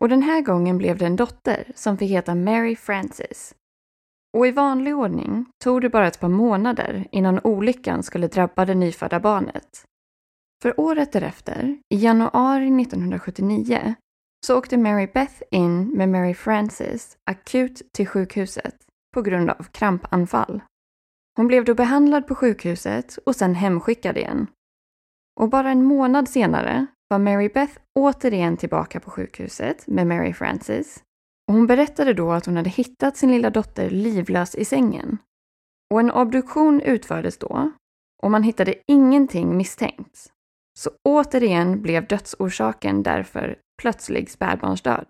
Och 0.01 0.09
den 0.09 0.23
här 0.23 0.41
gången 0.41 0.79
blev 0.79 0.99
det 0.99 1.07
en 1.07 1.17
dotter 1.17 1.73
som 1.75 1.99
fick 1.99 2.11
heta 2.11 2.35
Mary 2.35 2.77
Frances. 2.77 3.55
Och 4.37 4.47
i 4.47 4.51
vanlig 4.51 4.97
ordning 4.97 5.47
tog 5.65 5.81
det 5.81 5.89
bara 5.89 6.07
ett 6.07 6.21
par 6.21 6.29
månader 6.29 7.09
innan 7.13 7.41
olyckan 7.45 8.03
skulle 8.03 8.29
drabba 8.29 8.65
det 8.65 8.75
nyfödda 8.75 9.21
barnet. 9.21 9.85
För 10.63 10.81
året 10.81 11.13
därefter, 11.13 11.79
i 11.95 11.97
januari 11.97 12.83
1979, 12.83 13.95
så 14.47 14.59
åkte 14.59 14.77
Mary 14.77 15.07
Beth 15.15 15.43
in 15.51 15.89
med 15.89 16.09
Mary 16.09 16.35
Frances 16.35 17.17
akut 17.31 17.93
till 17.93 18.07
sjukhuset 18.07 18.75
på 19.15 19.23
grund 19.23 19.51
av 19.51 19.63
krampanfall. 19.63 20.63
Hon 21.37 21.47
blev 21.47 21.65
då 21.65 21.75
behandlad 21.75 22.27
på 22.27 22.35
sjukhuset 22.35 23.19
och 23.27 23.37
sen 23.37 23.55
hemskickad 23.55 24.17
igen 24.17 24.47
och 25.39 25.49
bara 25.49 25.71
en 25.71 25.85
månad 25.85 26.29
senare 26.29 26.87
var 27.09 27.19
Mary 27.19 27.49
Beth 27.49 27.79
återigen 27.95 28.57
tillbaka 28.57 29.01
på 29.01 29.11
sjukhuset 29.11 29.87
med 29.87 30.07
Mary 30.07 30.33
Frances. 30.33 31.03
Och 31.49 31.55
hon 31.55 31.67
berättade 31.67 32.15
då 32.15 32.33
att 32.33 32.47
hon 32.47 32.57
hade 32.57 32.71
hittat 32.71 33.17
sin 33.17 33.31
lilla 33.31 33.51
dotter 33.51 33.91
livlös 33.91 34.55
i 34.55 34.65
sängen. 34.65 35.19
Och 35.91 36.01
en 36.01 36.11
obduktion 36.11 36.81
utfördes 36.81 37.39
då 37.39 37.73
och 38.23 38.31
man 38.31 38.43
hittade 38.43 38.75
ingenting 38.87 39.57
misstänkt. 39.57 40.33
Så 40.79 40.91
återigen 41.05 41.83
blev 41.83 42.07
dödsorsaken 42.07 43.03
därför 43.03 43.59
plötslig 43.83 44.31
spädbarnsdöd. 44.31 45.07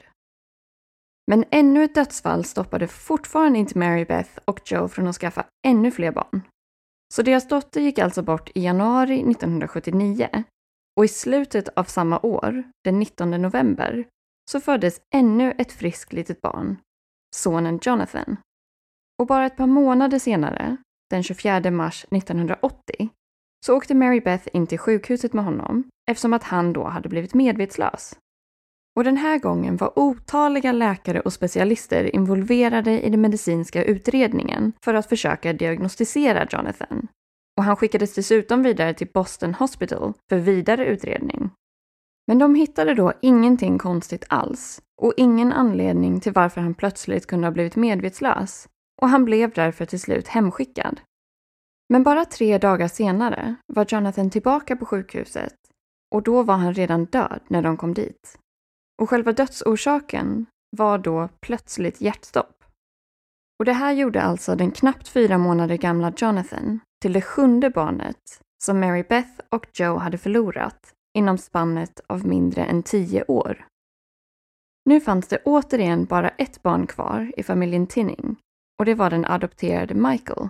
Men 1.31 1.45
ännu 1.51 1.85
ett 1.85 1.95
dödsfall 1.95 2.45
stoppade 2.45 2.89
fortfarande 2.89 3.59
inte 3.59 3.79
Mary 3.79 4.05
Beth 4.05 4.31
och 4.45 4.61
Joe 4.65 4.89
från 4.89 5.07
att 5.07 5.17
skaffa 5.17 5.45
ännu 5.67 5.91
fler 5.91 6.13
barn. 6.13 6.43
Så 7.15 7.23
deras 7.23 7.49
dotter 7.49 7.81
gick 7.81 7.99
alltså 7.99 8.23
bort 8.23 8.51
i 8.55 8.61
januari 8.61 9.21
1979 9.21 10.45
och 10.97 11.05
i 11.05 11.09
slutet 11.09 11.69
av 11.69 11.85
samma 11.85 12.19
år, 12.19 12.63
den 12.85 12.99
19 12.99 13.31
november, 13.31 14.09
så 14.51 14.61
föddes 14.61 15.01
ännu 15.15 15.55
ett 15.59 15.73
friskt 15.73 16.13
litet 16.13 16.41
barn, 16.41 16.77
sonen 17.37 17.79
Jonathan. 17.83 18.37
Och 19.19 19.27
bara 19.27 19.47
ett 19.47 19.57
par 19.57 19.67
månader 19.67 20.19
senare, 20.19 20.77
den 21.11 21.23
24 21.23 21.71
mars 21.71 22.07
1980, 22.11 23.09
så 23.67 23.77
åkte 23.77 23.95
Mary 23.95 24.21
Beth 24.21 24.49
in 24.53 24.67
till 24.67 24.79
sjukhuset 24.79 25.33
med 25.33 25.45
honom 25.45 25.85
eftersom 26.11 26.33
att 26.33 26.43
han 26.43 26.73
då 26.73 26.85
hade 26.85 27.09
blivit 27.09 27.35
medvetslös. 27.35 28.19
Och 28.99 29.05
den 29.05 29.17
här 29.17 29.39
gången 29.39 29.77
var 29.77 29.99
otaliga 29.99 30.73
läkare 30.73 31.21
och 31.21 31.33
specialister 31.33 32.15
involverade 32.17 33.01
i 33.01 33.11
den 33.11 33.21
medicinska 33.21 33.85
utredningen 33.85 34.73
för 34.85 34.95
att 34.95 35.09
försöka 35.09 35.53
diagnostisera 35.53 36.47
Jonathan. 36.51 37.09
Och 37.57 37.65
han 37.65 37.77
skickades 37.77 38.15
dessutom 38.15 38.63
vidare 38.63 38.95
till 38.95 39.09
Boston 39.15 39.55
Hospital 39.55 40.13
för 40.29 40.39
vidare 40.39 40.87
utredning. 40.87 41.51
Men 42.27 42.39
de 42.39 42.55
hittade 42.55 42.95
då 42.95 43.13
ingenting 43.23 43.79
konstigt 43.79 44.25
alls 44.29 44.83
och 45.03 45.15
ingen 45.17 45.53
anledning 45.53 46.21
till 46.21 46.33
varför 46.33 46.61
han 46.61 46.75
plötsligt 46.75 47.27
kunde 47.27 47.47
ha 47.47 47.53
blivit 47.53 47.77
medvetslös 47.77 48.69
och 49.03 49.09
han 49.09 49.25
blev 49.25 49.53
därför 49.53 49.85
till 49.85 50.01
slut 50.01 50.29
hemskickad. 50.29 51.01
Men 51.89 52.03
bara 52.03 52.25
tre 52.25 52.59
dagar 52.59 52.89
senare 52.89 53.55
var 53.67 53.87
Jonathan 53.89 54.31
tillbaka 54.31 54.77
på 54.77 54.87
sjukhuset 54.87 55.55
och 56.15 56.23
då 56.23 56.43
var 56.43 56.57
han 56.57 56.75
redan 56.75 57.05
död 57.05 57.41
när 57.49 57.63
de 57.63 57.77
kom 57.77 57.95
dit. 57.95 58.39
Och 59.03 59.11
själva 59.11 59.33
dödsorsaken 59.33 60.47
var 60.77 60.99
då 60.99 61.29
plötsligt 61.41 62.01
hjärtstopp. 62.01 62.65
Och 63.59 63.65
det 63.65 63.73
här 63.73 63.93
gjorde 63.93 64.23
alltså 64.23 64.57
den 64.57 64.71
knappt 64.71 65.09
fyra 65.09 65.39
månader 65.39 65.77
gamla 65.77 66.13
Jonathan 66.17 66.81
till 67.03 67.13
det 67.13 67.23
sjunde 67.23 67.71
barnet 67.71 68.41
som 68.65 68.81
Mary 68.81 69.03
Beth 69.09 69.41
och 69.51 69.67
Joe 69.75 69.99
hade 69.99 70.19
förlorat 70.19 70.95
inom 71.19 71.39
spannet 71.39 72.01
av 72.07 72.27
mindre 72.27 72.65
än 72.65 72.83
tio 72.83 73.25
år. 73.25 73.67
Nu 74.85 75.01
fanns 75.01 75.29
det 75.29 75.43
återigen 75.45 76.05
bara 76.05 76.29
ett 76.29 76.63
barn 76.63 76.87
kvar 76.87 77.33
i 77.37 77.43
familjen 77.43 77.87
Tinning 77.87 78.37
och 78.79 78.85
det 78.85 78.95
var 78.95 79.11
den 79.11 79.25
adopterade 79.25 79.95
Michael. 79.95 80.49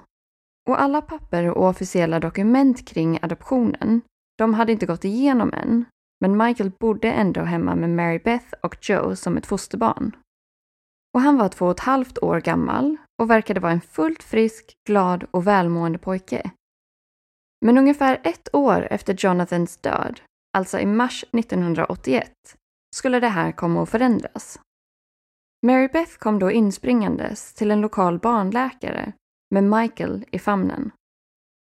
Och 0.69 0.81
alla 0.81 1.03
papper 1.03 1.51
och 1.51 1.69
officiella 1.69 2.21
dokument 2.21 2.89
kring 2.89 3.19
adoptionen, 3.23 4.01
de 4.39 4.55
hade 4.55 4.73
inte 4.73 4.87
gått 4.87 5.05
igenom 5.05 5.53
än, 5.53 5.85
men 6.21 6.37
Michael 6.37 6.71
bodde 6.81 7.13
ändå 7.13 7.41
hemma 7.41 7.75
med 7.75 7.91
Mary 7.91 8.19
Beth 8.19 8.55
och 8.63 8.77
Joe 8.81 9.17
som 9.17 9.37
ett 9.37 9.47
fosterbarn. 9.47 10.17
Och 11.15 11.21
han 11.21 11.37
var 11.37 11.49
två 11.49 11.67
och 11.67 11.71
ett 11.71 11.81
halvt 11.81 12.19
år 12.19 12.41
gammal 12.41 12.97
och 13.23 13.31
verkade 13.31 13.61
vara 13.61 13.73
en 13.73 13.81
fullt 13.81 14.23
frisk, 14.23 14.73
glad 14.89 15.25
och 15.31 15.47
välmående 15.47 15.99
pojke. 15.99 16.51
Men 17.65 17.79
ungefär 17.79 18.21
ett 18.25 18.55
år 18.55 18.89
efter 18.91 19.15
Jonathans 19.19 19.77
död, 19.77 20.21
alltså 20.59 20.79
i 20.79 20.87
mars 20.87 21.25
1981, 21.33 22.33
skulle 22.97 23.21
det 23.21 23.29
här 23.29 23.53
komma 23.53 23.83
att 23.83 23.89
förändras. 23.89 24.61
Mary 25.67 25.89
Beth 25.89 26.19
kom 26.19 26.39
då 26.39 26.51
inspringandes 26.51 27.55
till 27.55 27.71
en 27.71 27.81
lokal 27.81 28.19
barnläkare 28.19 29.13
med 29.55 29.65
Michael 29.65 30.25
i 30.31 30.39
famnen. 30.39 30.91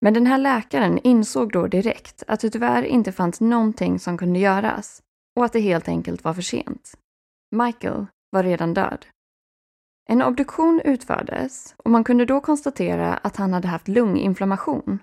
Men 0.05 0.15
den 0.15 0.27
här 0.27 0.39
läkaren 0.39 0.99
insåg 0.99 1.53
då 1.53 1.67
direkt 1.67 2.23
att 2.27 2.41
det 2.41 2.51
tyvärr 2.51 2.83
inte 2.83 3.13
fanns 3.13 3.41
någonting 3.41 3.99
som 3.99 4.19
kunde 4.19 4.39
göras 4.39 5.03
och 5.37 5.45
att 5.45 5.53
det 5.53 5.61
helt 5.61 5.89
enkelt 5.89 6.25
var 6.25 6.35
för 6.35 6.43
sent. 6.43 6.95
Michael 7.57 8.07
var 8.31 8.43
redan 8.43 8.75
död. 8.75 9.07
En 10.09 10.23
obduktion 10.23 10.81
utfördes 10.85 11.75
och 11.77 11.91
man 11.91 12.05
kunde 12.05 12.25
då 12.25 12.41
konstatera 12.41 13.15
att 13.15 13.37
han 13.37 13.53
hade 13.53 13.69
haft 13.69 13.89
lunginflammation. 13.89 14.99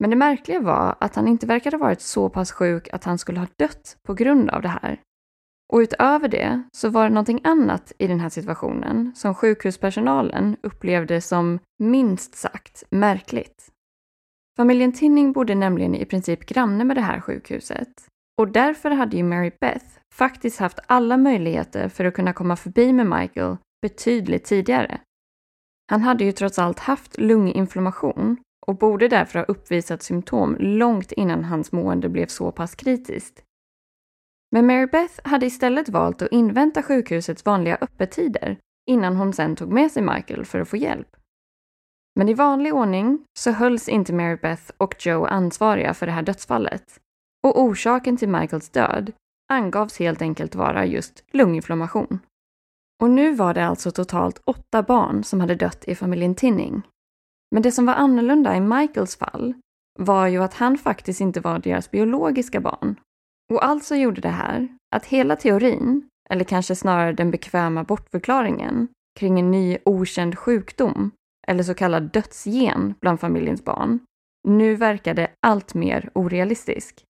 Men 0.00 0.10
det 0.10 0.16
märkliga 0.16 0.60
var 0.60 0.96
att 1.00 1.14
han 1.14 1.28
inte 1.28 1.46
verkade 1.46 1.76
varit 1.76 2.00
så 2.00 2.28
pass 2.28 2.52
sjuk 2.52 2.88
att 2.92 3.04
han 3.04 3.18
skulle 3.18 3.40
ha 3.40 3.46
dött 3.58 3.96
på 4.06 4.14
grund 4.14 4.50
av 4.50 4.62
det 4.62 4.68
här. 4.68 5.00
Och 5.72 5.78
utöver 5.78 6.28
det 6.28 6.62
så 6.72 6.88
var 6.88 7.04
det 7.04 7.14
någonting 7.14 7.40
annat 7.44 7.92
i 7.98 8.06
den 8.06 8.20
här 8.20 8.28
situationen 8.28 9.12
som 9.14 9.34
sjukhuspersonalen 9.34 10.56
upplevde 10.62 11.20
som 11.20 11.58
minst 11.78 12.34
sagt 12.34 12.84
märkligt. 12.90 13.71
Familjen 14.56 14.92
Tinning 14.92 15.32
bodde 15.32 15.54
nämligen 15.54 15.94
i 15.94 16.04
princip 16.04 16.46
granne 16.46 16.84
med 16.84 16.96
det 16.96 17.00
här 17.00 17.20
sjukhuset 17.20 17.88
och 18.38 18.48
därför 18.48 18.90
hade 18.90 19.16
ju 19.16 19.22
Mary 19.22 19.50
Beth 19.60 19.86
faktiskt 20.14 20.58
haft 20.58 20.78
alla 20.86 21.16
möjligheter 21.16 21.88
för 21.88 22.04
att 22.04 22.14
kunna 22.14 22.32
komma 22.32 22.56
förbi 22.56 22.92
med 22.92 23.06
Michael 23.06 23.56
betydligt 23.82 24.44
tidigare. 24.44 25.00
Han 25.90 26.02
hade 26.02 26.24
ju 26.24 26.32
trots 26.32 26.58
allt 26.58 26.78
haft 26.78 27.18
lunginflammation 27.18 28.36
och 28.66 28.78
borde 28.78 29.08
därför 29.08 29.38
ha 29.38 29.46
uppvisat 29.46 30.02
symptom 30.02 30.56
långt 30.58 31.12
innan 31.12 31.44
hans 31.44 31.72
mående 31.72 32.08
blev 32.08 32.26
så 32.26 32.52
pass 32.52 32.74
kritiskt. 32.74 33.42
Men 34.50 34.66
Mary 34.66 34.86
Beth 34.86 35.20
hade 35.24 35.46
istället 35.46 35.88
valt 35.88 36.22
att 36.22 36.32
invänta 36.32 36.82
sjukhusets 36.82 37.44
vanliga 37.44 37.78
öppettider 37.80 38.58
innan 38.90 39.16
hon 39.16 39.32
sen 39.32 39.56
tog 39.56 39.72
med 39.72 39.92
sig 39.92 40.02
Michael 40.02 40.44
för 40.44 40.60
att 40.60 40.68
få 40.68 40.76
hjälp. 40.76 41.16
Men 42.14 42.28
i 42.28 42.34
vanlig 42.34 42.74
ordning 42.74 43.24
så 43.38 43.50
hölls 43.50 43.88
inte 43.88 44.12
Mary 44.12 44.36
Beth 44.36 44.70
och 44.76 45.06
Joe 45.06 45.26
ansvariga 45.26 45.94
för 45.94 46.06
det 46.06 46.12
här 46.12 46.22
dödsfallet 46.22 47.00
och 47.46 47.60
orsaken 47.60 48.16
till 48.16 48.28
Michaels 48.28 48.68
död 48.68 49.12
angavs 49.52 49.98
helt 49.98 50.22
enkelt 50.22 50.54
vara 50.54 50.86
just 50.86 51.24
lunginflammation. 51.32 52.18
Och 53.02 53.10
nu 53.10 53.34
var 53.34 53.54
det 53.54 53.66
alltså 53.66 53.90
totalt 53.90 54.42
åtta 54.44 54.82
barn 54.82 55.24
som 55.24 55.40
hade 55.40 55.54
dött 55.54 55.84
i 55.84 55.94
familjen 55.94 56.34
Tinning. 56.34 56.82
Men 57.50 57.62
det 57.62 57.72
som 57.72 57.86
var 57.86 57.94
annorlunda 57.94 58.56
i 58.56 58.60
Michaels 58.60 59.16
fall 59.16 59.54
var 59.98 60.26
ju 60.26 60.42
att 60.42 60.54
han 60.54 60.78
faktiskt 60.78 61.20
inte 61.20 61.40
var 61.40 61.58
deras 61.58 61.90
biologiska 61.90 62.60
barn. 62.60 63.00
Och 63.52 63.64
alltså 63.64 63.94
gjorde 63.94 64.20
det 64.20 64.28
här 64.28 64.68
att 64.96 65.04
hela 65.04 65.36
teorin, 65.36 66.08
eller 66.30 66.44
kanske 66.44 66.74
snarare 66.74 67.12
den 67.12 67.30
bekväma 67.30 67.84
bortförklaringen, 67.84 68.88
kring 69.18 69.40
en 69.40 69.50
ny 69.50 69.78
okänd 69.84 70.38
sjukdom, 70.38 71.10
eller 71.46 71.62
så 71.62 71.74
kallad 71.74 72.12
dödsgen 72.12 72.94
bland 73.00 73.20
familjens 73.20 73.64
barn, 73.64 73.98
nu 74.48 74.74
verkade 74.74 75.30
allt 75.46 75.74
mer 75.74 76.10
orealistisk. 76.14 77.04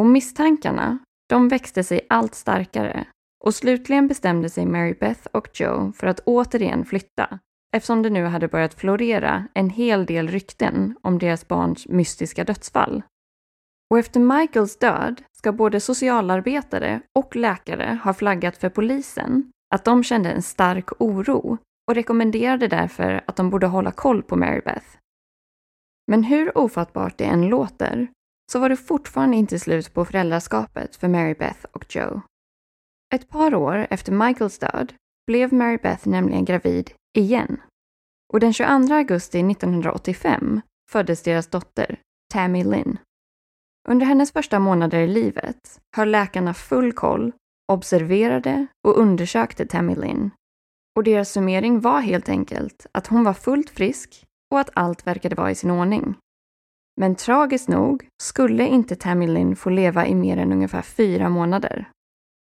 Och 0.00 0.06
misstankarna, 0.06 0.98
de 1.28 1.48
växte 1.48 1.84
sig 1.84 2.00
allt 2.08 2.34
starkare 2.34 3.06
och 3.44 3.54
slutligen 3.54 4.08
bestämde 4.08 4.50
sig 4.50 4.66
Mary 4.66 4.94
Beth 5.00 5.26
och 5.32 5.48
Joe 5.54 5.92
för 5.92 6.06
att 6.06 6.20
återigen 6.24 6.84
flytta 6.84 7.38
eftersom 7.76 8.02
det 8.02 8.10
nu 8.10 8.24
hade 8.24 8.48
börjat 8.48 8.74
florera 8.74 9.48
en 9.54 9.70
hel 9.70 10.06
del 10.06 10.28
rykten 10.28 10.96
om 11.02 11.18
deras 11.18 11.48
barns 11.48 11.88
mystiska 11.88 12.44
dödsfall. 12.44 13.02
Och 13.90 13.98
efter 13.98 14.20
Michaels 14.20 14.78
död 14.78 15.22
ska 15.38 15.52
både 15.52 15.80
socialarbetare 15.80 17.00
och 17.18 17.36
läkare 17.36 17.98
ha 18.04 18.14
flaggat 18.14 18.56
för 18.56 18.68
polisen 18.68 19.50
att 19.74 19.84
de 19.84 20.04
kände 20.04 20.30
en 20.30 20.42
stark 20.42 20.88
oro 20.98 21.58
och 21.88 21.94
rekommenderade 21.94 22.68
därför 22.68 23.24
att 23.26 23.36
de 23.36 23.50
borde 23.50 23.66
hålla 23.66 23.92
koll 23.92 24.22
på 24.22 24.36
Mary 24.36 24.60
Beth. 24.64 24.86
Men 26.06 26.24
hur 26.24 26.58
ofattbart 26.58 27.18
det 27.18 27.24
än 27.24 27.48
låter 27.48 28.08
så 28.52 28.58
var 28.58 28.68
det 28.68 28.76
fortfarande 28.76 29.36
inte 29.36 29.58
slut 29.58 29.94
på 29.94 30.04
föräldraskapet 30.04 30.96
för 30.96 31.08
Mary 31.08 31.34
Beth 31.34 31.64
och 31.72 31.96
Joe. 31.96 32.20
Ett 33.14 33.28
par 33.28 33.54
år 33.54 33.86
efter 33.90 34.12
Michaels 34.12 34.58
död 34.58 34.92
blev 35.26 35.52
Mary 35.52 35.78
Beth 35.82 36.08
nämligen 36.08 36.44
gravid 36.44 36.90
igen. 37.16 37.60
Och 38.32 38.40
den 38.40 38.52
22 38.52 38.94
augusti 38.94 39.38
1985 39.38 40.60
föddes 40.90 41.22
deras 41.22 41.46
dotter, 41.46 42.00
Tammy 42.32 42.64
Lynn. 42.64 42.98
Under 43.88 44.06
hennes 44.06 44.32
första 44.32 44.58
månader 44.58 44.98
i 44.98 45.06
livet 45.06 45.80
höll 45.96 46.10
läkarna 46.10 46.54
full 46.54 46.92
koll, 46.92 47.32
observerade 47.72 48.66
och 48.86 48.98
undersökte 48.98 49.66
Tammy 49.66 49.94
Lynn. 49.94 50.30
Och 50.96 51.04
deras 51.04 51.30
summering 51.30 51.80
var 51.80 52.00
helt 52.00 52.28
enkelt 52.28 52.86
att 52.92 53.06
hon 53.06 53.24
var 53.24 53.34
fullt 53.34 53.70
frisk 53.70 54.24
och 54.50 54.60
att 54.60 54.70
allt 54.74 55.06
verkade 55.06 55.34
vara 55.34 55.50
i 55.50 55.54
sin 55.54 55.70
ordning. 55.70 56.14
Men 57.00 57.14
tragiskt 57.14 57.68
nog 57.68 58.08
skulle 58.22 58.66
inte 58.66 58.96
Tammy 58.96 59.26
Lynn 59.26 59.56
få 59.56 59.70
leva 59.70 60.06
i 60.06 60.14
mer 60.14 60.36
än 60.36 60.52
ungefär 60.52 60.82
fyra 60.82 61.28
månader. 61.28 61.90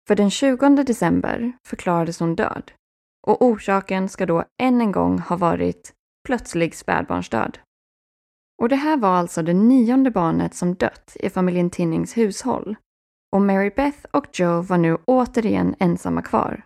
För 0.09 0.17
den 0.17 0.31
20 0.31 0.69
december 0.69 1.53
förklarades 1.67 2.21
hon 2.21 2.35
död 2.35 2.73
och 3.27 3.43
orsaken 3.43 4.09
ska 4.09 4.27
då 4.27 4.45
än 4.63 4.81
en 4.81 4.93
gång 4.93 5.19
ha 5.19 5.37
varit 5.37 5.93
plötslig 6.27 6.75
spädbarnsdöd. 6.75 7.59
Och 8.63 8.69
det 8.69 8.77
här 8.77 8.97
var 8.97 9.17
alltså 9.17 9.43
det 9.43 9.55
nionde 9.55 10.11
barnet 10.11 10.55
som 10.55 10.75
dött 10.75 11.17
i 11.21 11.31
familjen 11.31 11.71
Tinnings 11.71 12.17
hushåll 12.17 12.77
och 13.37 13.43
Mary 13.43 13.71
Beth 13.77 13.99
och 14.11 14.27
Joe 14.33 14.63
var 14.63 14.79
nu 14.79 14.99
återigen 15.05 15.75
ensamma 15.79 16.23
kvar. 16.23 16.65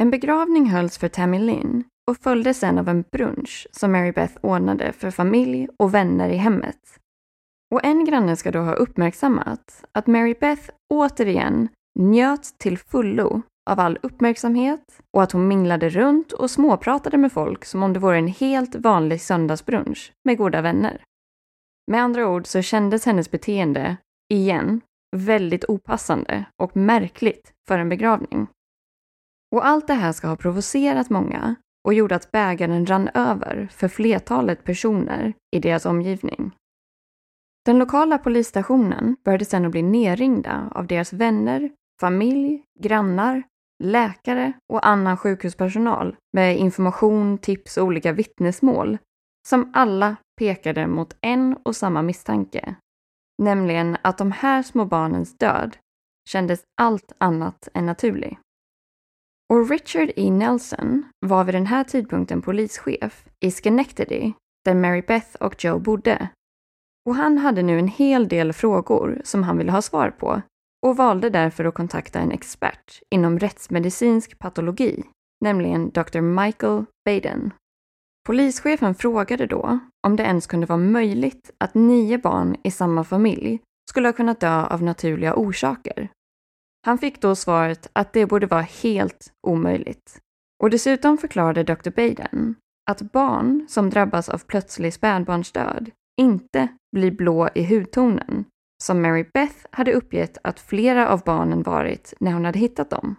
En 0.00 0.10
begravning 0.10 0.66
hölls 0.66 0.98
för 0.98 1.08
Tammy 1.08 1.38
Lynn 1.38 1.84
och 2.10 2.16
följdes 2.16 2.58
sen 2.58 2.78
av 2.78 2.88
en 2.88 3.04
brunch 3.12 3.66
som 3.70 3.92
Mary 3.92 4.12
Beth 4.12 4.34
ordnade 4.40 4.92
för 4.92 5.10
familj 5.10 5.68
och 5.78 5.94
vänner 5.94 6.28
i 6.28 6.36
hemmet. 6.36 6.98
Och 7.74 7.84
en 7.84 8.04
granne 8.04 8.36
ska 8.36 8.50
då 8.50 8.58
ha 8.58 8.72
uppmärksammat 8.72 9.84
att 9.92 10.06
Mary 10.06 10.34
Beth 10.40 10.70
återigen 10.94 11.68
njöt 11.98 12.58
till 12.58 12.78
fullo 12.78 13.42
av 13.70 13.80
all 13.80 13.98
uppmärksamhet 14.02 15.02
och 15.16 15.22
att 15.22 15.32
hon 15.32 15.48
minglade 15.48 15.88
runt 15.88 16.32
och 16.32 16.50
småpratade 16.50 17.16
med 17.16 17.32
folk 17.32 17.64
som 17.64 17.82
om 17.82 17.92
det 17.92 18.00
vore 18.00 18.18
en 18.18 18.28
helt 18.28 18.74
vanlig 18.74 19.20
söndagsbrunch 19.20 20.12
med 20.24 20.38
goda 20.38 20.60
vänner. 20.60 21.02
Med 21.90 22.02
andra 22.02 22.28
ord 22.28 22.46
så 22.46 22.62
kändes 22.62 23.06
hennes 23.06 23.30
beteende, 23.30 23.96
igen, 24.32 24.80
väldigt 25.16 25.64
opassande 25.64 26.44
och 26.62 26.76
märkligt 26.76 27.52
för 27.68 27.78
en 27.78 27.88
begravning. 27.88 28.46
Och 29.50 29.66
allt 29.66 29.86
det 29.86 29.94
här 29.94 30.12
ska 30.12 30.28
ha 30.28 30.36
provocerat 30.36 31.10
många 31.10 31.54
och 31.84 31.94
gjorde 31.94 32.14
att 32.14 32.32
bägaren 32.32 32.86
rann 32.86 33.08
över 33.14 33.68
för 33.72 33.88
flertalet 33.88 34.64
personer 34.64 35.34
i 35.56 35.58
deras 35.60 35.86
omgivning. 35.86 36.52
Den 37.64 37.78
lokala 37.78 38.18
polisstationen 38.18 39.16
började 39.24 39.44
sedan 39.44 39.64
att 39.64 39.70
bli 39.70 39.82
nerringda 39.82 40.70
av 40.74 40.86
deras 40.86 41.12
vänner, 41.12 41.70
familj, 42.00 42.62
grannar, 42.80 43.42
läkare 43.84 44.52
och 44.72 44.86
annan 44.86 45.16
sjukhuspersonal 45.16 46.16
med 46.32 46.58
information, 46.58 47.38
tips 47.38 47.76
och 47.76 47.84
olika 47.84 48.12
vittnesmål 48.12 48.98
som 49.48 49.70
alla 49.74 50.16
pekade 50.38 50.86
mot 50.86 51.16
en 51.20 51.56
och 51.62 51.76
samma 51.76 52.02
misstanke. 52.02 52.74
Nämligen 53.42 53.96
att 54.02 54.18
de 54.18 54.32
här 54.32 54.62
små 54.62 54.84
barnens 54.84 55.38
död 55.38 55.76
kändes 56.28 56.62
allt 56.80 57.12
annat 57.18 57.68
än 57.74 57.86
naturlig. 57.86 58.38
Och 59.50 59.70
Richard 59.70 60.10
E. 60.16 60.30
Nelson 60.30 61.04
var 61.26 61.44
vid 61.44 61.54
den 61.54 61.66
här 61.66 61.84
tidpunkten 61.84 62.42
polischef 62.42 63.24
i 63.40 63.50
Schenectady 63.50 64.32
där 64.64 64.74
Mary 64.74 65.02
Beth 65.02 65.36
och 65.40 65.64
Joe 65.64 65.78
bodde. 65.78 66.28
Och 67.08 67.14
han 67.14 67.38
hade 67.38 67.62
nu 67.62 67.78
en 67.78 67.88
hel 67.88 68.28
del 68.28 68.52
frågor 68.52 69.20
som 69.24 69.42
han 69.42 69.58
ville 69.58 69.72
ha 69.72 69.82
svar 69.82 70.10
på 70.10 70.42
och 70.86 70.96
valde 70.96 71.30
därför 71.30 71.64
att 71.64 71.74
kontakta 71.74 72.18
en 72.18 72.32
expert 72.32 73.00
inom 73.10 73.38
rättsmedicinsk 73.38 74.38
patologi, 74.38 75.04
nämligen 75.44 75.90
Dr. 75.90 76.20
Michael 76.20 76.84
Baden. 77.04 77.52
Polischefen 78.26 78.94
frågade 78.94 79.46
då 79.46 79.78
om 80.06 80.16
det 80.16 80.22
ens 80.22 80.46
kunde 80.46 80.66
vara 80.66 80.78
möjligt 80.78 81.50
att 81.58 81.74
nio 81.74 82.18
barn 82.18 82.56
i 82.64 82.70
samma 82.70 83.04
familj 83.04 83.60
skulle 83.90 84.08
ha 84.08 84.12
kunnat 84.12 84.40
dö 84.40 84.66
av 84.66 84.82
naturliga 84.82 85.34
orsaker. 85.34 86.08
Han 86.86 86.98
fick 86.98 87.20
då 87.20 87.34
svaret 87.34 87.90
att 87.92 88.12
det 88.12 88.26
borde 88.26 88.46
vara 88.46 88.62
helt 88.62 89.32
omöjligt. 89.46 90.20
Och 90.62 90.70
dessutom 90.70 91.18
förklarade 91.18 91.62
Dr. 91.62 91.90
Baden 91.90 92.54
att 92.90 93.12
barn 93.12 93.66
som 93.68 93.90
drabbas 93.90 94.28
av 94.28 94.38
plötslig 94.38 94.94
spädbarnsdöd 94.94 95.90
inte 96.20 96.68
blir 96.92 97.10
blå 97.10 97.48
i 97.54 97.64
hudtonen, 97.64 98.44
som 98.82 99.02
Mary 99.02 99.24
Beth 99.34 99.56
hade 99.70 99.92
uppgett 99.92 100.38
att 100.42 100.60
flera 100.60 101.08
av 101.08 101.22
barnen 101.24 101.62
varit 101.62 102.14
när 102.20 102.32
hon 102.32 102.44
hade 102.44 102.58
hittat 102.58 102.90
dem. 102.90 103.16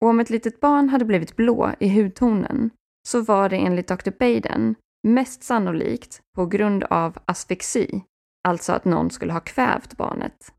Och 0.00 0.08
om 0.08 0.20
ett 0.20 0.30
litet 0.30 0.60
barn 0.60 0.88
hade 0.88 1.04
blivit 1.04 1.36
blå 1.36 1.72
i 1.80 1.88
hudtonen 1.88 2.70
så 3.08 3.20
var 3.20 3.48
det 3.48 3.56
enligt 3.56 3.88
Dr. 3.88 4.10
Baden 4.18 4.74
mest 5.06 5.42
sannolikt 5.42 6.20
på 6.36 6.46
grund 6.46 6.84
av 6.84 7.18
asfixi, 7.24 8.04
alltså 8.48 8.72
att 8.72 8.84
någon 8.84 9.10
skulle 9.10 9.32
ha 9.32 9.40
kvävt 9.40 9.96
barnet. 9.96 10.52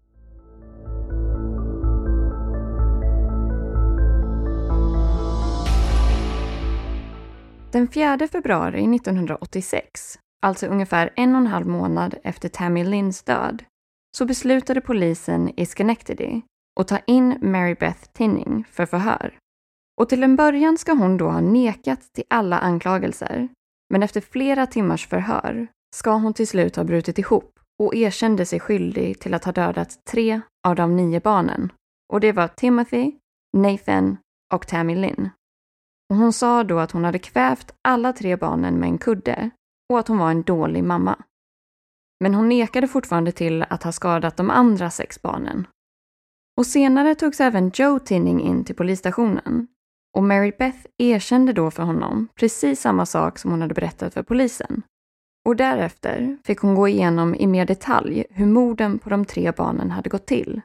Den 7.77 7.87
4 7.87 8.27
februari 8.31 8.95
1986, 8.95 10.19
alltså 10.41 10.67
ungefär 10.67 11.13
en 11.15 11.35
och 11.35 11.41
en 11.41 11.47
halv 11.47 11.67
månad 11.67 12.15
efter 12.23 12.49
Tammy 12.49 12.83
Lynns 12.83 13.23
död, 13.23 13.63
så 14.17 14.25
beslutade 14.25 14.81
polisen 14.81 15.59
i 15.59 15.65
Schenectady 15.65 16.41
att 16.79 16.87
ta 16.87 16.97
in 16.97 17.37
Mary 17.41 17.75
Beth 17.79 18.03
Tinning 18.13 18.65
för 18.71 18.85
förhör. 18.85 19.37
Och 20.01 20.09
till 20.09 20.23
en 20.23 20.35
början 20.35 20.77
ska 20.77 20.91
hon 20.91 21.17
då 21.17 21.29
ha 21.29 21.41
nekat 21.41 22.13
till 22.13 22.23
alla 22.29 22.59
anklagelser, 22.59 23.49
men 23.89 24.03
efter 24.03 24.21
flera 24.21 24.67
timmars 24.67 25.07
förhör 25.07 25.67
ska 25.95 26.11
hon 26.11 26.33
till 26.33 26.47
slut 26.47 26.75
ha 26.75 26.83
brutit 26.83 27.17
ihop 27.17 27.59
och 27.83 27.95
erkände 27.95 28.45
sig 28.45 28.59
skyldig 28.59 29.19
till 29.19 29.33
att 29.33 29.45
ha 29.45 29.51
dödat 29.51 30.05
tre 30.05 30.41
av 30.67 30.75
de 30.75 30.95
nio 30.95 31.19
barnen. 31.19 31.71
Och 32.13 32.19
det 32.19 32.31
var 32.31 32.47
Timothy, 32.47 33.11
Nathan 33.57 34.17
och 34.53 34.67
Tammy 34.67 34.95
Lynn. 34.95 35.29
Och 36.09 36.15
hon 36.15 36.33
sa 36.33 36.63
då 36.63 36.79
att 36.79 36.91
hon 36.91 37.03
hade 37.03 37.19
kvävt 37.19 37.73
alla 37.81 38.13
tre 38.13 38.35
barnen 38.35 38.79
med 38.79 38.89
en 38.89 38.97
kudde 38.97 39.49
och 39.89 39.99
att 39.99 40.07
hon 40.07 40.17
var 40.17 40.31
en 40.31 40.43
dålig 40.43 40.83
mamma. 40.83 41.23
Men 42.19 42.35
hon 42.35 42.49
nekade 42.49 42.87
fortfarande 42.87 43.31
till 43.31 43.65
att 43.69 43.83
ha 43.83 43.91
skadat 43.91 44.37
de 44.37 44.49
andra 44.49 44.89
sex 44.89 45.21
barnen. 45.21 45.67
Och 46.57 46.65
senare 46.65 47.15
togs 47.15 47.41
även 47.41 47.71
Joe 47.73 47.99
Tinning 47.99 48.41
in 48.41 48.63
till 48.63 48.75
polisstationen. 48.75 49.67
Och 50.17 50.23
Mary 50.23 50.51
Beth 50.59 50.85
erkände 50.97 51.53
då 51.53 51.71
för 51.71 51.83
honom 51.83 52.27
precis 52.35 52.81
samma 52.81 53.05
sak 53.05 53.39
som 53.39 53.51
hon 53.51 53.61
hade 53.61 53.73
berättat 53.73 54.13
för 54.13 54.23
polisen. 54.23 54.81
Och 55.45 55.55
därefter 55.55 56.37
fick 56.43 56.59
hon 56.59 56.75
gå 56.75 56.87
igenom 56.87 57.35
i 57.35 57.47
mer 57.47 57.65
detalj 57.65 58.25
hur 58.29 58.45
morden 58.45 58.99
på 58.99 59.09
de 59.09 59.25
tre 59.25 59.51
barnen 59.51 59.91
hade 59.91 60.09
gått 60.09 60.25
till. 60.25 60.61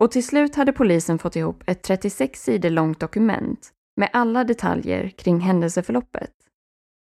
Och 0.00 0.10
till 0.10 0.26
slut 0.26 0.54
hade 0.54 0.72
polisen 0.72 1.18
fått 1.18 1.36
ihop 1.36 1.62
ett 1.66 1.82
36 1.82 2.42
sidor 2.42 2.70
långt 2.70 3.00
dokument 3.00 3.72
med 3.96 4.10
alla 4.12 4.44
detaljer 4.44 5.08
kring 5.08 5.40
händelseförloppet. 5.40 6.32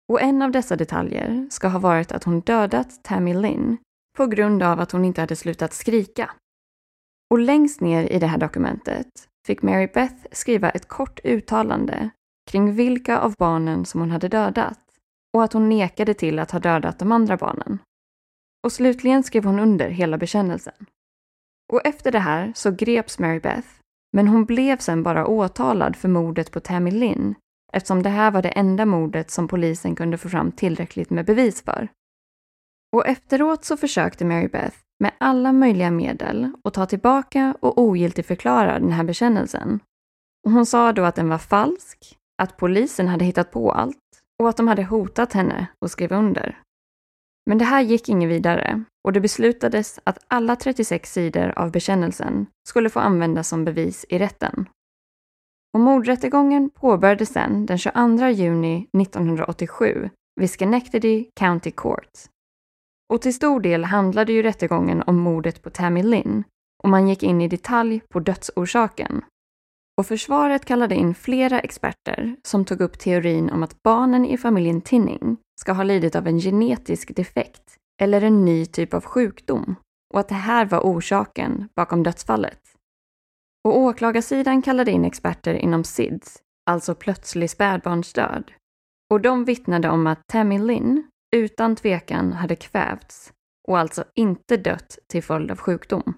Och 0.08 0.22
en 0.22 0.42
av 0.42 0.50
dessa 0.50 0.76
detaljer 0.76 1.46
ska 1.50 1.68
ha 1.68 1.78
varit 1.78 2.12
att 2.12 2.24
hon 2.24 2.40
dödat 2.40 3.04
Tammy 3.04 3.34
Lynn 3.34 3.76
på 4.16 4.26
grund 4.26 4.62
av 4.62 4.80
att 4.80 4.92
hon 4.92 5.04
inte 5.04 5.20
hade 5.20 5.36
slutat 5.36 5.72
skrika. 5.72 6.30
Och 7.30 7.38
längst 7.38 7.80
ner 7.80 8.12
i 8.12 8.18
det 8.18 8.26
här 8.26 8.38
dokumentet 8.38 9.28
fick 9.46 9.62
Mary 9.62 9.86
Beth 9.94 10.26
skriva 10.32 10.70
ett 10.70 10.88
kort 10.88 11.20
uttalande 11.24 12.10
kring 12.50 12.74
vilka 12.74 13.18
av 13.18 13.34
barnen 13.38 13.84
som 13.84 14.00
hon 14.00 14.10
hade 14.10 14.28
dödat 14.28 14.80
och 15.34 15.44
att 15.44 15.52
hon 15.52 15.68
nekade 15.68 16.14
till 16.14 16.38
att 16.38 16.50
ha 16.50 16.58
dödat 16.58 16.98
de 16.98 17.12
andra 17.12 17.36
barnen. 17.36 17.78
Och 18.64 18.72
slutligen 18.72 19.22
skrev 19.22 19.44
hon 19.44 19.58
under 19.58 19.88
hela 19.88 20.18
bekännelsen. 20.18 20.86
Och 21.72 21.86
efter 21.86 22.12
det 22.12 22.18
här 22.18 22.52
så 22.56 22.70
greps 22.70 23.18
Mary 23.18 23.40
Beth, 23.40 23.68
men 24.14 24.28
hon 24.28 24.44
blev 24.44 24.78
sen 24.78 25.02
bara 25.02 25.26
åtalad 25.26 25.96
för 25.96 26.08
mordet 26.08 26.50
på 26.50 26.60
Tammy 26.60 26.90
Lynn 26.90 27.34
eftersom 27.72 28.02
det 28.02 28.08
här 28.08 28.30
var 28.30 28.42
det 28.42 28.48
enda 28.48 28.86
mordet 28.86 29.30
som 29.30 29.48
polisen 29.48 29.96
kunde 29.96 30.18
få 30.18 30.28
fram 30.28 30.52
tillräckligt 30.52 31.10
med 31.10 31.26
bevis 31.26 31.62
för. 31.62 31.88
Och 32.92 33.06
efteråt 33.06 33.64
så 33.64 33.76
försökte 33.76 34.24
Mary 34.24 34.48
Beth 34.48 34.76
med 35.00 35.12
alla 35.18 35.52
möjliga 35.52 35.90
medel 35.90 36.52
att 36.64 36.74
ta 36.74 36.86
tillbaka 36.86 37.54
och 37.60 37.78
ogiltigförklara 37.78 38.78
den 38.78 38.92
här 38.92 39.04
bekännelsen. 39.04 39.80
Och 40.46 40.52
hon 40.52 40.66
sa 40.66 40.92
då 40.92 41.04
att 41.04 41.14
den 41.14 41.28
var 41.28 41.38
falsk, 41.38 42.18
att 42.42 42.56
polisen 42.56 43.08
hade 43.08 43.24
hittat 43.24 43.50
på 43.50 43.72
allt 43.72 43.96
och 44.42 44.48
att 44.48 44.56
de 44.56 44.68
hade 44.68 44.84
hotat 44.84 45.32
henne 45.32 45.66
att 45.84 45.90
skriva 45.90 46.16
under. 46.16 46.58
Men 47.46 47.58
det 47.58 47.64
här 47.64 47.82
gick 47.82 48.08
inget 48.08 48.30
vidare 48.30 48.84
och 49.04 49.12
det 49.12 49.20
beslutades 49.20 50.00
att 50.04 50.18
alla 50.28 50.56
36 50.56 51.12
sidor 51.12 51.58
av 51.58 51.70
bekännelsen 51.70 52.46
skulle 52.68 52.90
få 52.90 53.00
användas 53.00 53.48
som 53.48 53.64
bevis 53.64 54.06
i 54.08 54.18
rätten. 54.18 54.68
Och 55.74 55.80
mordrättegången 55.80 56.70
påbörjades 56.70 57.32
sedan 57.32 57.66
den 57.66 57.78
22 57.78 58.28
juni 58.28 58.88
1987 59.02 60.10
vid 60.40 60.50
Schenectady 60.50 61.26
County 61.40 61.70
Court. 61.70 62.10
Och 63.12 63.22
till 63.22 63.34
stor 63.34 63.60
del 63.60 63.84
handlade 63.84 64.32
ju 64.32 64.42
rättegången 64.42 65.02
om 65.06 65.18
mordet 65.18 65.62
på 65.62 65.70
Tammy 65.70 66.02
Lynn 66.02 66.44
och 66.82 66.88
man 66.88 67.08
gick 67.08 67.22
in 67.22 67.40
i 67.40 67.48
detalj 67.48 68.00
på 68.08 68.20
dödsorsaken. 68.20 69.24
Och 69.98 70.06
försvaret 70.06 70.64
kallade 70.64 70.94
in 70.94 71.14
flera 71.14 71.60
experter 71.60 72.36
som 72.42 72.64
tog 72.64 72.80
upp 72.80 72.98
teorin 72.98 73.50
om 73.50 73.62
att 73.62 73.82
barnen 73.82 74.26
i 74.26 74.38
familjen 74.38 74.80
Tinning 74.80 75.36
ska 75.60 75.72
ha 75.72 75.82
lidit 75.82 76.16
av 76.16 76.26
en 76.26 76.38
genetisk 76.38 77.16
defekt 77.16 77.76
eller 78.02 78.22
en 78.22 78.44
ny 78.44 78.66
typ 78.66 78.94
av 78.94 79.04
sjukdom 79.04 79.76
och 80.14 80.20
att 80.20 80.28
det 80.28 80.34
här 80.34 80.66
var 80.66 80.80
orsaken 80.80 81.68
bakom 81.76 82.02
dödsfallet. 82.02 82.60
Och 83.64 83.78
åklagarsidan 83.78 84.62
kallade 84.62 84.90
in 84.90 85.04
experter 85.04 85.54
inom 85.54 85.84
SIDS, 85.84 86.42
alltså 86.70 86.94
plötslig 86.94 87.50
spädbarnsdöd. 87.50 88.52
Och 89.10 89.20
de 89.20 89.44
vittnade 89.44 89.88
om 89.88 90.06
att 90.06 90.26
Tammy 90.26 90.58
Lynn 90.58 91.08
utan 91.36 91.76
tvekan 91.76 92.32
hade 92.32 92.56
kvävts 92.56 93.32
och 93.68 93.78
alltså 93.78 94.04
inte 94.14 94.56
dött 94.56 94.98
till 95.06 95.22
följd 95.22 95.50
av 95.50 95.58
sjukdom. 95.58 96.14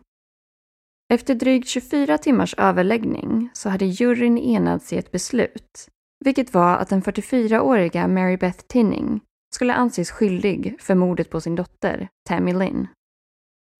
Efter 1.14 1.34
drygt 1.34 1.68
24 1.68 2.18
timmars 2.18 2.54
överläggning 2.58 3.50
så 3.52 3.68
hade 3.68 3.84
juryn 3.84 4.38
enats 4.38 4.92
i 4.92 4.96
ett 4.96 5.12
beslut, 5.12 5.88
vilket 6.24 6.54
var 6.54 6.76
att 6.76 6.88
den 6.88 7.02
44-åriga 7.02 8.08
Mary 8.08 8.36
Beth 8.36 8.64
Tinning 8.66 9.20
skulle 9.54 9.74
anses 9.74 10.10
skyldig 10.10 10.76
för 10.80 10.94
mordet 10.94 11.30
på 11.30 11.40
sin 11.40 11.54
dotter, 11.54 12.08
Tammy 12.28 12.52
Lynn. 12.52 12.88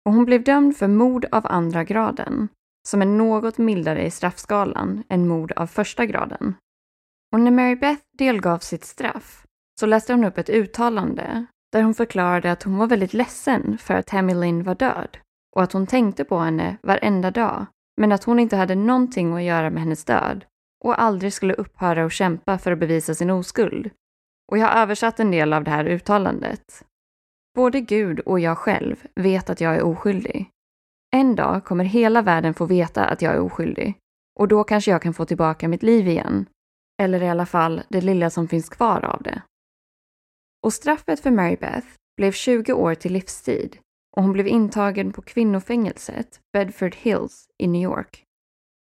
Och 0.07 0.13
hon 0.13 0.25
blev 0.25 0.45
dömd 0.45 0.77
för 0.77 0.89
mord 0.89 1.27
av 1.33 1.47
andra 1.47 1.85
graden, 1.85 2.49
som 2.89 3.03
är 3.03 3.07
något 3.07 3.59
mildare 3.59 4.07
i 4.07 4.11
straffskalan 4.11 5.03
än 5.09 5.29
mord 5.29 5.53
av 5.53 5.67
första 5.67 6.07
graden. 6.07 6.55
Och 7.33 7.41
när 7.41 7.51
Mary 7.51 7.77
Beth 7.77 8.03
delgav 8.19 8.59
sitt 8.59 8.85
straff 8.85 9.47
så 9.81 9.87
läste 9.87 10.13
hon 10.13 10.25
upp 10.25 10.39
ett 10.39 10.51
uttalande 10.51 11.47
där 11.73 11.83
hon 11.83 11.95
förklarade 11.95 12.53
att 12.53 12.63
hon 12.63 12.77
var 12.77 12.87
väldigt 12.87 13.15
ledsen 13.15 13.79
för 13.79 13.95
att 13.95 14.07
Tammy 14.07 14.35
Lynn 14.35 14.63
var 14.63 14.75
död 14.75 15.19
och 15.57 15.63
att 15.63 15.73
hon 15.73 15.87
tänkte 15.87 16.25
på 16.25 16.39
henne 16.39 16.77
varenda 16.83 17.31
dag, 17.31 17.67
men 18.01 18.13
att 18.13 18.25
hon 18.25 18.39
inte 18.39 18.57
hade 18.57 18.75
någonting 18.75 19.33
att 19.33 19.43
göra 19.43 19.71
med 19.71 19.83
hennes 19.83 20.05
död 20.05 20.45
och 20.87 21.01
aldrig 21.01 21.33
skulle 21.33 21.55
upphöra 21.55 22.05
att 22.05 22.13
kämpa 22.13 22.59
för 22.59 22.73
att 22.73 22.79
bevisa 22.79 23.15
sin 23.15 23.31
oskuld. 23.31 23.91
Och 24.53 24.59
jag 24.59 24.67
har 24.67 24.83
översatt 24.83 25.21
en 25.21 25.31
del 25.31 25.53
av 25.53 25.65
det 25.65 25.71
här 25.71 25.85
uttalandet. 25.85 26.85
Både 27.55 27.81
Gud 27.81 28.21
och 28.21 28.41
jag 28.41 28.59
själv 28.59 29.07
vet 29.15 29.51
att 29.51 29.61
jag 29.61 29.77
är 29.77 29.83
oskyldig. 29.83 30.51
En 31.17 31.37
dag 31.37 31.65
kommer 31.65 31.85
hela 31.85 32.23
världen 32.23 32.55
få 32.55 32.67
veta 32.67 33.05
att 33.05 33.23
jag 33.23 33.35
är 33.35 33.41
oskyldig 33.41 33.99
och 34.39 34.49
då 34.49 34.65
kanske 34.65 34.91
jag 34.91 35.03
kan 35.03 35.15
få 35.15 35.25
tillbaka 35.25 35.69
mitt 35.69 35.83
liv 35.83 36.09
igen. 36.09 36.47
Eller 37.03 37.23
i 37.23 37.29
alla 37.29 37.47
fall 37.47 37.83
det 37.89 38.01
lilla 38.01 38.31
som 38.31 38.49
finns 38.49 38.69
kvar 38.69 39.05
av 39.05 39.23
det. 39.23 39.43
Och 40.63 40.73
straffet 40.73 41.21
för 41.21 41.31
Mary 41.31 41.57
Beth 41.57 41.87
blev 42.17 42.33
20 42.33 42.73
år 42.73 42.95
till 42.95 43.13
livstid 43.13 43.79
och 44.17 44.23
hon 44.23 44.33
blev 44.33 44.47
intagen 44.47 45.13
på 45.13 45.23
kvinnofängelset 45.23 46.41
Bedford 46.53 46.95
Hills 46.95 47.47
i 47.59 47.67
New 47.67 47.83
York. 47.83 48.26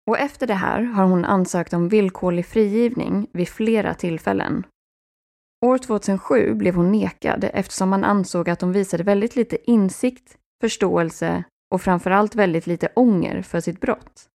Och 0.06 0.18
efter 0.18 0.46
det 0.46 0.54
här 0.54 0.82
har 0.82 1.04
hon 1.04 1.24
ansökt 1.24 1.72
om 1.72 1.88
villkorlig 1.88 2.46
frigivning 2.46 3.26
vid 3.32 3.48
flera 3.48 3.94
tillfällen. 3.94 4.66
År 5.66 5.78
2007 5.78 6.54
blev 6.54 6.74
hon 6.74 6.92
nekad 6.92 7.50
eftersom 7.52 7.88
man 7.88 8.04
ansåg 8.04 8.50
att 8.50 8.60
hon 8.60 8.72
visade 8.72 9.02
väldigt 9.02 9.36
lite 9.36 9.70
insikt, 9.70 10.36
förståelse 10.60 11.44
och 11.74 11.82
framförallt 11.82 12.34
väldigt 12.34 12.66
lite 12.66 12.88
ånger 12.96 13.42
för 13.42 13.60
sitt 13.60 13.80
brott. 13.80 14.28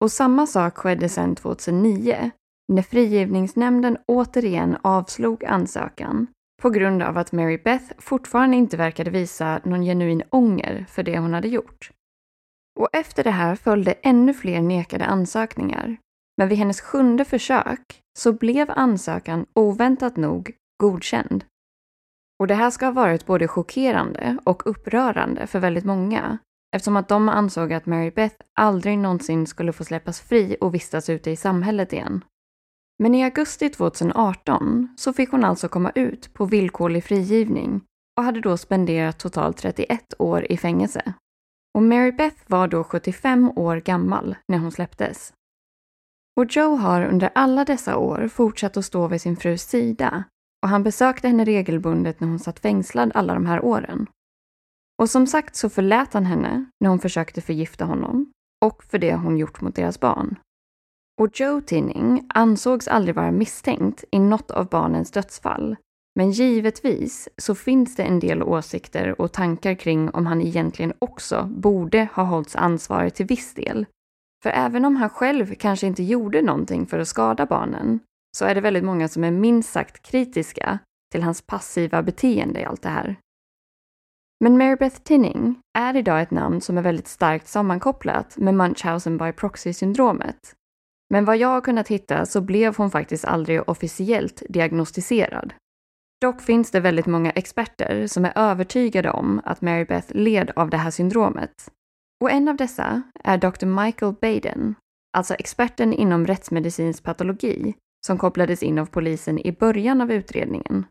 Och 0.00 0.12
samma 0.12 0.46
sak 0.46 0.76
skedde 0.76 1.08
sedan 1.08 1.34
2009 1.34 2.30
när 2.72 2.82
frigivningsnämnden 2.82 3.98
återigen 4.06 4.76
avslog 4.82 5.44
ansökan 5.44 6.26
på 6.62 6.70
grund 6.70 7.02
av 7.02 7.18
att 7.18 7.32
Mary 7.32 7.58
Beth 7.58 7.84
fortfarande 7.98 8.56
inte 8.56 8.76
verkade 8.76 9.10
visa 9.10 9.60
någon 9.64 9.82
genuin 9.82 10.22
ånger 10.30 10.86
för 10.88 11.02
det 11.02 11.18
hon 11.18 11.34
hade 11.34 11.48
gjort. 11.48 11.90
Och 12.80 12.88
efter 12.92 13.24
det 13.24 13.30
här 13.30 13.56
följde 13.56 13.92
ännu 13.92 14.34
fler 14.34 14.60
nekade 14.60 15.06
ansökningar. 15.06 15.96
Men 16.36 16.48
vid 16.48 16.58
hennes 16.58 16.80
sjunde 16.80 17.24
försök 17.24 18.00
så 18.18 18.32
blev 18.32 18.70
ansökan 18.70 19.46
oväntat 19.54 20.16
nog 20.16 20.52
godkänd. 20.82 21.44
Och 22.40 22.46
det 22.46 22.54
här 22.54 22.70
ska 22.70 22.86
ha 22.86 22.92
varit 22.92 23.26
både 23.26 23.48
chockerande 23.48 24.38
och 24.44 24.66
upprörande 24.66 25.46
för 25.46 25.58
väldigt 25.58 25.84
många 25.84 26.38
eftersom 26.76 26.96
att 26.96 27.08
de 27.08 27.28
ansåg 27.28 27.72
att 27.72 27.86
Mary 27.86 28.10
Beth 28.10 28.36
aldrig 28.60 28.98
någonsin 28.98 29.46
skulle 29.46 29.72
få 29.72 29.84
släppas 29.84 30.20
fri 30.20 30.56
och 30.60 30.74
vistas 30.74 31.08
ute 31.08 31.30
i 31.30 31.36
samhället 31.36 31.92
igen. 31.92 32.24
Men 32.98 33.14
i 33.14 33.24
augusti 33.24 33.70
2018 33.70 34.88
så 34.96 35.12
fick 35.12 35.30
hon 35.30 35.44
alltså 35.44 35.68
komma 35.68 35.92
ut 35.94 36.34
på 36.34 36.44
villkorlig 36.44 37.04
frigivning 37.04 37.80
och 38.16 38.24
hade 38.24 38.40
då 38.40 38.56
spenderat 38.56 39.18
totalt 39.18 39.56
31 39.56 40.14
år 40.18 40.52
i 40.52 40.56
fängelse. 40.56 41.14
Och 41.74 41.82
Mary 41.82 42.12
Beth 42.12 42.42
var 42.46 42.68
då 42.68 42.84
75 42.84 43.52
år 43.56 43.76
gammal 43.76 44.36
när 44.48 44.58
hon 44.58 44.72
släpptes. 44.72 45.32
Och 46.36 46.46
Joe 46.56 46.76
har 46.76 47.04
under 47.04 47.30
alla 47.34 47.64
dessa 47.64 47.96
år 47.96 48.28
fortsatt 48.28 48.76
att 48.76 48.84
stå 48.84 49.08
vid 49.08 49.20
sin 49.20 49.36
frus 49.36 49.62
sida 49.62 50.24
och 50.62 50.68
han 50.68 50.82
besökte 50.82 51.28
henne 51.28 51.44
regelbundet 51.44 52.20
när 52.20 52.28
hon 52.28 52.38
satt 52.38 52.60
fängslad 52.60 53.12
alla 53.14 53.34
de 53.34 53.46
här 53.46 53.64
åren. 53.64 54.06
Och 55.02 55.10
som 55.10 55.26
sagt 55.26 55.56
så 55.56 55.68
förlät 55.68 56.12
han 56.12 56.24
henne 56.24 56.64
när 56.80 56.88
hon 56.88 56.98
försökte 56.98 57.40
förgifta 57.40 57.84
honom 57.84 58.32
och 58.64 58.84
för 58.84 58.98
det 58.98 59.14
hon 59.14 59.36
gjort 59.36 59.60
mot 59.60 59.74
deras 59.74 60.00
barn. 60.00 60.36
Och 61.20 61.40
Joe 61.40 61.60
Tinning 61.60 62.26
ansågs 62.28 62.88
aldrig 62.88 63.14
vara 63.14 63.32
misstänkt 63.32 64.04
i 64.10 64.18
något 64.18 64.50
av 64.50 64.68
barnens 64.68 65.10
dödsfall. 65.10 65.76
Men 66.14 66.30
givetvis 66.30 67.28
så 67.36 67.54
finns 67.54 67.96
det 67.96 68.02
en 68.02 68.20
del 68.20 68.42
åsikter 68.42 69.20
och 69.20 69.32
tankar 69.32 69.74
kring 69.74 70.10
om 70.10 70.26
han 70.26 70.40
egentligen 70.40 70.92
också 70.98 71.50
borde 71.56 72.08
ha 72.14 72.22
hållits 72.22 72.56
ansvarig 72.56 73.14
till 73.14 73.26
viss 73.26 73.54
del. 73.54 73.86
För 74.42 74.50
även 74.50 74.84
om 74.84 74.96
han 74.96 75.10
själv 75.10 75.54
kanske 75.54 75.86
inte 75.86 76.02
gjorde 76.02 76.42
någonting 76.42 76.86
för 76.86 76.98
att 76.98 77.08
skada 77.08 77.46
barnen 77.46 78.00
så 78.36 78.44
är 78.44 78.54
det 78.54 78.60
väldigt 78.60 78.84
många 78.84 79.08
som 79.08 79.24
är 79.24 79.30
minst 79.30 79.72
sagt 79.72 80.02
kritiska 80.02 80.78
till 81.12 81.22
hans 81.22 81.42
passiva 81.42 82.02
beteende 82.02 82.60
i 82.60 82.64
allt 82.64 82.82
det 82.82 82.88
här. 82.88 83.16
Men 84.44 84.58
Marybeth 84.58 84.96
Tinning 84.96 85.60
är 85.78 85.96
idag 85.96 86.22
ett 86.22 86.30
namn 86.30 86.60
som 86.60 86.78
är 86.78 86.82
väldigt 86.82 87.08
starkt 87.08 87.48
sammankopplat 87.48 88.36
med 88.36 88.54
Munchausen 88.54 89.18
by 89.18 89.32
proxy-syndromet. 89.32 90.54
Men 91.10 91.24
vad 91.24 91.36
jag 91.36 91.48
har 91.48 91.60
kunnat 91.60 91.88
hitta 91.88 92.26
så 92.26 92.40
blev 92.40 92.76
hon 92.76 92.90
faktiskt 92.90 93.24
aldrig 93.24 93.68
officiellt 93.68 94.42
diagnostiserad. 94.48 95.54
Dock 96.20 96.40
finns 96.40 96.70
det 96.70 96.80
väldigt 96.80 97.06
många 97.06 97.30
experter 97.30 98.06
som 98.06 98.24
är 98.24 98.32
övertygade 98.36 99.10
om 99.10 99.40
att 99.44 99.60
Mary 99.60 99.84
Beth 99.84 100.16
led 100.16 100.50
av 100.56 100.70
det 100.70 100.76
här 100.76 100.90
syndromet. 100.90 101.70
Och 102.20 102.30
en 102.30 102.48
av 102.48 102.56
dessa 102.56 103.02
är 103.24 103.38
Dr. 103.38 103.66
Michael 103.66 104.14
Baden, 104.20 104.74
alltså 105.16 105.34
experten 105.34 105.92
inom 105.92 106.26
rättsmedicinsk 106.26 107.02
patologi 107.02 107.74
som 108.06 108.18
kopplades 108.18 108.62
in 108.62 108.78
av 108.78 108.86
polisen 108.86 109.46
i 109.46 109.52
början 109.52 110.00
av 110.00 110.12
utredningen. 110.12 110.86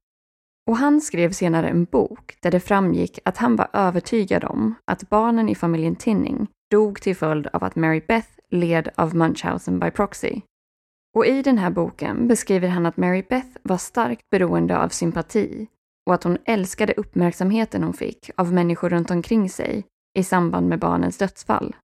Och 0.69 0.77
han 0.77 1.01
skrev 1.01 1.31
senare 1.31 1.69
en 1.69 1.83
bok 1.85 2.35
där 2.41 2.51
det 2.51 2.59
framgick 2.59 3.19
att 3.25 3.37
han 3.37 3.55
var 3.55 3.67
övertygad 3.73 4.43
om 4.43 4.75
att 4.91 5.09
barnen 5.09 5.49
i 5.49 5.55
familjen 5.55 5.95
Tinning 5.95 6.47
dog 6.71 7.01
till 7.01 7.15
följd 7.15 7.47
av 7.47 7.63
att 7.63 7.75
Mary 7.75 8.01
Beth 8.07 8.29
led 8.49 8.89
av 8.95 9.15
Munchausen 9.15 9.79
by 9.79 9.91
proxy. 9.91 10.41
Och 11.15 11.25
i 11.25 11.41
den 11.41 11.57
här 11.57 11.69
boken 11.69 12.27
beskriver 12.27 12.67
han 12.67 12.85
att 12.85 12.97
Mary 12.97 13.23
Beth 13.29 13.57
var 13.63 13.77
starkt 13.77 14.29
beroende 14.29 14.77
av 14.77 14.89
sympati 14.89 15.67
och 16.05 16.13
att 16.13 16.23
hon 16.23 16.37
älskade 16.45 16.93
uppmärksamheten 16.93 17.83
hon 17.83 17.93
fick 17.93 18.29
av 18.37 18.53
människor 18.53 18.89
runt 18.89 19.11
omkring 19.11 19.49
sig 19.49 19.85
i 20.19 20.23
samband 20.23 20.69
med 20.69 20.79
barnens 20.79 21.17
dödsfall. 21.17 21.75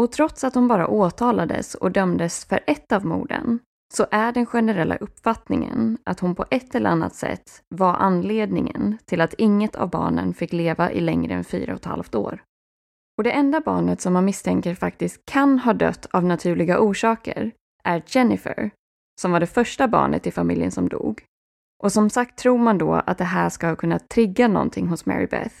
Och 0.00 0.12
trots 0.12 0.44
att 0.44 0.54
hon 0.54 0.68
bara 0.68 0.88
åtalades 0.88 1.74
och 1.74 1.92
dömdes 1.92 2.44
för 2.44 2.60
ett 2.66 2.92
av 2.92 3.04
morden 3.04 3.58
så 3.94 4.06
är 4.10 4.32
den 4.32 4.46
generella 4.46 4.96
uppfattningen 4.96 5.98
att 6.04 6.20
hon 6.20 6.34
på 6.34 6.44
ett 6.50 6.74
eller 6.74 6.90
annat 6.90 7.14
sätt 7.14 7.62
var 7.68 7.94
anledningen 7.94 8.98
till 9.04 9.20
att 9.20 9.34
inget 9.34 9.76
av 9.76 9.90
barnen 9.90 10.34
fick 10.34 10.52
leva 10.52 10.92
i 10.92 11.00
längre 11.00 11.34
än 11.34 11.44
fyra 11.44 11.72
och 11.72 11.78
ett 11.78 11.84
halvt 11.84 12.14
år. 12.14 12.42
Och 13.18 13.24
det 13.24 13.30
enda 13.30 13.60
barnet 13.60 14.00
som 14.00 14.12
man 14.12 14.24
misstänker 14.24 14.74
faktiskt 14.74 15.24
kan 15.24 15.58
ha 15.58 15.72
dött 15.72 16.06
av 16.10 16.24
naturliga 16.24 16.80
orsaker 16.80 17.52
är 17.86 18.02
Jennifer, 18.06 18.70
som 19.20 19.32
var 19.32 19.40
det 19.40 19.46
första 19.46 19.88
barnet 19.88 20.26
i 20.26 20.30
familjen 20.30 20.70
som 20.70 20.88
dog. 20.88 21.22
Och 21.82 21.92
som 21.92 22.10
sagt 22.10 22.38
tror 22.38 22.58
man 22.58 22.78
då 22.78 22.94
att 22.94 23.18
det 23.18 23.24
här 23.24 23.48
ska 23.48 23.68
ha 23.68 23.76
kunnat 23.76 24.08
trigga 24.08 24.48
någonting 24.48 24.88
hos 24.88 25.06
Mary 25.06 25.26
Beth 25.26 25.54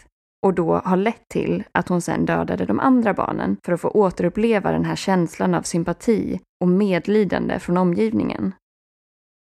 och 0.46 0.54
då 0.54 0.78
ha 0.78 0.96
lett 0.96 1.28
till 1.28 1.64
att 1.72 1.88
hon 1.88 2.00
sen 2.00 2.26
dödade 2.26 2.64
de 2.64 2.80
andra 2.80 3.14
barnen 3.14 3.56
för 3.66 3.72
att 3.72 3.80
få 3.80 3.88
återuppleva 3.88 4.72
den 4.72 4.84
här 4.84 4.96
känslan 4.96 5.54
av 5.54 5.62
sympati 5.62 6.40
och 6.60 6.68
medlidande 6.68 7.58
från 7.58 7.76
omgivningen. 7.76 8.54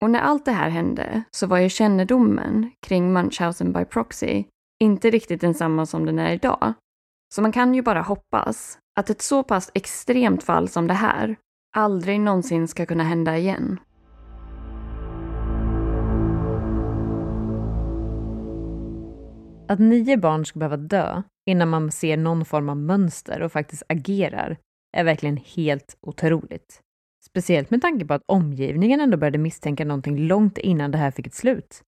Och 0.04 0.10
när 0.10 0.20
allt 0.20 0.46
det 0.46 0.52
här 0.52 0.70
hände 0.70 1.24
så 1.32 1.48
var 1.48 1.58
ju 1.58 1.70
kännedomen 1.70 2.72
kring 2.88 3.14
Munchausen 3.14 3.74
by 3.74 3.86
proxy 3.86 4.44
inte 4.84 5.10
riktigt 5.10 5.42
densamma 5.42 5.86
som 5.86 6.06
den 6.06 6.20
är 6.20 6.34
idag. 6.34 6.74
Så 7.36 7.42
man 7.42 7.52
kan 7.52 7.74
ju 7.74 7.82
bara 7.82 8.02
hoppas 8.02 8.78
att 9.00 9.10
ett 9.10 9.22
så 9.22 9.44
pass 9.44 9.72
extremt 9.74 10.44
fall 10.44 10.70
som 10.70 10.88
det 10.88 10.94
här 10.94 11.36
aldrig 11.74 12.20
någonsin 12.20 12.68
ska 12.68 12.86
kunna 12.86 13.04
hända 13.04 13.38
igen. 13.38 13.80
Att 19.68 19.80
nio 19.80 20.18
barn 20.18 20.46
ska 20.46 20.60
behöva 20.60 20.78
dö 20.78 21.22
innan 21.46 21.70
man 21.70 21.92
ser 21.92 22.18
någon 22.18 22.46
form 22.46 22.70
av 22.70 22.78
mönster 22.78 23.42
och 23.42 23.52
faktiskt 23.52 23.84
agerar 23.90 24.58
är 24.98 25.04
verkligen 25.04 25.38
helt 25.38 25.98
otroligt. 26.02 26.82
Speciellt 27.26 27.70
med 27.70 27.82
tanke 27.82 28.06
på 28.06 28.14
att 28.14 28.24
omgivningen 28.26 29.00
ändå 29.00 29.18
började 29.18 29.38
misstänka 29.38 29.86
någonting 29.86 30.18
långt 30.18 30.58
innan 30.58 30.92
det 30.92 30.98
här 30.98 31.12
fick 31.12 31.28
ett 31.28 31.34
slut. 31.34 31.82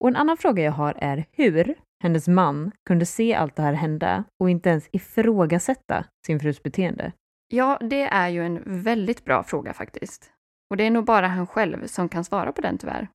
Och 0.00 0.08
en 0.08 0.16
annan 0.16 0.36
fråga 0.36 0.62
jag 0.62 0.72
har 0.72 0.94
är 0.98 1.24
hur 1.32 1.74
hennes 2.02 2.28
man 2.28 2.70
kunde 2.88 3.06
se 3.06 3.34
allt 3.34 3.56
det 3.56 3.62
här 3.62 3.72
hända 3.72 4.24
och 4.40 4.50
inte 4.50 4.70
ens 4.70 4.88
ifrågasätta 4.92 6.04
sin 6.26 6.40
frus 6.40 6.62
beteende. 6.62 7.12
Ja, 7.54 7.78
det 7.80 8.02
är 8.02 8.28
ju 8.28 8.46
en 8.46 8.62
väldigt 8.66 9.24
bra 9.24 9.42
fråga 9.42 9.72
faktiskt. 9.72 10.30
Och 10.70 10.76
det 10.76 10.84
är 10.84 10.90
nog 10.90 11.04
bara 11.04 11.28
han 11.28 11.46
själv 11.46 11.86
som 11.86 12.08
kan 12.08 12.24
svara 12.24 12.52
på 12.52 12.60
den 12.60 12.78
tyvärr. 12.78 13.08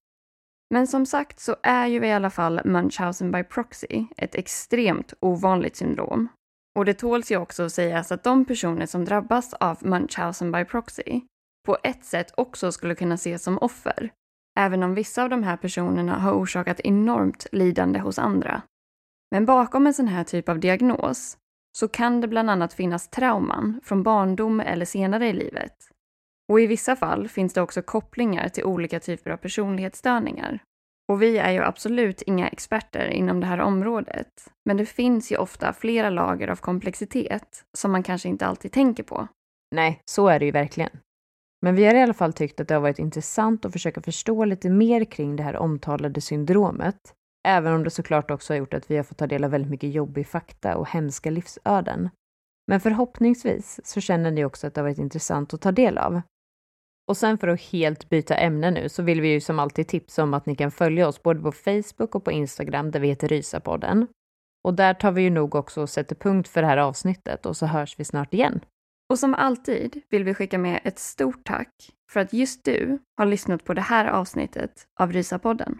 Men 0.74 0.88
som 0.88 1.06
sagt 1.06 1.40
så 1.40 1.56
är 1.64 1.88
ju 1.88 2.06
i 2.06 2.12
alla 2.12 2.30
fall 2.30 2.62
Munchausen 2.66 3.32
by 3.32 3.44
proxy 3.44 4.06
ett 4.18 4.36
extremt 4.36 5.14
ovanligt 5.20 5.76
syndrom. 5.76 6.28
Och 6.80 6.86
det 6.86 6.94
tåls 6.94 7.32
ju 7.32 7.38
också 7.38 7.64
att 7.64 7.74
sägas 7.74 8.12
att 8.12 8.24
de 8.24 8.46
personer 8.46 8.86
som 8.86 9.06
drabbas 9.06 9.54
av 9.54 9.78
Munchausen 9.82 10.52
by 10.52 10.66
proxy 10.66 11.22
på 11.66 11.78
ett 11.84 12.06
sätt 12.06 12.34
också 12.38 12.72
skulle 12.72 12.96
kunna 12.96 13.16
ses 13.16 13.44
som 13.44 13.58
offer, 13.58 14.12
även 14.60 14.84
om 14.84 14.96
vissa 14.96 15.24
av 15.24 15.30
de 15.30 15.44
här 15.44 15.58
personerna 15.58 16.20
har 16.20 16.34
orsakat 16.34 16.80
enormt 16.80 17.48
lidande 17.52 18.00
hos 18.00 18.20
andra. 18.20 18.62
Men 19.32 19.46
bakom 19.46 19.88
en 19.88 19.94
sån 19.94 20.08
här 20.08 20.24
typ 20.24 20.50
av 20.50 20.60
diagnos 20.60 21.38
så 21.80 21.88
kan 21.88 22.22
det 22.22 22.28
bland 22.28 22.50
annat 22.50 22.74
finnas 22.74 23.10
trauman 23.10 23.82
från 23.84 24.04
barndom 24.04 24.60
eller 24.60 24.86
senare 24.86 25.28
i 25.28 25.34
livet. 25.34 25.74
Och 26.52 26.62
i 26.62 26.68
vissa 26.68 26.96
fall 26.96 27.28
finns 27.28 27.54
det 27.54 27.62
också 27.62 27.82
kopplingar 27.82 28.50
till 28.50 28.64
olika 28.64 29.00
typer 29.00 29.32
av 29.32 29.38
personlighetsstörningar. 29.38 30.64
Och 31.12 31.22
vi 31.22 31.38
är 31.38 31.52
ju 31.52 31.60
absolut 31.60 32.22
inga 32.22 32.48
experter 32.48 33.08
inom 33.08 33.40
det 33.40 33.46
här 33.46 33.60
området, 33.60 34.28
men 34.66 34.78
det 34.78 34.86
finns 34.86 35.32
ju 35.32 35.38
ofta 35.38 35.74
flera 35.74 36.10
lager 36.10 36.48
av 36.48 36.56
komplexitet 36.56 37.64
som 37.78 37.92
man 37.92 38.04
kanske 38.04 38.30
inte 38.30 38.46
alltid 38.46 38.72
tänker 38.72 39.04
på. 39.04 39.28
Nej, 39.76 40.02
så 40.06 40.28
är 40.28 40.40
det 40.40 40.46
ju 40.46 40.52
verkligen. 40.52 40.92
Men 41.62 41.76
vi 41.76 41.86
har 41.86 41.96
i 41.96 42.02
alla 42.02 42.14
fall 42.14 42.34
tyckt 42.34 42.60
att 42.60 42.68
det 42.68 42.74
har 42.74 42.82
varit 42.82 43.00
intressant 43.00 43.66
att 43.66 43.74
försöka 43.74 44.02
förstå 44.02 44.46
lite 44.46 44.70
mer 44.70 45.06
kring 45.06 45.36
det 45.36 45.44
här 45.44 45.58
omtalade 45.58 46.22
syndromet. 46.22 47.16
Även 47.50 47.74
om 47.74 47.84
det 47.84 47.89
såklart 47.89 48.32
också 48.32 48.54
har 48.54 48.58
gjort 48.58 48.74
att 48.74 48.91
vi 48.91 48.97
har 48.97 49.04
fått 49.04 49.18
ta 49.18 49.28
del 49.28 49.43
av 49.43 49.52
väldigt 49.52 49.72
mycket 49.72 49.93
jobbig 49.93 50.28
fakta 50.28 50.78
och 50.78 50.89
hemska 50.89 51.30
livsöden. 51.30 52.10
Men 52.68 52.80
förhoppningsvis 52.80 53.80
så 53.84 54.02
känner 54.02 54.32
ni 54.32 54.45
också 54.45 54.68
att 54.68 54.74
det 54.74 54.82
har 54.82 54.88
varit 54.88 54.97
intressant 54.97 55.54
att 55.54 55.62
ta 55.62 55.72
del 55.72 55.97
av. 55.97 56.22
Och 57.08 57.18
sen 57.18 57.38
för 57.38 57.47
att 57.47 57.62
helt 57.62 58.10
byta 58.10 58.36
ämne 58.36 58.72
nu 58.72 58.89
så 58.89 59.04
vill 59.04 59.22
vi 59.22 59.28
ju 59.28 59.41
som 59.41 59.60
alltid 59.60 59.88
tipsa 59.88 60.24
om 60.24 60.34
att 60.34 60.45
ni 60.45 60.56
kan 60.56 60.72
följa 60.72 61.08
oss 61.08 61.24
både 61.24 61.41
på 61.41 61.52
Facebook 61.52 62.16
och 62.16 62.24
på 62.24 62.32
Instagram 62.32 62.91
där 62.91 63.00
vi 63.00 63.08
heter 63.08 63.28
Rysapodden. 63.28 64.08
Och 64.68 64.74
där 64.74 64.93
tar 64.93 65.12
vi 65.12 65.22
ju 65.22 65.30
nog 65.30 65.56
också 65.56 65.82
och 65.82 65.89
sätter 65.89 66.16
punkt 66.16 66.47
för 66.47 66.62
det 66.62 66.68
här 66.68 66.78
avsnittet 66.78 67.45
och 67.45 67.58
så 67.58 67.66
hörs 67.66 68.00
vi 68.00 68.06
snart 68.06 68.34
igen. 68.34 68.60
Och 69.10 69.20
som 69.20 69.34
alltid 69.34 70.02
vill 70.10 70.24
vi 70.24 70.34
skicka 70.34 70.58
med 70.58 70.80
ett 70.84 71.00
stort 71.00 71.45
tack 71.45 71.74
för 72.12 72.20
att 72.20 72.34
just 72.34 72.66
du 72.66 73.00
har 73.18 73.26
lyssnat 73.26 73.64
på 73.64 73.74
det 73.74 73.82
här 73.82 74.06
avsnittet 74.06 74.88
av 75.00 75.12
Rysapodden. 75.12 75.80